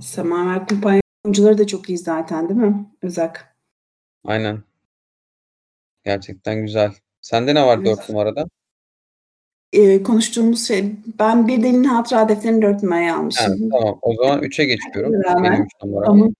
Semaver 0.00 0.66
Kumpanya 0.68 1.00
oyuncuları 1.24 1.58
da 1.58 1.66
çok 1.66 1.88
iyi 1.88 1.98
zaten, 1.98 2.48
değil 2.48 2.60
mi? 2.60 2.86
Özak. 3.02 3.56
Aynen. 4.24 4.62
Gerçekten 6.04 6.62
güzel. 6.62 6.92
Sende 7.20 7.54
ne 7.54 7.66
var 7.66 7.76
Evet. 7.78 7.86
4 7.86 8.08
numarada? 8.08 8.46
Eee, 9.72 10.02
konuştuğumuz 10.02 10.68
şey, 10.68 10.92
ben 11.18 11.48
Bir 11.48 11.62
Delinin 11.62 11.84
Hatıra 11.84 12.28
Defteri'ni 12.28 12.62
4 12.62 12.82
numaraya 12.82 13.16
almışım. 13.16 13.70
tamam. 13.70 13.98
O 14.02 14.14
zaman 14.14 14.42
3'e 14.42 14.64
geçiyorum. 14.64 15.12
Benim 15.44 15.62
3 15.62 15.70
numaram. 15.84 16.04
Tamam. 16.06 16.34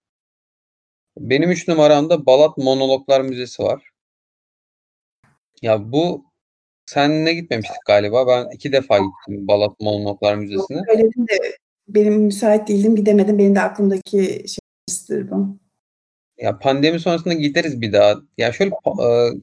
Benim 1.19 1.51
3 1.51 1.69
numaramda 1.69 2.27
Balat 2.27 2.59
Monologlar 2.59 3.21
Müzesi 3.21 3.63
var. 3.63 3.90
Ya, 5.63 5.93
bu 5.93 6.25
seninle 6.87 7.33
gitmemiştik 7.35 7.77
galiba. 7.87 8.27
Ben 8.27 8.55
2 8.55 8.73
defa 8.73 8.99
gittim 8.99 9.49
Balat 9.49 9.73
Yok, 9.81 10.37
Müzesi'ne. 10.37 10.83
söyledin 10.89 11.27
de 11.29 11.57
benim 11.89 12.15
müsait 12.15 12.69
değildim, 12.69 12.97
gidemedim. 12.97 13.39
Benim 13.39 13.55
de 13.55 13.61
aklımdaki 13.61 14.45
şeydir 14.89 15.31
bu. 15.31 15.59
Ya, 16.39 16.59
pandemi 16.59 17.01
sonrasında 17.01 17.35
gideriz 17.35 17.81
bir 17.81 17.93
daha. 17.93 18.15
Ya, 18.39 18.53
şöyle 18.53 18.71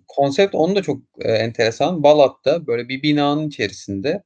konsept 0.07 0.55
onun 0.55 0.75
da 0.75 0.81
çok, 0.81 1.01
enteresan. 1.25 2.03
Balat'ta 2.03 2.67
böyle 2.67 2.89
bir 2.89 3.03
binanın 3.03 3.47
içerisinde 3.47 4.23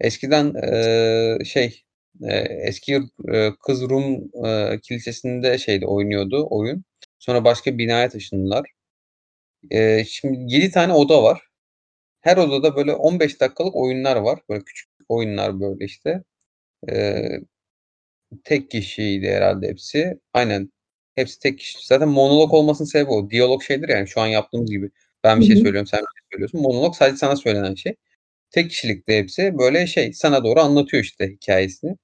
eskiden, 0.00 0.54
şey, 1.44 1.82
eski, 2.62 3.00
eee, 3.28 3.52
Kız 3.66 3.82
Rum, 3.82 4.30
kilisesinde 4.82 5.58
şeydi, 5.58 5.86
oynuyordu 5.86 6.46
oyun. 6.50 6.84
Sonra 7.18 7.44
başka 7.44 7.78
binaya 7.78 8.08
taşındılar. 8.08 8.70
Eee, 9.70 10.04
şimdi 10.08 10.54
7 10.54 10.70
tane 10.70 10.92
oda 10.92 11.22
var. 11.22 11.40
Her 12.20 12.38
odada 12.38 12.76
böyle 12.76 12.94
15 12.94 13.40
dakikalık 13.40 13.76
oyunlar 13.76 14.16
var. 14.16 14.40
Böyle 14.50 14.64
küçük 14.64 14.88
oyunlar 15.08 15.60
böyle 15.60 15.86
işte. 15.86 16.22
Eee, 16.88 17.40
tek 18.44 18.70
kişiydi 18.72 19.30
herhâlde 19.32 19.68
hepsi. 19.68 20.20
Aynen. 20.34 20.72
Hepsi 21.16 21.40
tek 21.40 21.58
kişi. 21.58 21.86
Zaten 21.88 22.08
monolog 22.10 22.54
olmasının 22.54 22.88
sebebi 22.88 23.10
o. 23.10 23.30
Diyalog 23.30 23.62
şeydir 23.64 23.88
yani 23.90 24.08
şu 24.08 24.20
an 24.22 24.26
yaptığımız 24.26 24.70
gibi. 24.72 24.90
Ben 25.24 25.40
bir 25.40 25.46
şey 25.46 25.56
söylüyorum, 25.56 25.86
sen 25.86 26.00
bir 26.00 26.06
şey 26.20 26.28
söylüyorsun. 26.32 26.62
Monolog 26.62 26.96
sadece 26.96 27.16
sana 27.18 27.36
söylenen 27.36 27.74
şey. 27.76 27.94
Tek 28.50 28.70
kişilikti 28.70 29.18
hepsi. 29.18 29.58
Böyle 29.58 29.88
şey, 29.88 30.14
sana 30.14 30.44
doğru 30.44 30.60
anlatıyor 30.60 31.04
işte 31.04 31.28
hikâyesini. 31.30 31.96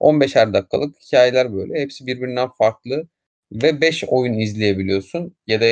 15'er 0.00 0.54
dakikalık 0.54 0.96
hikâyeler 1.00 1.54
böyle. 1.54 1.80
Hepsi 1.80 2.06
birbirinden 2.08 2.48
farklı 2.58 3.08
ve 3.52 3.80
5 3.82 4.04
oyun 4.04 4.34
izleyebiliyorsun 4.34 5.36
ya 5.48 5.62
da 5.62 5.66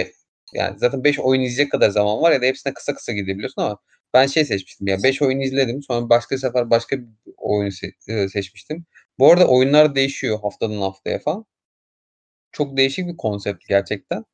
yani 0.55 0.79
zaten 0.79 1.05
5 1.05 1.21
oyun 1.21 1.41
izleyecek 1.43 1.73
kadar 1.73 1.91
zaman 1.91 2.23
var 2.23 2.33
ya 2.33 2.43
da 2.43 2.47
hepsine 2.47 2.75
kısa 2.75 2.95
kısa 2.95 3.13
gidebiliyorsun 3.13 3.63
ama 3.63 3.79
ben 4.15 4.27
şey 4.27 4.45
seçmiştim 4.45 4.87
ya 4.87 5.03
5 5.03 5.23
oyun 5.23 5.41
izledim. 5.41 5.83
Sonra 5.83 6.09
başka 6.11 6.39
sefer 6.39 6.71
başka 6.71 6.99
bir 6.99 7.07
oyunu 7.39 7.73
eee, 8.09 8.29
seçmiştim. 8.29 8.87
Bu 9.19 9.33
arada 9.33 9.47
oyunlar 9.49 9.95
değişiyor 9.95 10.39
haftadan 10.43 10.81
haftaya 10.81 11.19
falan. 11.19 11.47
Çok 12.53 12.77
değişik 12.77 13.09
bir 13.09 13.17
konsept 13.17 13.65
gerçekten. 13.69 14.25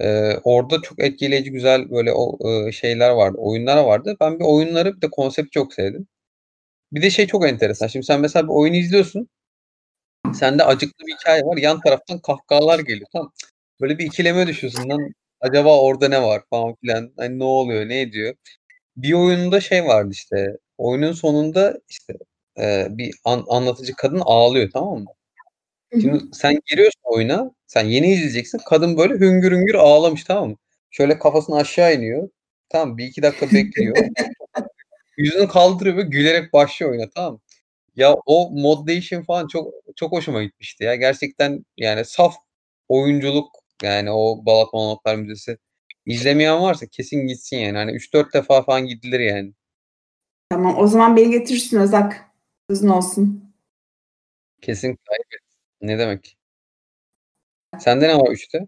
Eee, 0.00 0.40
orada 0.44 0.82
çok 0.82 1.00
etkileyici, 1.04 1.52
güzel 1.52 1.90
böyle 1.90 2.12
o, 2.14 2.38
ııı, 2.48 2.72
şeyler 2.72 3.10
vardı, 3.10 3.38
oyunlar 3.40 3.84
vardı. 3.84 4.16
Ben 4.20 4.40
bir 4.40 4.44
oyunları 4.44 4.96
bir 4.96 5.02
de 5.02 5.10
konsepti 5.10 5.50
çok 5.50 5.74
sevdim. 5.74 6.08
Bir 6.92 7.02
de 7.02 7.10
şey 7.10 7.26
çok 7.28 7.48
enteresan. 7.48 7.86
Şimdi 7.86 8.06
sen 8.06 8.20
mesela 8.20 8.44
bir 8.44 8.52
oyunu 8.54 8.76
izliyorsun. 8.76 9.28
Sende 10.34 10.64
acıklı 10.64 11.06
bir 11.06 11.12
hikâye 11.14 11.42
var. 11.42 11.56
Yan 11.56 11.80
taraftan 11.80 12.18
kahkahalar 12.18 12.78
geliyor, 12.78 13.08
mı? 13.14 13.30
Böyle 13.80 13.98
bir 13.98 14.06
ikileme 14.06 14.46
düşüyorsun. 14.46 14.88
Lan 14.90 15.00
acaba 15.40 15.80
orada 15.82 16.08
ne 16.08 16.22
var 16.22 16.42
falan 16.50 16.74
filan. 16.82 17.12
Hani 17.16 17.38
ne 17.38 17.44
oluyor, 17.44 17.88
ne 17.88 18.00
ediyor? 18.00 18.34
Bir 18.96 19.12
oyunda 19.14 19.60
şey 19.60 19.84
vardı 19.86 20.10
işte, 20.12 20.58
oyunun 20.78 21.12
sonunda 21.12 21.78
işte, 21.88 22.14
eee, 22.58 22.88
bir 22.90 23.14
an 23.24 23.44
anlatıcı 23.48 23.94
kadın 23.96 24.22
ağlıyor, 24.26 24.70
tamam 24.74 24.98
mı? 25.00 25.06
Şimdi 25.92 26.20
sen 26.34 26.54
giriyorsun 26.70 27.00
oyuna, 27.04 27.52
sen 27.66 27.84
yeni 27.86 28.12
izleyeceksin. 28.12 28.60
Kadın 28.70 28.96
böyle 28.98 29.14
hüngür 29.14 29.52
hüngür 29.52 29.74
ağlamış, 29.74 30.24
tamam 30.24 30.50
mı? 30.50 30.56
Şöyle 30.90 31.18
kafasını 31.18 31.56
aşağı 31.56 31.94
iniyor. 31.96 32.30
Tamam 32.70 32.90
mı? 32.90 32.98
1-2 32.98 33.22
dakika 33.22 33.46
bekliyor. 33.56 33.96
Yüzünü 35.18 35.48
kaldırıyor 35.48 35.96
ve 35.96 36.02
gülerek 36.02 36.52
başlıyor 36.52 36.92
oyuna, 36.92 37.10
tamam 37.16 37.32
mı? 37.34 37.40
Ya, 37.96 38.14
o 38.26 38.50
mod 38.52 38.88
değişimi 38.88 39.24
falan 39.24 39.48
çok 39.48 39.74
çok 39.96 40.12
hoşuma 40.12 40.42
gitmişti 40.44 40.84
ya. 40.84 40.96
Gerçekten 40.96 41.66
yani 41.78 42.06
saf 42.06 42.34
oyunculuk 42.88 43.56
yani 43.82 44.10
o 44.10 44.46
Balat 44.46 44.72
Monologlar 44.72 45.16
Müzesi. 45.16 45.58
İzlemeyen 46.06 46.62
varsa 46.62 46.86
kesin 46.86 47.26
gitsin 47.26 47.56
yani. 47.56 47.76
Hani 47.78 47.92
3-4 47.92 48.34
defa 48.34 48.62
falan 48.62 48.86
gidilir 48.86 49.20
yani. 49.20 49.52
Tamam, 50.50 50.78
o 50.78 50.86
zaman 50.86 51.16
beni 51.16 51.30
götürürsün 51.30 51.78
Özak. 51.78 52.24
Sözün 52.70 52.88
olsun. 52.88 53.54
Kesinlikle, 54.62 55.12
ayıp 55.12 55.42
Ne 55.80 55.98
demek. 55.98 56.36
Sende 57.78 58.08
ne 58.08 58.16
var 58.18 58.30
3'te? 58.30 58.66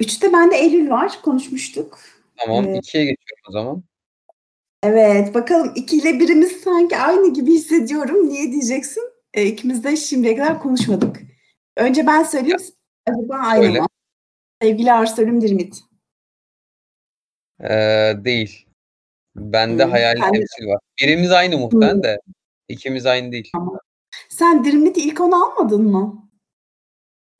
3'te 0.00 0.32
bende 0.32 0.56
Eylül 0.56 0.90
var, 0.90 1.22
konuşmuştuk. 1.22 1.98
Tamam, 2.36 2.64
Eee 2.64 2.78
2'ye 2.78 3.04
geçiyorum 3.04 3.44
o 3.48 3.52
zaman. 3.52 3.82
Evet, 4.82 5.34
bakalım 5.34 5.72
2 5.74 5.96
ile 5.96 6.10
1'imiz 6.10 6.60
sanki 6.60 6.96
aynı 6.96 7.34
gibi 7.34 7.52
hissediyorum. 7.52 8.28
Niye 8.28 8.52
diyeceksin? 8.52 9.02
Eee, 9.36 9.46
ikimiz 9.46 9.84
de 9.84 9.96
şimdiye 9.96 10.36
kadar 10.36 10.60
konuşmadık. 10.62 11.20
Önce 11.76 12.06
ben 12.06 12.22
söyleyeyim, 12.22 12.58
acaba 13.06 13.36
aynı 13.36 13.64
Söyle. 13.64 13.80
mı? 13.80 13.86
Sevgili 14.62 14.92
Arslanım 14.92 15.40
Dirmit. 15.40 15.80
Eee, 17.60 18.24
değil. 18.24 18.66
Bende 19.36 19.82
Hımm. 19.82 19.92
hayali 19.92 20.18
Sende 20.20 20.32
de 20.32 20.38
temsil 20.38 20.66
var. 20.66 20.78
Birimiz 21.00 21.32
aynı 21.32 21.58
muhtemelen 21.58 22.02
de 22.02 22.20
ikimiz 22.68 23.06
aynı 23.06 23.32
değil. 23.32 23.50
Tamam. 23.52 23.78
Sen 24.28 24.64
Dirmit'i 24.64 25.00
ilk 25.00 25.18
10'a 25.20 25.46
almadın 25.46 25.82
mı? 25.82 26.30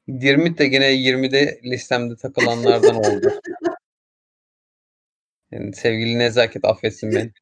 Dirmit 0.08 0.58
de 0.58 0.68
gene 0.68 0.86
20'de 0.92 1.60
listemde 1.64 2.16
takılanlardan 2.16 2.96
oldu. 2.96 3.32
Yani 5.50 5.72
sevgili 5.74 6.18
nezaket 6.18 6.64
affetsin 6.64 7.12
beni. 7.12 7.32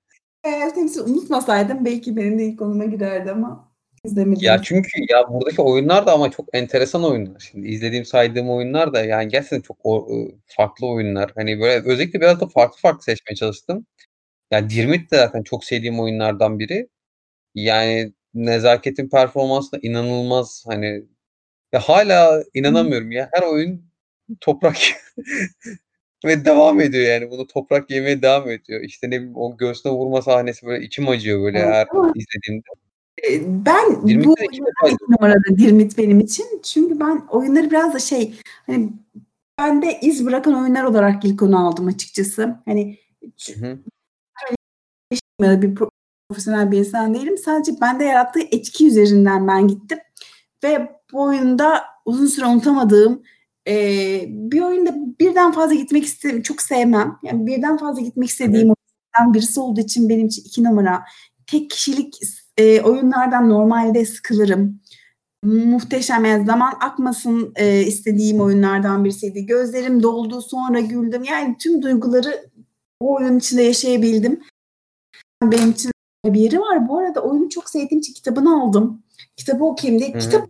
Hayali 0.43 0.75
temsil 0.75 1.01
unutmasaydım 1.01 1.85
belki 1.85 2.17
benim 2.17 2.39
de 2.39 2.45
ilk 2.45 2.61
10'uma 2.61 2.85
girerdi 2.85 3.31
ama 3.31 3.68
izlemediğim 4.05 4.47
Ya, 4.47 4.63
çünkü 4.63 4.91
ya 5.11 5.29
buradaki 5.29 5.63
oyunlar 5.63 6.07
da 6.07 6.13
ama 6.13 6.31
çok 6.31 6.47
enteresan 6.53 7.05
oyunlar. 7.05 7.49
Şimdi 7.53 7.69
izlediğim, 7.69 8.05
saydığım 8.05 8.51
oyunlar 8.51 8.95
da 8.95 9.05
yani 9.05 9.29
gerçekten 9.29 9.61
çok 9.61 9.77
o 9.85 10.09
ııı, 10.11 10.29
farklı 10.47 10.87
oyunlar. 10.87 11.33
Hani 11.35 11.61
böyle 11.61 11.83
özellikle 11.91 12.21
biraz 12.21 12.41
da 12.41 12.47
farklı 12.47 12.79
farklı 12.81 13.03
seçmeye 13.03 13.35
çalıştım. 13.37 13.87
Ya, 14.51 14.71
Dirmit 14.71 15.11
de 15.13 15.17
zaten 15.17 15.43
çok 15.43 15.65
sevdiğim 15.65 16.01
oyunlardan 16.01 16.59
biri. 16.59 16.89
Yani 17.55 18.13
Nezaket'in 18.35 19.09
performansı 19.11 19.73
da 19.73 19.79
inanılmaz 19.83 20.65
hani 20.69 21.05
ya 21.73 21.81
Hımm. 21.89 22.45
inanamıyorum 22.55 23.13
ya. 23.13 23.31
Her 23.33 23.43
oyun 23.43 23.91
toprak 24.41 24.77
ve 26.25 26.45
devam 26.45 26.81
ediyor 26.81 27.05
yani. 27.05 27.31
Bunu 27.31 27.47
toprak 27.47 27.91
yemeye 27.91 28.23
devam 28.23 28.51
ediyor. 28.51 28.81
İşte, 28.85 29.07
ne 29.07 29.11
bileyim, 29.13 29.37
o 29.37 29.57
göğsüne 29.57 29.93
vurma 29.93 30.23
sahnesi 30.23 30.67
böyle 30.67 30.85
içim 30.87 31.09
acıyor 31.09 31.43
böyle 31.43 31.67
her 31.67 31.87
izlediğimde. 32.15 32.88
Ben 33.43 34.03
bu 34.03 34.09
Dirmit'te 34.09 34.43
de 34.43 34.47
2 34.47 34.63
oyun 34.63 34.67
defa 34.67 34.87
2 34.87 34.95
izledim. 34.95 35.07
numarada 35.09 35.57
Dirmit 35.59 35.99
benim 35.99 36.21
için. 36.21 36.47
Çünkü 36.63 37.01
ben 37.01 37.23
oyunları 37.31 37.71
biraz 37.71 37.95
da 37.95 37.99
şey, 37.99 38.35
hani, 38.67 38.93
bende 39.59 39.99
iz 40.03 40.27
bırakan 40.27 40.55
oyunlar 40.55 40.85
olarak 40.85 41.25
ilk 41.25 41.43
10'a 41.43 41.59
aldım 41.59 41.87
açıkçası. 41.87 42.57
Hani, 42.65 42.99
Hı 43.47 43.53
hı. 43.53 43.79
bir 45.63 45.75
profesyonel 46.29 46.71
bir 46.71 46.79
insan 46.79 47.15
değilim. 47.15 47.39
Sadece 47.39 47.73
bende 47.81 48.05
yarattığı 48.05 48.41
etki 48.41 48.89
üzerinden 48.89 49.49
ben 49.49 49.69
gittim 49.69 49.99
ve 50.65 50.93
bu 51.13 51.23
oyunda 51.23 51.85
uzun 52.05 52.27
süre 52.27 52.47
unutamadığım, 52.47 53.23
eee, 53.67 54.27
bir 54.29 54.61
oyunda 54.61 54.95
birden 55.21 55.53
fazla 55.53 55.75
gitmek 55.75 56.05
iste 56.05 56.43
çok 56.43 56.63
sevmem. 56.63 57.19
Yani 57.23 57.47
birden 57.47 57.77
fazla 57.77 58.01
gitmek 58.01 58.29
istediğim 58.29 58.75
birisi 59.27 59.61
olduğu 59.61 59.81
için 59.81 60.09
benim 60.09 60.27
için 60.27 60.43
2 60.45 60.65
numara. 60.65 61.05
Tek 61.47 61.71
kişilik 61.71 62.23
eee, 62.59 62.83
oyunlardan 62.83 63.49
normalde 63.51 64.05
sıkılırım. 64.05 64.81
Muhteşem, 65.45 66.25
yani 66.25 66.47
zaman 66.47 66.73
akmasın, 66.81 67.53
eee, 67.59 67.83
istediğim 67.87 68.41
oyunlardan 68.41 69.05
birisiydi. 69.05 69.47
Gözlerim 69.47 70.03
doldu, 70.03 70.43
sonra 70.43 70.81
güldüm. 70.81 71.25
Yani 71.25 71.57
tüm 71.61 71.83
duyguları 71.83 72.51
o 73.01 73.17
oyunun 73.17 73.39
içinde 73.39 73.63
yaşayabildim. 73.63 74.41
Benim 75.43 75.71
için 75.71 75.91
bir 76.27 76.41
yeri 76.41 76.61
var. 76.61 76.89
Bu 76.89 76.99
arada 76.99 77.21
oyunu 77.21 77.49
çok 77.49 77.71
sevdiğim 77.71 78.01
için 78.01 78.13
kitabını 78.15 78.63
aldım. 78.63 79.03
Kitabı 79.37 79.65
okuyayım 79.65 80.01
diye. 80.01 80.11
Hı 80.13 80.15
hı. 80.15 80.19
Kitap 80.21 80.49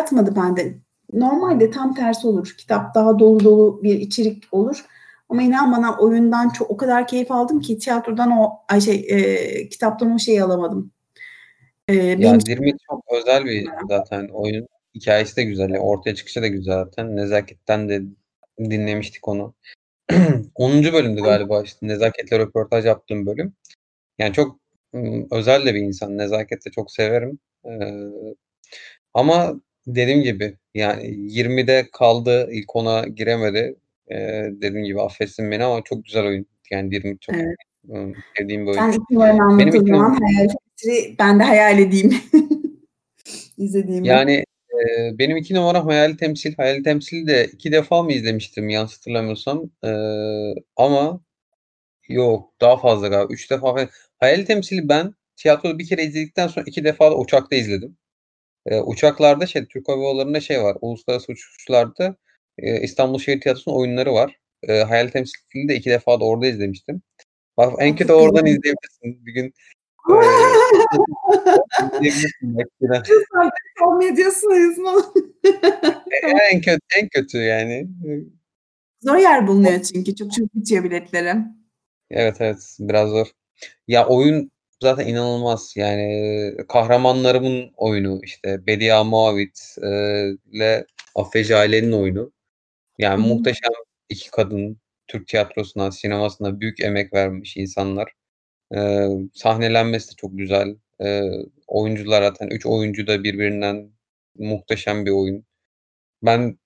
atmadı 0.00 0.36
bende. 0.36 0.78
Normalde 1.12 1.70
tam 1.70 1.94
tersi 1.94 2.26
olur. 2.26 2.54
Kitap 2.58 2.94
daha 2.94 3.18
dolu 3.18 3.44
dolu 3.44 3.80
bir 3.82 3.94
içerik 4.00 4.44
olur. 4.52 4.84
Ama 5.28 5.42
inan 5.42 5.72
bana 5.72 5.96
oyundan 5.98 6.48
çok 6.48 6.70
o 6.70 6.76
kadar 6.76 7.06
keyif 7.06 7.30
aldım 7.30 7.60
ki 7.60 7.78
tiyatrodan 7.78 8.30
o 8.30 8.50
ay 8.68 8.80
şey 8.80 8.96
eee, 8.96 9.68
kitaptan 9.68 10.10
o 10.14 10.18
şeyi 10.18 10.42
alamadım. 10.42 10.92
Eee, 11.88 11.96
benim 12.18 12.20
Ya 12.22 12.36
için 12.36 12.46
Dirmit 12.46 12.76
çok 12.90 13.04
özel 13.12 13.44
bir 13.44 13.68
zaten 13.88 14.28
oyun. 14.28 14.68
Hikâyesi 14.94 15.36
de 15.36 15.42
güzel. 15.44 15.70
Ya 15.70 15.80
ortaya 15.80 16.14
çıkışı 16.14 16.42
da 16.42 16.46
güzel 16.46 16.74
zaten. 16.84 17.16
Nezaket'ten 17.16 17.88
de 17.88 18.02
dinlemiştik 18.58 19.28
onu. 19.28 19.54
10. 20.56 20.94
bölümdü 20.94 21.22
galiba 21.22 21.62
işte 21.62 21.88
Nezaket'le 21.88 22.32
röportaj 22.32 22.86
yaptığım 22.86 23.26
bölüm. 23.26 23.54
Yani 24.18 24.34
çok, 24.34 24.60
ımm, 24.94 25.28
özel 25.32 25.66
de 25.66 25.74
bir 25.74 25.80
insan. 25.80 26.18
Nezaket'i 26.18 26.66
de 26.70 26.72
çok 26.72 26.92
severim. 26.92 27.38
Eee, 27.66 28.04
ama 29.14 29.62
dediğim 29.86 30.22
gibi 30.22 30.56
yani 30.74 31.06
20'de 31.18 31.88
kaldı, 31.92 32.48
ilk 32.52 32.76
10'a 32.76 33.06
giremedi. 33.08 33.76
Eee, 34.10 34.50
dediğim 34.62 34.84
gibi 34.86 35.02
affetsin 35.02 35.50
beni 35.50 35.64
ama 35.64 35.82
çok 35.84 36.04
güzel 36.04 36.24
oyun. 36.26 36.46
Yani 36.72 36.90
Dirmit 36.92 37.22
çok, 37.22 37.34
Evet. 37.36 37.56
Sevdiğim 38.38 38.66
bir 38.66 38.70
oyun. 38.70 38.90
2 38.90 39.00
numaranı 39.10 39.42
anlat 39.42 39.60
Benim 39.60 39.74
o 39.74 39.82
2 39.82 39.90
zaman. 39.90 40.14
num 40.14 40.20
Hayal 40.22 40.48
ben 41.18 41.38
de 41.40 41.42
hayal 41.44 41.78
edeyim. 41.78 42.14
İzlediğimi. 43.58 44.08
Yani, 44.08 44.44
eee, 44.74 45.14
benim 45.18 45.36
2 45.36 45.54
numaram 45.54 45.86
Hayali 45.86 46.16
Temsil. 46.16 46.54
Hayali 46.56 46.82
Temsil'i 46.82 47.26
de 47.26 47.44
2 47.52 47.72
defa 47.72 48.02
mı 48.02 48.12
izlemiştim 48.12 48.68
yanlış 48.68 48.96
hatırlamıyorsam. 48.96 49.70
Eee, 49.84 50.54
ama 50.76 51.20
yok 52.08 52.52
daha 52.60 52.76
fazla 52.76 53.08
galiba 53.08 53.32
3 53.32 53.50
defa 53.50 53.72
falan. 53.74 53.88
Hayali 54.20 54.44
Temsil'i 54.44 54.88
ben 54.88 55.14
tiyatroda 55.36 55.78
1 55.78 55.86
kere 55.88 56.04
izledikten 56.04 56.48
sonra 56.48 56.64
2 56.68 56.84
defa 56.84 57.10
da 57.10 57.18
uçakta 57.18 57.56
izledim. 57.56 57.96
Eee, 58.70 58.80
uçaklarda 58.80 59.46
şey 59.46 59.66
Türk 59.66 59.88
Hava 59.88 60.02
Yolları'nda 60.04 60.40
şey 60.40 60.62
var, 60.62 60.76
uluslararası 60.80 61.32
uçuşlarda, 61.32 62.16
eee, 62.62 62.80
İstanbul 62.82 63.18
Şehir 63.18 63.40
Tiyatrosu'nun 63.40 63.76
oyunları 63.76 64.12
var. 64.14 64.36
Eee, 64.68 64.82
Hayali 64.82 65.10
Temsil'i 65.10 65.68
de 65.68 65.76
2 65.76 65.90
defa 65.90 66.20
da 66.20 66.24
orada 66.24 66.46
izlemiştim. 66.46 67.02
Bak 67.56 67.72
en 67.78 67.92
A, 67.92 67.96
kötü 67.96 68.08
çok 68.08 68.22
oradan 68.22 68.46
izleyebilirsin 68.46 69.26
bir 69.26 69.32
gün. 69.32 69.54
De. 72.82 73.02
Şov 73.78 73.98
medyasındayız 73.98 74.76
Tamam. 74.76 75.04
en 76.52 76.60
kötü 76.60 76.80
en 77.00 77.08
kötü 77.08 77.38
yani. 77.38 77.88
Zor 79.00 79.16
yer 79.16 79.46
bulunuyor 79.46 79.82
çünkü. 79.82 80.16
Çok 80.16 80.32
çabuk 80.32 80.54
bitiyor 80.54 80.84
biletleri. 80.84 81.34
Evet, 82.10 82.36
evet, 82.40 82.76
biraz 82.80 83.10
zor. 83.10 83.26
Ya 83.88 84.06
oyun 84.06 84.50
zaten 84.82 85.06
inanılmaz. 85.06 85.72
Yani 85.76 86.54
kahramanlarımın 86.68 87.70
oyunu, 87.76 88.20
işte 88.22 88.66
Bediye 88.66 89.02
Muavit 89.02 89.76
ile 90.52 90.86
Affe 91.14 91.44
Jale'nin 91.44 91.92
oyunu. 91.92 92.32
Yani 92.98 93.24
hı. 93.24 93.28
muhteşem 93.28 93.72
2 94.08 94.30
kadın. 94.30 94.78
Türk 95.08 95.28
tiyatrosuna, 95.28 95.92
sinemasına 95.92 96.60
büyük 96.60 96.80
emek 96.80 97.14
vermiş 97.14 97.56
insanlar. 97.56 98.12
Eee, 98.74 99.08
sahnelenmesi 99.34 100.10
de 100.12 100.14
çok 100.16 100.38
güzel. 100.38 100.76
Eee, 101.00 101.32
oyuncular 101.68 102.22
zaten 102.22 102.48
3 102.48 102.66
oyuncu 102.66 103.06
da 103.06 103.24
birbirinden 103.24 103.90
muhteşem 104.38 105.06
bir 105.06 105.10
oyun. 105.10 105.46
Ben 106.24 106.58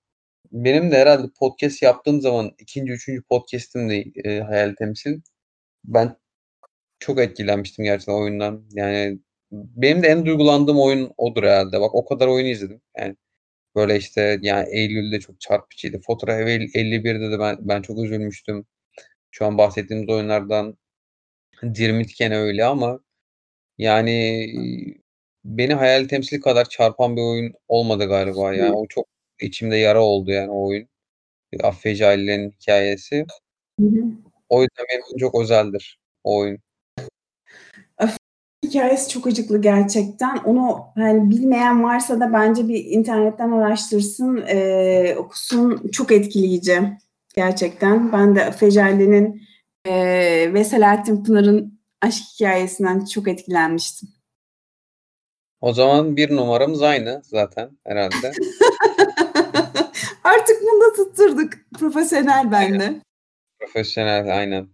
benim 0.53 0.91
de 0.91 0.97
herhâlde 0.99 1.27
podcast 1.39 1.83
yaptığım 1.83 2.21
zaman 2.21 2.51
2'nci 2.59 2.93
3'üncü 2.93 3.23
podcast'imdi, 3.23 3.95
eee, 4.25 4.41
Hayali 4.41 4.75
Temsil. 4.75 5.21
Ben 5.85 6.17
çok 6.99 7.19
etkilenmiştim 7.21 7.85
gerçekten 7.85 8.13
oyundan. 8.13 8.65
Yani 8.73 9.19
benim 9.53 10.03
de 10.03 10.07
en 10.07 10.25
duygulandığım 10.27 10.79
oyun 10.81 11.13
odur 11.17 11.43
herhâlde. 11.43 11.81
Bak 11.81 11.95
o 11.95 12.05
kadar 12.05 12.27
oyun 12.27 12.45
izledim. 12.47 12.81
Yani 12.99 13.15
böyle 13.75 13.97
işte 13.97 14.39
yani 14.41 14.69
Eylül 14.69 15.11
de 15.11 15.19
çok 15.19 15.41
çarpıcıydı. 15.41 15.99
Fotoğraf 16.01 16.39
Evi 16.39 16.63
51'de 16.73 17.31
de 17.31 17.39
ben 17.39 17.57
ben 17.61 17.81
çok 17.81 17.99
üzülmüştüm. 17.99 18.65
Şu 19.31 19.45
an 19.45 19.57
bahsettiğimiz 19.57 20.09
oyunlardan 20.09 20.77
Dirmit 21.63 22.17
gene 22.17 22.37
öyle 22.37 22.65
ama 22.65 22.99
yani 23.77 24.47
beni 25.45 25.73
Hayali 25.73 26.07
Temsil 26.07 26.41
kadar 26.41 26.69
çarpan 26.69 27.15
bir 27.15 27.21
oyun 27.21 27.53
olmadı 27.67 28.07
galiba 28.07 28.53
ya. 28.53 28.73
O 28.73 28.87
çok 28.87 29.07
içimde 29.41 29.75
yara 29.77 30.03
oldu 30.03 30.31
yani 30.31 30.51
o 30.51 30.67
oyun. 30.67 30.87
Affe 31.63 31.95
Jale'nin 31.95 32.51
hikâyesi. 32.51 33.25
Hı 33.79 33.85
hı. 33.85 34.03
O 34.49 34.61
yüzden 34.61 34.85
benim 34.89 35.01
için 35.01 35.17
çok 35.17 35.41
özeldir 35.41 35.99
o 36.23 36.37
oyun. 36.37 36.59
Öf 38.71 38.75
hikâyesi 38.75 39.09
çok 39.09 39.27
acıklı 39.27 39.61
gerçekten. 39.61 40.37
Onu, 40.37 40.77
hani, 40.95 41.29
bilmeyen 41.29 41.83
varsa 41.83 42.19
da 42.19 42.33
bence 42.33 42.67
bir 42.67 42.85
internetten 42.85 43.51
araştırsın, 43.51 44.37
eee, 44.37 45.15
okusun. 45.17 45.89
Çok 45.91 46.11
etkileyici 46.11 46.81
gerçekten. 47.35 48.11
Ben 48.11 48.35
de 48.35 48.71
Jale'nin, 48.71 49.41
eee, 49.87 50.53
ve 50.53 50.63
Selahattin 50.63 51.23
Pınar'ın 51.23 51.79
aşk 52.01 52.23
hikâyesinden 52.35 53.05
çok 53.05 53.27
etkilenmiştim. 53.27 54.09
O 55.61 55.73
zaman 55.73 56.17
1 56.17 56.35
numaramız 56.35 56.81
aynı 56.81 57.21
zaten 57.25 57.69
herhâlde. 57.85 58.31
Artık 60.23 60.57
bunu 60.61 60.81
da 60.81 60.93
tutturduk. 60.95 61.53
Profesyonel 61.79 62.33
Aynen. 62.39 62.51
bende. 62.51 63.01
Profesyonel, 63.59 64.37
aynen. 64.39 64.67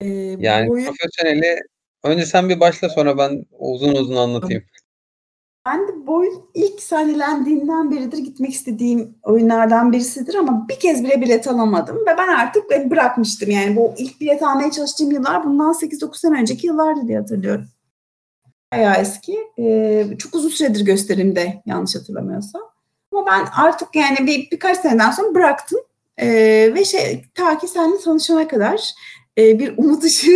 Eee, 0.00 0.36
Yani 0.38 0.68
bu 0.68 0.72
oyun 0.72 0.84
profesyoneli 0.86 1.56
önce 2.04 2.26
sen 2.26 2.48
bir 2.48 2.60
başla 2.60 2.88
sonra 2.88 3.18
ben 3.18 3.44
uzun 3.58 3.94
uzun 3.94 4.16
anlatayım. 4.16 4.62
Ben 5.66 5.88
de 5.88 6.06
bu 6.06 6.14
oyun 6.14 6.42
ilk 6.54 6.80
sahnelendiğinden 6.82 7.90
beridir 7.90 8.18
gitmek 8.18 8.52
istediğim 8.52 9.14
oyunlardan 9.22 9.92
birisidir 9.92 10.34
ama 10.34 10.68
bir 10.68 10.78
kez 10.80 11.04
bile 11.04 11.20
bilet 11.20 11.48
alamadım 11.48 11.96
ve 11.96 12.14
ben 12.18 12.28
artık, 12.28 12.90
bırakmıştım. 12.90 13.50
Yani 13.50 13.76
bu 13.76 13.94
ilk 13.98 14.20
bilet 14.20 14.42
almaya 14.42 14.70
çalıştığım 14.70 15.10
yıllar 15.10 15.44
bundan 15.44 15.72
8-9 15.72 16.20
sene 16.20 16.40
önceki 16.40 16.66
yıllardı 16.66 17.08
diye 17.08 17.18
hatırlıyorum. 17.18 17.64
Bayağı 18.72 18.94
eski. 19.00 19.38
Eee, 19.56 20.16
çok 20.18 20.34
uzun 20.34 20.48
süredir 20.48 20.84
gösterimde 20.84 21.62
yanlış 21.66 21.94
hatırlamıyorsam. 21.94 22.62
Ama 23.12 23.26
ben 23.26 23.46
artık 23.64 23.96
yani 23.96 24.26
bir 24.26 24.50
birkaç 24.50 24.78
seneden 24.78 25.10
sonra 25.10 25.34
bıraktım, 25.34 25.80
eee, 26.20 26.74
ve 26.74 26.84
şey 26.84 27.24
ta 27.34 27.58
ki 27.58 27.68
seninle 27.68 27.98
tanışana 27.98 28.48
kadar, 28.48 28.90
eee, 29.36 29.58
bir 29.58 29.78
umut 29.78 30.04
ışığı 30.04 30.34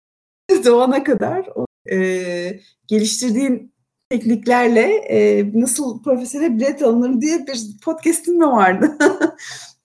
doğana 0.68 1.04
kadar 1.04 1.48
o, 1.54 1.66
eee, 1.90 2.60
geliştirdiğin 2.86 3.72
tekniklerle, 4.10 4.88
eee, 5.10 5.50
nasıl 5.54 6.02
profesyonel 6.02 6.56
bilet 6.56 6.82
alınır 6.82 7.20
diye 7.20 7.46
bir 7.46 7.60
podcast'in 7.84 8.40
de 8.40 8.46
vardı. 8.46 8.98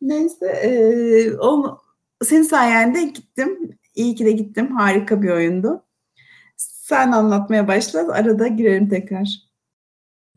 Neyse, 0.02 0.62
eee, 0.64 1.34
onu 1.38 1.80
senin 2.24 2.44
sayende 2.44 3.04
gittim. 3.04 3.78
İyi 3.96 4.16
ki 4.16 4.26
de 4.26 4.32
gittim. 4.32 4.76
Harika 4.76 5.22
bir 5.22 5.30
oyundu. 5.30 5.86
Sen 6.58 7.12
anlatmaya 7.12 7.68
başla, 7.68 8.14
arada 8.14 8.48
girerim 8.48 8.90
tekrar. 8.90 9.30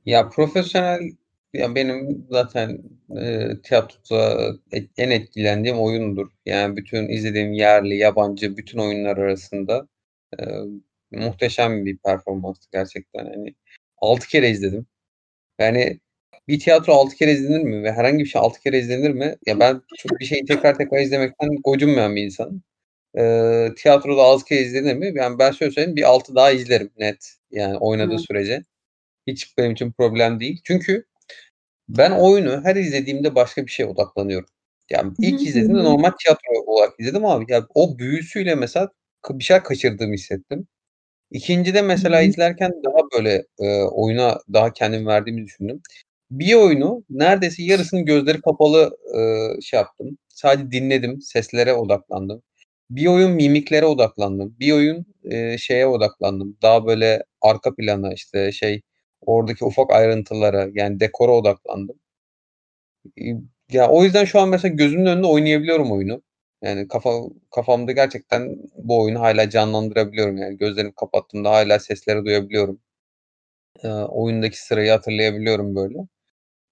Ya 0.06 0.28
profesyonel 0.28 1.00
ya 1.54 1.74
benim 1.74 2.26
zaten, 2.30 2.78
eee, 3.10 3.60
tiyatroda 3.62 4.52
en 4.96 5.10
etkilendiğim 5.10 5.78
oyundur. 5.78 6.28
Yani 6.46 6.76
bütün 6.76 7.08
izlediğim 7.08 7.52
yerli, 7.52 7.96
yabancı 7.96 8.56
bütün 8.56 8.78
oyunlar 8.78 9.16
arasında, 9.16 9.88
muhteşem 11.10 11.86
bir 11.86 11.98
performanstı 11.98 12.68
gerçekten. 12.72 13.24
Hani 13.26 13.54
6 13.98 14.28
kere 14.28 14.50
izledim. 14.50 14.86
Yani 15.60 16.00
bir 16.48 16.60
tiyatro 16.60 16.92
6 16.94 17.16
kere 17.16 17.32
izlenir 17.32 17.62
mi 17.64 17.82
ve 17.82 17.92
herhangi 17.92 18.24
bir 18.24 18.28
şey 18.28 18.40
6 18.42 18.60
kere 18.60 18.78
izlenir 18.78 19.10
mi? 19.10 19.36
Ya 19.46 19.60
ben 19.60 19.82
çok 19.96 20.20
bir 20.20 20.24
şeyi 20.24 20.44
tekrar 20.44 20.78
tekrar 20.78 21.00
izlemekten 21.00 21.48
gocunmayan 21.64 22.16
bir 22.16 22.22
insanım. 22.24 22.62
Eee, 23.16 23.74
tiyatroda 23.78 24.22
6 24.22 24.44
kere 24.44 24.60
izlenir 24.62 24.94
mi? 24.96 25.12
Yani 25.16 25.38
ben 25.38 25.52
şöyle 25.52 25.72
söyleyeyim, 25.72 25.96
bir 25.96 26.02
6 26.10 26.34
daha 26.34 26.50
izlerim 26.52 26.90
net, 26.98 27.34
yani 27.50 27.78
oynadığı 27.78 28.10
Evet. 28.12 28.20
sürece. 28.28 28.62
Hiç 29.26 29.58
benim 29.58 29.72
için 29.72 29.92
problem 29.92 30.40
değil. 30.40 30.60
Çünkü 30.64 31.06
ben 31.88 32.10
oyunu 32.12 32.64
her 32.64 32.76
izlediğimde 32.76 33.34
başka 33.34 33.66
bir 33.66 33.70
şeye 33.72 33.86
odaklanıyorum. 33.86 34.48
Yani 34.90 35.04
Hı 35.06 35.08
hı. 35.10 35.14
ilk 35.22 35.40
Hı 35.40 35.44
izlediğimde 35.44 35.80
hı. 35.80 35.84
normal 35.84 36.10
tiyatro 36.24 36.52
olarak 36.66 37.00
izledim 37.00 37.24
ama 37.26 37.44
ya 37.48 37.66
o 37.74 37.98
büyüsüyle 37.98 38.54
mesela 38.54 38.90
bir 39.30 39.44
şeyler 39.44 39.64
kaçırdığımı 39.64 40.14
hissettim. 40.14 40.66
2'ncide 41.32 41.80
Hı 41.82 41.84
mesela 41.86 42.20
hı. 42.22 42.24
izlerken 42.26 42.72
daha 42.86 42.96
böyle, 43.18 43.44
eee, 43.60 43.82
oyuna 43.92 44.38
daha 44.54 44.74
kendimi 44.74 45.06
verdiğimi 45.06 45.44
düşündüm. 45.46 45.82
Bir 46.32 46.54
oyunu 46.54 47.04
neredeyse 47.10 47.64
yarısını 47.64 48.02
gözleri 48.06 48.42
kapalı, 48.42 48.98
ııı, 49.16 49.62
şey 49.62 49.78
yaptım. 49.80 50.18
Sadece 50.28 50.72
dinledim, 50.72 51.22
seslere 51.22 51.74
odaklandım. 51.74 52.42
Bir 52.90 53.06
oyun 53.08 53.32
mimiklere 53.32 53.86
odaklandım. 53.86 54.56
Bir 54.60 54.72
oyun, 54.72 55.06
eee, 55.24 55.56
şeye 55.60 55.86
odaklandım. 55.88 56.58
Daha 56.62 56.86
böyle 56.86 57.24
arka 57.42 57.74
plana, 57.76 58.14
işte, 58.14 58.52
şey, 58.52 58.82
oradaki 59.26 59.64
ufak 59.66 59.90
ayrıntılara, 59.92 60.68
yani 60.74 61.00
dekora 61.00 61.32
odaklandım. 61.32 61.96
İii, 63.16 63.36
ya, 63.72 63.88
o 63.90 64.04
yüzden 64.04 64.24
şu 64.24 64.40
an 64.40 64.48
mesela 64.48 64.74
gözümün 64.74 65.06
önünde 65.06 65.26
oynayabiliyorum 65.26 65.92
oyunu. 65.92 66.22
Yani 66.62 66.88
kafa 66.88 67.10
kafamda 67.54 67.92
gerçekten 67.92 68.56
bu 68.78 69.02
oyunu 69.02 69.20
hâlâ 69.20 69.50
canlandırabiliyorum. 69.50 70.36
Yani 70.36 70.58
gözlerimi 70.58 70.92
kapattığımda 70.94 71.50
hâlâ 71.50 71.78
sesleri 71.78 72.24
duyabiliyorum. 72.24 72.80
Eee, 73.84 73.90
oyundaki 73.90 74.62
sırayı 74.66 74.90
hatırlayabiliyorum 74.90 75.76
böyle. 75.76 75.98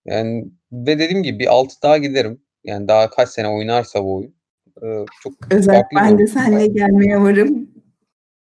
Yani 0.06 0.44
ve 0.72 0.98
dediğim 0.98 1.22
gibi 1.22 1.38
bir 1.38 1.46
6 1.54 1.82
daha 1.82 1.98
giderim. 1.98 2.40
Yani 2.64 2.88
daha 2.88 3.10
kaç 3.10 3.28
sene 3.28 3.48
oynarsa 3.48 4.04
bu 4.04 4.16
oyun. 4.16 4.34
Eee, 4.82 5.04
çok 5.22 5.32
Özel 5.50 5.74
farklı 5.74 5.90
bir 5.96 6.02
ben 6.02 6.10
de 6.12 6.16
oyun. 6.16 6.26
seninle 6.26 6.66
gelmeye 6.66 7.20
varım 7.20 7.70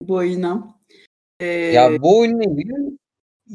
bu 0.02 0.14
oyuna. 0.14 0.74
Eee 1.40 1.46
Ya, 1.48 2.02
bu 2.02 2.18
oyunla 2.18 2.44
ilgili, 2.44 2.98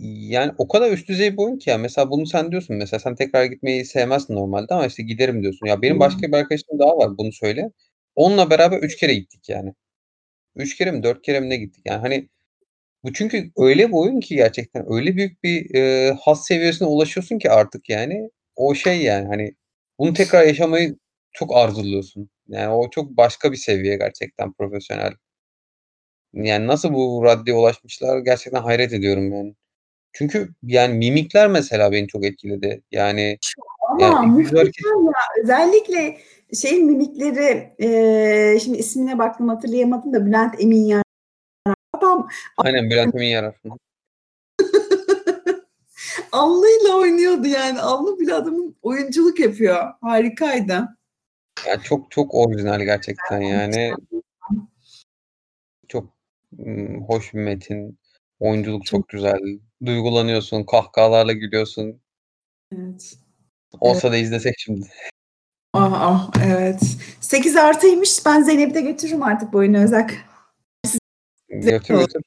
yani, 0.01 0.51
o 0.57 0.67
kadar 0.67 0.91
üst 0.91 1.09
düzey 1.09 1.33
bir 1.33 1.37
oyun 1.37 1.57
ki 1.57 1.69
ya, 1.69 1.77
mesela 1.77 2.11
bunu 2.11 2.25
sen 2.27 2.51
diyorsun, 2.51 2.75
mesela 2.75 2.99
sen 2.99 3.15
tekrar 3.15 3.45
gitmeyi 3.45 3.85
sevmezsin 3.85 4.35
normalde 4.35 4.73
ama, 4.73 4.85
işte, 4.87 5.03
giderim 5.03 5.41
diyorsun. 5.43 5.67
Ya, 5.67 5.81
benim 5.81 5.99
başka 5.99 6.27
bir 6.27 6.33
arkadaşım 6.33 6.79
daha 6.79 6.97
var 6.97 7.17
bunu 7.17 7.31
söyleyen. 7.33 7.71
Onunla 8.15 8.49
beraber 8.49 8.77
3 8.79 8.95
kere 8.97 9.13
gittik 9.13 9.49
yani. 9.49 9.73
3 10.57 10.77
kere 10.77 10.91
mi 10.91 11.03
4 11.03 11.21
kere 11.23 11.41
mi 11.41 11.49
ne 11.49 11.57
gittik? 11.57 11.83
Yani, 11.87 12.01
hani, 12.01 12.29
bu 13.03 13.13
çünkü 13.13 13.51
öyle 13.57 13.89
bir 13.89 13.93
oyun 13.93 14.21
ki 14.21 14.35
gerçekten 14.35 14.85
öyle 14.93 15.17
büyük 15.17 15.43
bir, 15.45 15.65
eee, 15.75 16.17
haz 16.21 16.45
seviyesine 16.47 16.87
ulaşıyorsun 16.87 17.39
ki 17.39 17.51
artık 17.51 17.89
yani. 17.89 18.29
O 18.57 18.75
şey 18.75 19.01
yani, 19.03 19.27
hani, 19.27 19.55
bunu 19.99 20.13
tekrar 20.13 20.43
yaşamayı 20.47 20.97
çok 21.33 21.57
arzuluyorsun. 21.57 22.29
Yani 22.49 22.69
o 22.73 22.89
çok 22.91 23.17
başka 23.17 23.53
bir 23.53 23.57
seviye 23.57 23.97
gerçekten 23.97 24.53
profesyonel. 24.53 25.13
Yani 26.33 26.67
nasıl 26.67 26.93
bu 26.93 27.21
raddeye 27.23 27.57
ulaşmışlar 27.57 28.19
gerçekten 28.19 28.61
hayret 28.61 28.93
ediyorum 28.93 29.33
yani. 29.33 29.55
Çünkü 30.13 30.49
yani 30.63 30.93
mimikler 30.93 31.47
mesela 31.47 31.91
beni 31.91 32.07
çok 32.07 32.25
etkiledi. 32.25 32.81
Yani 32.91 33.37
yani 33.99 34.15
ama 34.15 34.19
hareket 34.19 34.51
muhteşem 34.51 35.05
ya. 35.05 35.43
Özellikle 35.43 36.17
şeyin 36.61 36.85
mimikleri, 36.85 37.73
eee, 37.79 38.59
şimdi 38.63 38.77
ismine 38.77 39.17
baktım 39.17 39.49
hatırlayamadım 39.49 40.13
da 40.13 40.25
Bülent 40.25 40.61
Emin 40.61 40.85
Yarar. 40.85 41.03
Adam 41.93 42.27
Aynen 42.57 42.89
Bülent 42.89 43.15
Emin 43.15 43.27
Yarar. 43.27 43.55
Alnıyla 46.31 46.97
oynuyordu 46.97 47.47
yani. 47.47 47.81
Alnı 47.81 48.19
bile 48.19 48.33
adamın 48.33 48.75
oyunculuk 48.81 49.39
yapıyor. 49.39 49.87
Harikaydı. 50.01 50.97
Ya, 51.67 51.81
çok 51.83 52.11
çok 52.11 52.33
orijinal 52.33 52.81
gerçekten 52.81 53.41
yani. 53.41 53.93
Çok, 55.87 56.05
hoş 57.07 57.33
bir 57.33 57.39
metin. 57.39 57.97
Oyunculuk 58.43 58.85
Çok 58.85 59.09
güzel. 59.09 59.39
Duygulanıyorsun, 59.85 60.63
kahkahalarla 60.63 61.33
gülüyorsun. 61.33 62.01
Evet. 62.71 62.81
Evet. 62.81 63.15
Olsa 63.79 64.11
da 64.11 64.17
izlesek 64.17 64.55
şimdi. 64.57 64.87
Ah, 65.73 65.91
ah, 65.93 66.31
evet. 66.47 66.81
8+'ymış. 67.21 68.25
Ben 68.25 68.41
Zeynep'i 68.41 68.73
de 68.73 68.81
götürürüm 68.81 69.23
artık 69.23 69.53
bu 69.53 69.57
oyuna 69.57 69.83
özel. 69.83 70.09
Götür, 71.49 71.97
götür. 71.99 72.21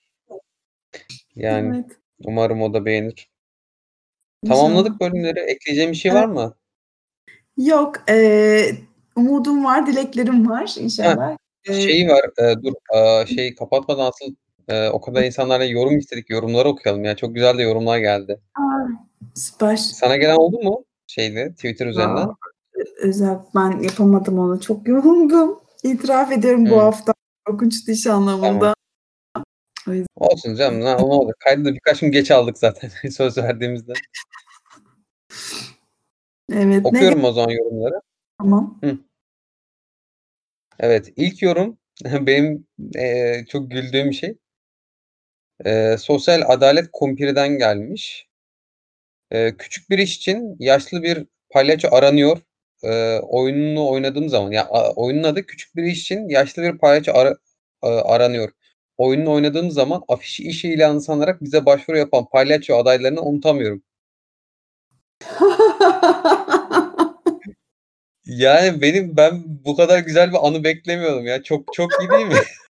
Yani 1.34 1.76
Evet. 1.76 1.98
umarım 2.24 2.62
o 2.62 2.74
da 2.74 2.84
beğenir. 2.84 3.30
Tamamladık 4.48 5.00
bölümleri. 5.00 5.40
Ekleyeceğin 5.40 5.90
bir 5.90 5.96
şey 5.96 6.14
var 6.14 6.24
Evet. 6.24 6.34
mı? 6.34 6.56
Yok, 7.56 8.04
eee, 8.08 8.76
umudum 9.16 9.64
var, 9.64 9.86
dileklerim 9.86 10.50
var 10.50 10.74
inşallah. 10.78 11.36
Eee 11.68 11.80
şeyi 11.80 12.08
var, 12.08 12.30
eee, 12.38 12.54
dur, 12.62 12.72
aaa, 12.92 13.26
şeyi 13.26 13.54
kapatmadan 13.54 14.06
asıl, 14.06 14.34
eee, 14.68 14.90
o 14.92 15.00
kadar 15.00 15.24
insanlardan 15.24 15.64
yorum 15.64 15.98
istedik, 15.98 16.30
yorumları 16.30 16.68
okuyalım 16.68 17.04
ya. 17.04 17.16
Çok 17.16 17.34
güzel 17.34 17.58
de 17.58 17.62
yorumlar 17.62 17.98
geldi. 17.98 18.40
A! 18.54 18.60
Süper. 19.34 19.76
Sana 19.76 20.16
gelen 20.16 20.36
oldu 20.36 20.58
mu 20.62 20.84
şeyde, 21.06 21.52
Twitter 21.52 21.86
üzerinden? 21.86 22.28
Ö 22.28 22.84
özel 23.08 23.38
ben 23.54 23.80
yapamadım 23.82 24.38
onu. 24.38 24.60
Çok 24.60 24.88
yoğundum. 24.88 25.60
İtiraf 25.82 26.32
ediyorum 26.32 26.66
bu 26.66 26.70
Hımm. 26.70 26.78
hafta 26.78 27.12
korkunçtu 27.46 27.92
iş 27.92 28.04
Tamam. 28.04 28.22
anlamında. 28.28 28.74
Yüzden 29.86 30.06
Olsun 30.16 30.54
canım, 30.54 30.80
ne 30.80 30.84
ne 30.84 30.96
olacak? 30.96 31.36
Kaydı 31.40 31.64
da 31.64 31.74
birkaç 31.74 32.00
gün 32.00 32.10
geç 32.12 32.30
aldık 32.30 32.58
zaten 32.58 32.90
söz 33.10 33.38
verdiğimizden. 33.38 33.94
Evet, 36.52 36.82
ne 36.84 36.88
Okuyorum 36.88 37.24
o 37.24 37.32
zaman 37.32 37.50
yorumları. 37.50 38.00
Tamam. 38.38 38.78
Hıh. 38.84 38.96
Evet, 40.80 41.12
ilk 41.16 41.42
yorum 41.42 41.78
benim, 42.04 42.66
eee, 42.94 43.44
çok 43.48 43.70
güldüğüm 43.70 44.12
şey. 44.12 44.38
Eee, 45.64 45.96
Sosyal 45.98 46.42
Adalet 46.46 46.88
Kumpir'den 46.92 47.58
gelmiş. 47.58 48.26
Eee, 49.32 49.54
küçük 49.58 49.90
bir 49.90 49.98
iş 49.98 50.16
için 50.16 50.56
yaşlı 50.58 51.02
bir 51.02 51.26
palyaço 51.50 51.88
aranıyor. 51.92 52.38
Eee, 52.84 53.20
oyununu 53.28 53.88
oynadığım 53.88 54.28
zaman 54.28 54.50
ya, 54.52 54.66
a 54.70 54.92
oyunun 54.94 55.22
adı 55.22 55.46
küçük 55.46 55.76
bir 55.76 55.82
iş 55.84 56.00
için 56.02 56.28
yaşlı 56.28 56.62
bir 56.62 56.78
palyaço 56.78 57.12
ara 57.14 57.34
aranıyor. 57.82 58.50
Oyununu 58.96 59.32
oynadığım 59.32 59.70
zaman 59.70 60.02
afişi 60.08 60.42
iş 60.48 60.64
ilanı 60.64 61.00
sanarak 61.00 61.42
bize 61.42 61.66
başvuru 61.66 61.98
yapan 61.98 62.24
palyaço 62.32 62.76
adaylarını 62.76 63.22
unutamıyorum. 63.22 63.82
Yani 68.26 68.82
benim 68.82 69.18
ben 69.18 69.44
bu 69.66 69.76
kadar 69.76 70.00
güzel 70.00 70.32
bir 70.32 70.48
anı 70.48 70.64
beklemiyordum 70.64 71.26
ya. 71.26 71.42
Çok 71.42 71.74
çok 71.74 71.90
iyi 72.00 72.10
değil 72.10 72.26
mi? 72.26 72.34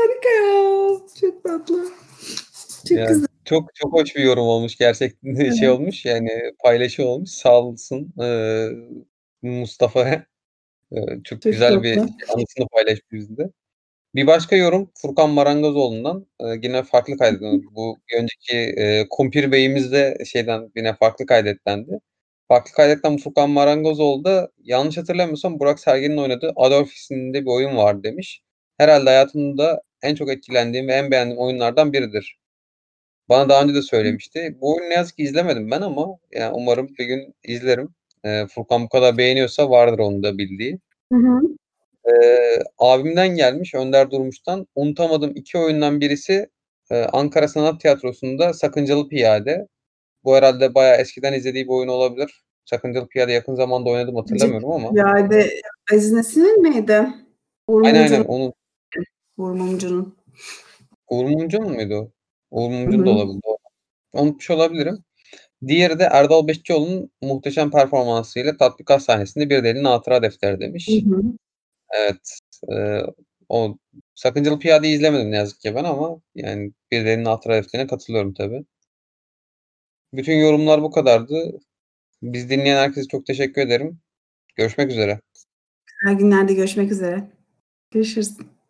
Harika 0.00 0.28
ya. 0.28 0.98
Çok 1.20 1.44
tatlı. 1.44 1.84
Çok 2.88 2.98
Ya, 2.98 3.06
güzel. 3.06 3.26
çok 3.44 3.74
çok 3.74 3.92
hoş 3.92 4.16
bir 4.16 4.22
yorum 4.24 4.44
olmuş 4.44 4.76
gerçekten 4.76 5.34
şey 5.34 5.68
Evet. 5.68 5.78
olmuş 5.78 6.04
yani 6.04 6.30
paylaşım 6.64 7.06
olmuş. 7.06 7.30
Sağ 7.30 7.60
olsun, 7.62 8.12
eee, 8.20 8.70
Mustafa'ya. 9.42 10.26
Eee, 10.92 11.06
çok 11.24 11.42
Çok 11.42 11.52
güzel 11.52 11.82
bir 11.82 11.94
tatlı. 11.96 12.10
anısını 12.34 12.66
paylaşmış 12.72 13.12
bizimle. 13.12 13.50
Bir 14.14 14.26
başka 14.26 14.56
yorum 14.56 14.90
Furkan 15.02 15.30
Marangozoğlu'ndan. 15.30 16.26
Eee, 16.42 16.60
yine 16.64 16.82
farklı 16.82 17.18
kaydediyorum. 17.18 17.62
Bu 17.76 17.98
bir 18.12 18.18
önceki, 18.18 18.56
eee, 18.56 19.06
Kumpir 19.10 19.52
Bey'imiz 19.52 19.92
de 19.92 20.18
şeyden 20.26 20.72
yine 20.76 20.94
farklı 20.94 21.26
kaydettendi. 21.26 22.00
Farklı 22.48 22.72
kaydedilen 22.72 23.18
Furkan 23.18 23.50
Marangozoğlu 23.50 24.24
da 24.24 24.50
yanlış 24.64 24.98
hatırlamıyorsam 24.98 25.60
Burak 25.60 25.80
Sergen'in 25.80 26.16
oynadığı 26.18 26.52
Adolf 26.56 26.94
isminde 26.94 27.42
bir 27.42 27.46
oyun 27.50 27.76
var 27.76 28.02
demiş. 28.04 28.42
Herhâlde 28.78 29.10
hayatımda 29.10 29.82
en 30.02 30.14
çok 30.14 30.30
etkilendiğim 30.30 30.88
ve 30.88 30.92
en 30.92 31.10
beğendiğim 31.10 31.40
oyunlardan 31.40 31.92
biridir. 31.92 32.38
Bana 33.28 33.48
daha 33.48 33.62
önce 33.62 33.74
de 33.74 33.82
söylemişti. 33.82 34.56
Bu 34.60 34.74
oyunu 34.74 34.90
ne 34.90 34.94
yazık 34.94 35.16
ki 35.16 35.22
izlemedim 35.22 35.70
ben 35.70 35.80
ama 35.80 36.06
ya 36.32 36.52
umarım 36.54 36.88
bir 36.98 37.04
gün 37.04 37.34
izlerim. 37.44 37.88
Eee, 38.24 38.46
Furkan 38.54 38.84
bu 38.84 38.88
kadar 38.88 39.18
beğeniyorsa 39.18 39.70
vardır 39.70 39.98
onun 39.98 40.22
da 40.22 40.38
bildiği. 40.38 40.78
Hı 41.12 41.18
hı. 41.18 41.40
Eee, 42.08 42.62
abimden 42.78 43.28
gelmiş 43.28 43.74
Önder 43.74 44.10
Durmuş'tan. 44.10 44.66
Unutamadığım 44.74 45.32
2 45.36 45.58
oyundan 45.58 46.00
birisi, 46.00 46.48
eee, 46.90 47.06
Ankara 47.12 47.48
Sanat 47.48 47.80
Tiyatrosu'nda 47.80 48.52
Sakıncalı 48.52 49.08
Piyade. 49.08 49.66
Bu 50.24 50.36
herhâlde 50.36 50.74
bayağı 50.74 50.96
eskiden 50.96 51.32
izlediği 51.32 51.64
bir 51.64 51.70
oyun 51.72 51.88
olabilir. 51.88 52.42
Sakıncalı 52.64 53.08
Piyade 53.08 53.32
yakın 53.32 53.54
zamanda 53.54 53.90
oynadı 53.90 54.12
mı 54.12 54.18
hatırlamıyorum 54.20 54.70
ama. 54.72 54.90
Piyade 54.90 55.50
Aziz 55.94 56.12
Nesin'in 56.12 56.62
miydi? 56.62 57.06
Uğur 57.66 57.86
Aynen, 57.86 58.02
aynen 58.02 58.24
onun. 58.24 58.52
Uğur 59.40 59.50
Mumcu'nun. 59.52 60.16
Uğur 61.08 61.24
Mumcu'nun 61.24 61.72
muydu? 61.72 62.12
Uğur 62.50 62.70
Hı 62.70 62.74
Mumcu'nun 62.74 63.06
da 63.06 63.10
hı. 63.10 63.14
olabilir. 63.14 63.40
Unutmuş 64.12 64.50
olabilirim. 64.50 65.04
Diğeri 65.66 65.98
de 65.98 66.04
Erdal 66.04 66.48
Beşikçioğlu'nun 66.48 67.10
muhteşem 67.22 67.70
performansıyla 67.70 68.56
tatbikat 68.56 69.02
sahnesinde 69.02 69.50
Bir 69.50 69.64
Delinin 69.64 69.84
Hatıra 69.84 70.22
Defteri 70.22 70.56
Hı 70.56 70.60
demiş. 70.60 70.88
hı. 70.88 71.22
Evet, 71.90 72.38
eee, 72.68 73.06
o 73.48 73.78
Sakıncalı 74.14 74.58
Piyade'yi 74.58 74.96
izlemedim 74.96 75.30
ne 75.30 75.36
yazık 75.36 75.60
ki 75.60 75.74
ben 75.74 75.84
ama 75.84 76.20
yani 76.34 76.72
Bir 76.92 77.04
Delinin 77.06 77.24
Hatıra 77.24 77.54
Defteri'ne 77.54 77.86
katılıyorum 77.86 78.34
tabii. 78.34 78.64
Bütün 80.14 80.34
yorumlar 80.36 80.82
bu 80.82 80.90
kadardı. 80.90 81.60
Bizi 82.22 82.50
dinleyen 82.50 82.76
herkese 82.76 83.08
çok 83.08 83.26
teşekkür 83.26 83.62
ederim. 83.62 84.00
Görüşmek 84.56 84.90
üzere. 84.90 85.20
Güzel 85.86 86.18
günlerde 86.18 86.54
görüşmek 86.54 86.92
üzere. 86.92 87.30
Görüşürüz. 87.90 88.36